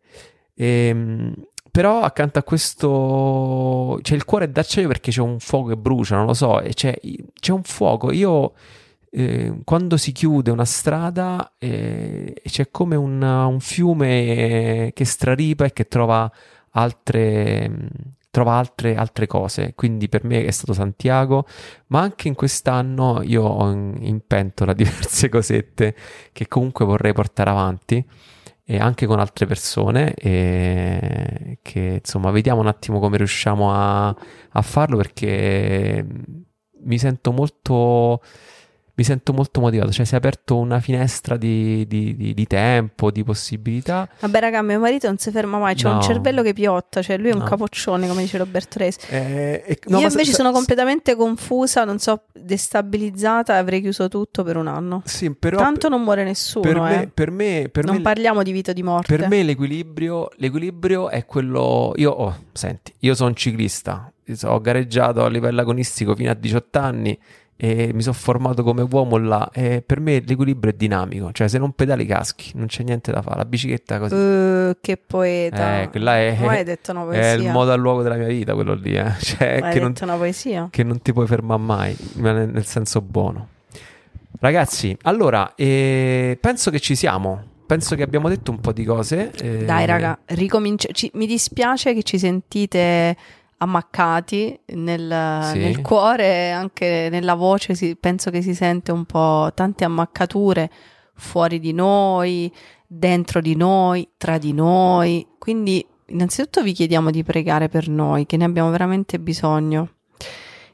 E, 0.54 1.34
però 1.78 2.02
accanto 2.02 2.40
a 2.40 2.44
questo 2.44 4.00
c'è 4.02 4.16
il 4.16 4.26
cuore 4.26 4.50
d'acciaio 4.52 4.88
perché 4.88 5.12
c'è 5.12 5.22
un 5.22 5.38
fuoco 5.38 5.68
che 5.68 5.78
brucia, 5.78 6.16
non 6.16 6.26
lo 6.26 6.34
so, 6.34 6.60
e 6.60 6.74
c'è, 6.74 7.00
c'è 7.40 7.52
un 7.52 7.62
fuoco. 7.62 8.12
Io 8.12 8.54
eh, 9.12 9.60
quando 9.64 9.96
si 9.96 10.12
chiude 10.12 10.50
una 10.50 10.66
strada 10.66 11.54
eh, 11.60 12.34
c'è 12.44 12.72
come 12.72 12.96
un, 12.96 13.22
un, 13.22 13.60
fiume 13.60 14.90
che 14.92 15.06
straripa 15.06 15.66
e 15.66 15.74
che 15.74 15.88
trova 15.88 16.28
altre, 16.72 17.72
trova 18.32 18.54
altre, 18.54 18.96
altre 18.96 19.28
cose. 19.28 19.74
Quindi 19.76 20.10
per 20.10 20.24
me 20.24 20.46
è 20.46 20.52
stato 20.52 20.74
Santiago, 20.74 21.46
ma 21.90 22.00
anche 22.00 22.28
in 22.28 22.34
quest'anno 22.34 23.22
io 23.22 23.44
ho 23.44 23.70
in, 23.70 23.98
in 24.00 24.22
pentola 24.26 24.74
diverse 24.74 25.30
cosette 25.30 25.96
che 26.32 26.48
comunque 26.48 26.86
vorrei 26.86 27.14
portare 27.14 27.52
avanti 27.52 28.04
e 28.70 28.80
anche 28.80 29.06
con 29.06 29.20
altre 29.20 29.46
persone 29.46 30.14
e 30.16 31.60
che 31.62 32.00
insomma 32.04 32.32
vediamo 32.32 32.60
un 32.60 32.68
attimo 32.68 33.00
come 33.00 33.16
riusciamo 33.16 33.72
a, 33.74 34.08
a 34.08 34.62
farlo 34.62 34.98
perché 34.98 36.06
mi 36.84 36.98
sento 37.00 37.32
molto 37.32 38.22
mi 39.00 39.04
sento 39.04 39.32
molto 39.32 39.60
motivato, 39.62 39.92
cioè 39.92 40.06
si 40.08 40.16
è 40.16 40.18
aperto 40.18 40.58
una 40.58 40.80
finestra 40.80 41.38
di, 41.38 41.86
di, 41.86 42.16
di, 42.16 42.34
di 42.34 42.48
tempo, 42.48 43.12
di 43.12 43.24
possibilità. 43.24 44.10
Vabbè, 44.22 44.40
raga, 44.40 44.64
mio 44.64 44.80
marito 44.80 45.06
non 45.06 45.20
si 45.20 45.30
ferma 45.30 45.60
mai, 45.60 45.76
c'è 45.76 45.88
No. 45.88 45.98
un 45.98 46.02
cervello 46.02 46.42
che 46.42 46.54
piotta, 46.54 47.04
cioè 47.04 47.16
lui 47.20 47.30
è 47.30 47.34
un 47.34 47.42
No. 47.42 47.46
capoccione, 47.46 48.08
come 48.08 48.24
dice 48.24 48.40
Roberto 48.40 48.80
Resi. 48.80 48.98
Eh, 49.10 49.64
e- 49.68 49.80
no, 49.86 50.00
Io 50.00 50.08
invece 50.08 50.32
sa- 50.32 50.38
sono 50.38 50.52
completamente 50.52 51.16
confusa, 51.16 51.84
non 51.84 52.00
so, 52.00 52.24
destabilizzata 52.34 53.54
e 53.56 53.58
avrei 53.60 53.82
chiuso 53.82 54.08
tutto 54.08 54.44
per 54.44 54.58
un 54.58 54.66
anno. 54.66 55.04
Sì, 55.06 55.32
però 55.32 55.58
Tanto 55.58 55.90
non 55.90 56.02
muore 56.02 56.24
nessuno, 56.24 56.62
per, 56.66 56.78
eh. 56.78 56.80
me, 56.82 57.12
per 57.14 57.30
me, 57.32 57.70
per 57.72 57.86
non 57.86 57.98
me- 57.98 58.02
parliamo 58.02 58.42
di 58.42 58.52
vita 58.52 58.72
o 58.72 58.74
di 58.74 58.82
morte. 58.84 59.16
Per 59.16 59.28
me 59.28 59.44
l'equilibrio, 59.44 60.30
l'equilibrio 60.38 61.10
è 61.10 61.24
quello. 61.26 61.94
Io, 61.98 62.10
oh, 62.12 62.36
senti, 62.52 62.94
io 63.02 63.14
sono 63.14 63.30
un 63.30 63.36
ciclista, 63.36 64.12
ho 64.44 64.60
gareggiato 64.60 65.24
a 65.24 65.30
livello 65.30 65.62
agonistico 65.62 66.16
fino 66.16 66.32
a 66.32 66.34
18 66.34 66.80
anni 66.80 67.18
e 67.60 67.90
mi 67.92 68.02
sono 68.04 68.14
formato 68.14 68.62
come 68.64 68.86
uomo 68.90 69.18
là. 69.18 69.50
E 69.52 69.82
per 69.86 70.00
me 70.00 70.22
l'equilibrio 70.24 70.72
è 70.72 70.76
dinamico, 70.76 71.32
cioè 71.32 71.48
se 71.48 71.58
non 71.58 71.74
pedali 71.74 72.06
caschi, 72.06 72.52
non 72.56 72.68
c'è 72.68 72.84
niente 72.84 73.12
da 73.12 73.22
fare. 73.24 73.38
La 73.38 73.46
bicicletta 73.46 73.98
così. 74.00 74.14
Eh, 74.16 74.78
che 74.80 74.98
poeta. 74.98 75.82
Eh, 75.82 75.90
quella 75.90 76.18
è- 76.18 76.38
Ma 76.40 76.52
hai 76.52 76.64
detto 76.64 76.92
una 76.92 77.02
è 77.04 77.06
poesia. 77.06 77.34
il 77.34 77.50
modo 77.52 77.72
al 77.72 77.80
luogo 77.80 78.04
della 78.04 78.16
mia 78.16 78.28
vita, 78.28 78.54
quello 78.54 78.74
lì, 78.76 78.96
eh. 78.96 79.12
Cioè, 79.20 79.60
hai 79.62 79.74
che, 79.74 79.80
non, 79.80 79.92
detto 79.94 80.04
una 80.04 80.16
poesia. 80.16 80.68
che 80.72 80.84
non 80.84 81.02
ti 81.02 81.12
puoi 81.14 81.26
fermare 81.28 81.62
mai, 81.62 81.98
ma 82.18 82.32
nel, 82.32 82.66
senso 82.66 83.02
buono. 83.02 83.48
Ragazzi, 84.40 84.96
allora, 85.04 85.54
eh, 85.56 86.38
penso 86.40 86.70
che 86.70 86.80
ci 86.80 86.96
siamo. 86.96 87.44
Penso 87.66 87.96
che 87.96 88.04
abbiamo 88.04 88.30
detto 88.30 88.52
un 88.52 88.60
po' 88.62 88.72
di 88.72 88.86
cose. 88.86 89.32
eh, 89.42 89.66
Dai, 89.66 89.86
raga, 89.86 90.18
ricominci- 90.26 90.94
ci- 90.94 91.12
mi 91.16 91.26
dispiace 91.26 91.94
che 91.94 92.04
ci 92.04 92.18
sentite 92.18 93.18
ammaccati 93.58 94.60
nel, 94.74 95.42
Sì. 95.52 95.58
nel 95.60 95.82
cuore, 95.82 96.52
anche 96.52 97.08
nella 97.12 97.34
voce, 97.34 97.74
si- 97.76 97.96
penso 97.96 98.30
che 98.30 98.42
si 98.42 98.54
sente 98.54 98.92
un 98.92 99.06
po' 99.06 99.52
tante 99.54 99.84
ammaccature 99.84 100.70
fuori 101.16 101.60
di 101.60 101.74
noi, 101.74 102.52
dentro 102.86 103.42
di 103.42 103.56
noi, 103.56 104.08
tra 104.18 104.38
di 104.38 104.54
noi. 104.54 105.26
Quindi, 105.40 105.86
innanzitutto 106.08 106.62
vi 106.62 106.74
chiediamo 106.74 107.10
di 107.12 107.24
pregare 107.24 107.68
per 107.70 107.88
noi, 107.90 108.26
che 108.26 108.38
ne 108.38 108.46
abbiamo 108.46 108.70
veramente 108.70 109.20
bisogno. 109.20 109.90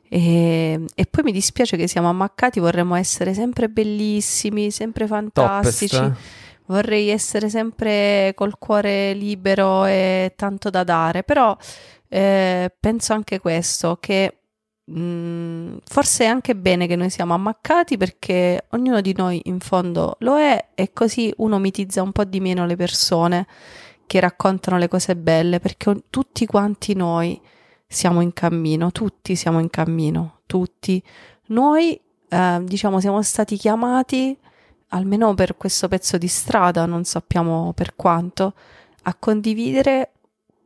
E, 0.09 0.79
e 0.93 1.05
poi 1.07 1.23
mi 1.23 1.31
dispiace 1.31 1.75
che 1.75 1.87
siamo 1.87 2.09
ammaccati, 2.09 2.59
vorremmo 2.59 2.93
essere 2.95 3.33
sempre 3.33 3.67
bellissimi, 3.69 4.69
sempre 4.69 5.07
Toppest, 5.07 5.33
fantastici. 5.33 5.95
eh? 5.95 6.11
Vorrei 6.65 7.09
essere 7.09 7.49
sempre 7.49 8.31
col 8.35 8.57
cuore 8.57 9.13
libero 9.13 9.85
e 9.85 10.33
tanto 10.35 10.69
da 10.69 10.83
dare, 10.83 11.23
però 11.23 11.55
eh, 12.13 12.71
penso 12.79 13.13
anche 13.13 13.39
questo, 13.39 13.97
che 13.99 14.37
mh, 14.85 15.77
forse 15.83 16.25
è 16.25 16.27
anche 16.27 16.55
bene 16.55 16.85
che 16.85 16.95
noi 16.95 17.09
siamo 17.09 17.33
ammaccati 17.33 17.97
perché 17.97 18.65
ognuno 18.71 19.01
di 19.01 19.15
noi 19.17 19.41
in 19.45 19.59
fondo 19.59 20.17
lo 20.19 20.37
è 20.37 20.69
e 20.75 20.93
così 20.93 21.33
uno 21.37 21.57
mitizza 21.57 22.03
un 22.03 22.11
po' 22.11 22.23
di 22.23 22.39
meno 22.39 22.67
le 22.67 22.75
persone 22.75 23.47
che 24.05 24.19
raccontano 24.19 24.77
le 24.77 24.87
cose 24.87 25.15
belle, 25.15 25.59
perché 25.59 26.03
tutti 26.11 26.45
quanti 26.45 26.93
noi 26.93 27.41
siamo 27.87 28.21
in 28.21 28.31
cammino, 28.31 28.91
tutti 28.91 29.35
siamo 29.35 29.59
in 29.59 29.71
cammino, 29.71 30.41
tutti. 30.45 31.01
Noi, 31.47 31.99
eh, 32.29 32.59
diciamo, 32.63 32.99
siamo 32.99 33.23
stati 33.23 33.57
chiamati 33.57 34.37
almeno 34.89 35.33
per 35.33 35.57
questo 35.57 35.87
pezzo 35.87 36.19
di 36.19 36.27
strada, 36.27 36.85
non 36.85 37.05
sappiamo 37.05 37.73
per 37.73 37.95
quanto, 37.95 38.53
a 39.03 39.15
condividere 39.15 40.11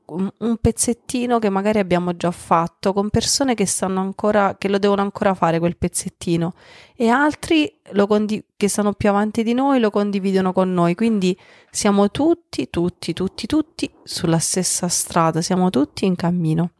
un, 0.07 0.57
pezzettino 0.59 1.39
che 1.39 1.49
magari 1.49 1.79
abbiamo 1.79 2.15
già 2.15 2.31
fatto 2.31 2.93
con 2.93 3.09
persone 3.09 3.55
che 3.55 3.65
stanno 3.65 3.99
ancora, 3.99 4.55
che 4.57 4.69
lo 4.69 4.77
devono 4.77 5.01
ancora 5.01 5.33
fare 5.33 5.59
quel 5.59 5.75
pezzettino 5.75 6.53
e 6.95 7.09
altri 7.09 7.73
condi- 8.07 8.43
che 8.55 8.67
stanno 8.67 8.93
più 8.93 9.09
avanti 9.09 9.43
di 9.43 9.53
noi 9.53 9.79
lo 9.79 9.89
condividono 9.89 10.53
con 10.53 10.73
noi. 10.73 10.95
Quindi 10.95 11.37
siamo 11.69 12.09
tutti, 12.09 12.69
tutti, 12.69 13.13
tutti, 13.13 13.45
tutti 13.45 13.91
sulla 14.03 14.39
stessa 14.39 14.87
strada, 14.87 15.41
siamo 15.41 15.69
tutti 15.69 16.05
in 16.05 16.15
cammino. 16.15 16.71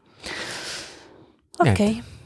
Ok, 1.58 1.78
Niente. 1.78 2.17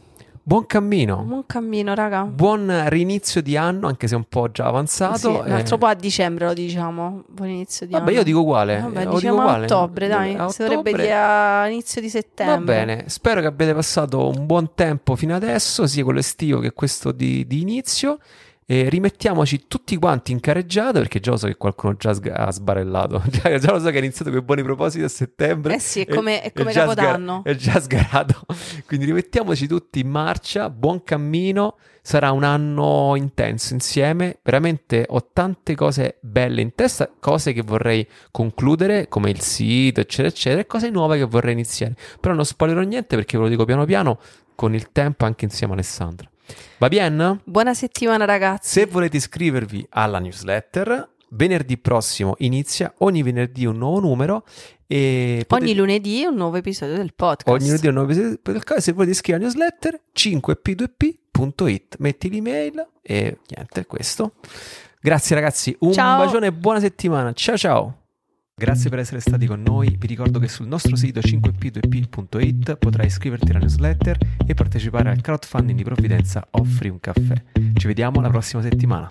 Buon 0.44 0.66
cammino. 0.66 1.22
buon 1.22 1.46
cammino, 1.46 1.94
raga. 1.94 2.24
Buon 2.24 2.88
rinizio 2.88 3.40
di 3.40 3.56
anno, 3.56 3.86
anche 3.86 4.08
se 4.08 4.16
un 4.16 4.24
po' 4.28 4.50
già 4.50 4.64
avanzato. 4.64 5.16
Sì, 5.16 5.26
un 5.26 5.46
eh, 5.46 5.52
altro 5.52 5.78
po' 5.78 5.86
a 5.86 5.94
dicembre 5.94 6.46
lo 6.46 6.52
diciamo, 6.52 7.22
buon 7.28 7.48
inizio 7.48 7.86
di 7.86 7.92
Vabbè, 7.92 8.08
anno. 8.08 8.16
io 8.16 8.24
dico 8.24 8.40
uguale. 8.40 8.80
Vabbè, 8.80 9.04
lo 9.04 9.14
diciamo 9.14 9.40
a 9.42 9.60
ottobre, 9.60 10.08
dai, 10.08 10.34
A 10.34 10.48
si 10.48 10.62
dovrebbe 10.62 10.92
dire 10.94 11.12
a 11.14 11.68
inizio 11.68 12.00
di 12.00 12.08
Va 12.08 12.12
settembre. 12.12 12.74
bene, 12.74 13.04
spero 13.06 13.40
che 13.40 13.46
abbiate 13.46 13.72
passato 13.72 14.26
un 14.28 14.44
buon 14.44 14.70
tempo 14.74 15.14
fino 15.14 15.32
adesso, 15.36 15.86
sia 15.86 16.02
quello 16.02 16.18
estivo 16.18 16.58
che 16.58 16.72
questo 16.72 17.12
di, 17.12 17.46
di 17.46 17.60
inizio. 17.60 18.18
E 18.72 18.88
rimettiamoci 18.88 19.66
tutti 19.68 19.98
quanti 19.98 20.32
in 20.32 20.40
careggiata 20.40 20.92
perché 20.98 21.20
già 21.20 21.32
lo 21.32 21.36
so 21.36 21.46
che 21.46 21.56
qualcuno 21.56 21.94
già 21.98 22.14
sga- 22.14 22.36
ha 22.36 22.50
sbarellato. 22.50 23.22
Già, 23.28 23.58
già 23.58 23.70
lo 23.70 23.78
so 23.78 23.90
che 23.90 23.96
ha 23.96 23.98
iniziato 23.98 24.30
con 24.30 24.40
i 24.40 24.42
buoni 24.42 24.62
propositi 24.62 25.04
a 25.04 25.08
settembre. 25.08 25.74
Eh 25.74 25.78
sì, 25.78 26.00
è 26.00 26.06
come, 26.06 26.40
è 26.40 26.54
come 26.54 26.72
già 26.72 26.86
Capodanno. 26.86 27.42
sgar- 27.44 27.54
è 27.54 27.60
già 27.60 27.78
sgarato. 27.78 28.46
Quindi 28.86 29.04
rimettiamoci 29.04 29.66
tutti 29.66 30.00
in 30.00 30.08
marcia. 30.08 30.70
Buon 30.70 31.04
cammino. 31.04 31.76
Sarà 32.00 32.30
un 32.30 32.44
anno 32.44 33.12
intenso 33.14 33.74
insieme. 33.74 34.38
Veramente 34.42 35.04
ho 35.06 35.28
tante 35.30 35.74
cose 35.74 36.16
belle 36.22 36.62
in 36.62 36.74
testa, 36.74 37.10
cose 37.20 37.52
che 37.52 37.60
vorrei 37.60 38.08
concludere, 38.30 39.06
come 39.08 39.28
il 39.28 39.40
sito, 39.42 40.00
eccetera, 40.00 40.28
eccetera, 40.28 40.62
e 40.62 40.66
cose 40.66 40.88
nuove 40.88 41.18
che 41.18 41.24
vorrei 41.24 41.52
iniziare. 41.52 41.94
Però 42.18 42.32
non 42.32 42.46
spoilerò 42.46 42.80
niente 42.80 43.16
perché 43.16 43.36
ve 43.36 43.42
lo 43.42 43.50
dico 43.50 43.66
piano 43.66 43.84
piano 43.84 44.18
con 44.54 44.72
il 44.74 44.92
tempo 44.92 45.26
anche 45.26 45.44
insieme 45.44 45.74
a 45.74 45.76
Alessandra. 45.76 46.31
Va 46.78 46.88
bene? 46.88 47.40
Buona 47.44 47.74
settimana, 47.74 48.24
ragazzi. 48.24 48.68
Se 48.80 48.86
volete 48.86 49.16
iscrivervi 49.18 49.86
alla 49.90 50.18
newsletter, 50.18 51.08
venerdì 51.30 51.78
prossimo 51.78 52.34
inizia 52.38 52.92
ogni 52.98 53.22
venerdì 53.22 53.64
un 53.64 53.78
nuovo 53.78 54.00
numero 54.00 54.44
e 54.86 55.44
potete- 55.46 55.70
Ogni 55.70 55.74
lunedì 55.78 56.24
un 56.26 56.34
nuovo 56.34 56.56
episodio 56.56 56.96
del 56.96 57.14
podcast. 57.14 57.48
ogni 57.48 57.66
lunedì 57.68 57.86
un 57.86 57.94
nuovo 57.94 58.10
episodio 58.10 58.38
del 58.42 58.64
caso. 58.64 58.80
Se 58.80 58.92
volete 58.92 59.12
iscrivervi 59.12 59.44
alla 59.46 59.54
newsletter 59.62 60.00
5p2p.it, 60.14 61.96
metti 61.98 62.30
l'email 62.30 62.86
e 63.00 63.38
niente, 63.48 63.86
questo. 63.86 64.34
Grazie 65.00 65.34
ragazzi, 65.34 65.74
un 65.80 65.92
Ciao. 65.92 66.24
bacione 66.24 66.48
e 66.48 66.52
buona 66.52 66.80
settimana. 66.80 67.32
Ciao 67.32 67.56
ciao. 67.56 68.01
Grazie 68.54 68.90
per 68.90 68.98
essere 68.98 69.20
stati 69.20 69.46
con 69.46 69.62
noi. 69.62 69.96
Vi 69.98 70.06
ricordo 70.06 70.38
che 70.38 70.46
sul 70.46 70.66
nostro 70.66 70.94
sito 70.94 71.20
5p2p.it 71.20 72.76
potrai 72.76 73.06
iscriverti 73.06 73.50
alla 73.50 73.60
newsletter 73.60 74.18
e 74.46 74.54
partecipare 74.54 75.10
al 75.10 75.20
crowdfunding 75.20 75.76
di 75.76 75.84
provvidenza 75.84 76.46
Offri 76.50 76.90
un 76.90 77.00
caffè. 77.00 77.42
Ci 77.74 77.86
vediamo 77.86 78.20
la 78.20 78.28
prossima 78.28 78.62
settimana. 78.62 79.08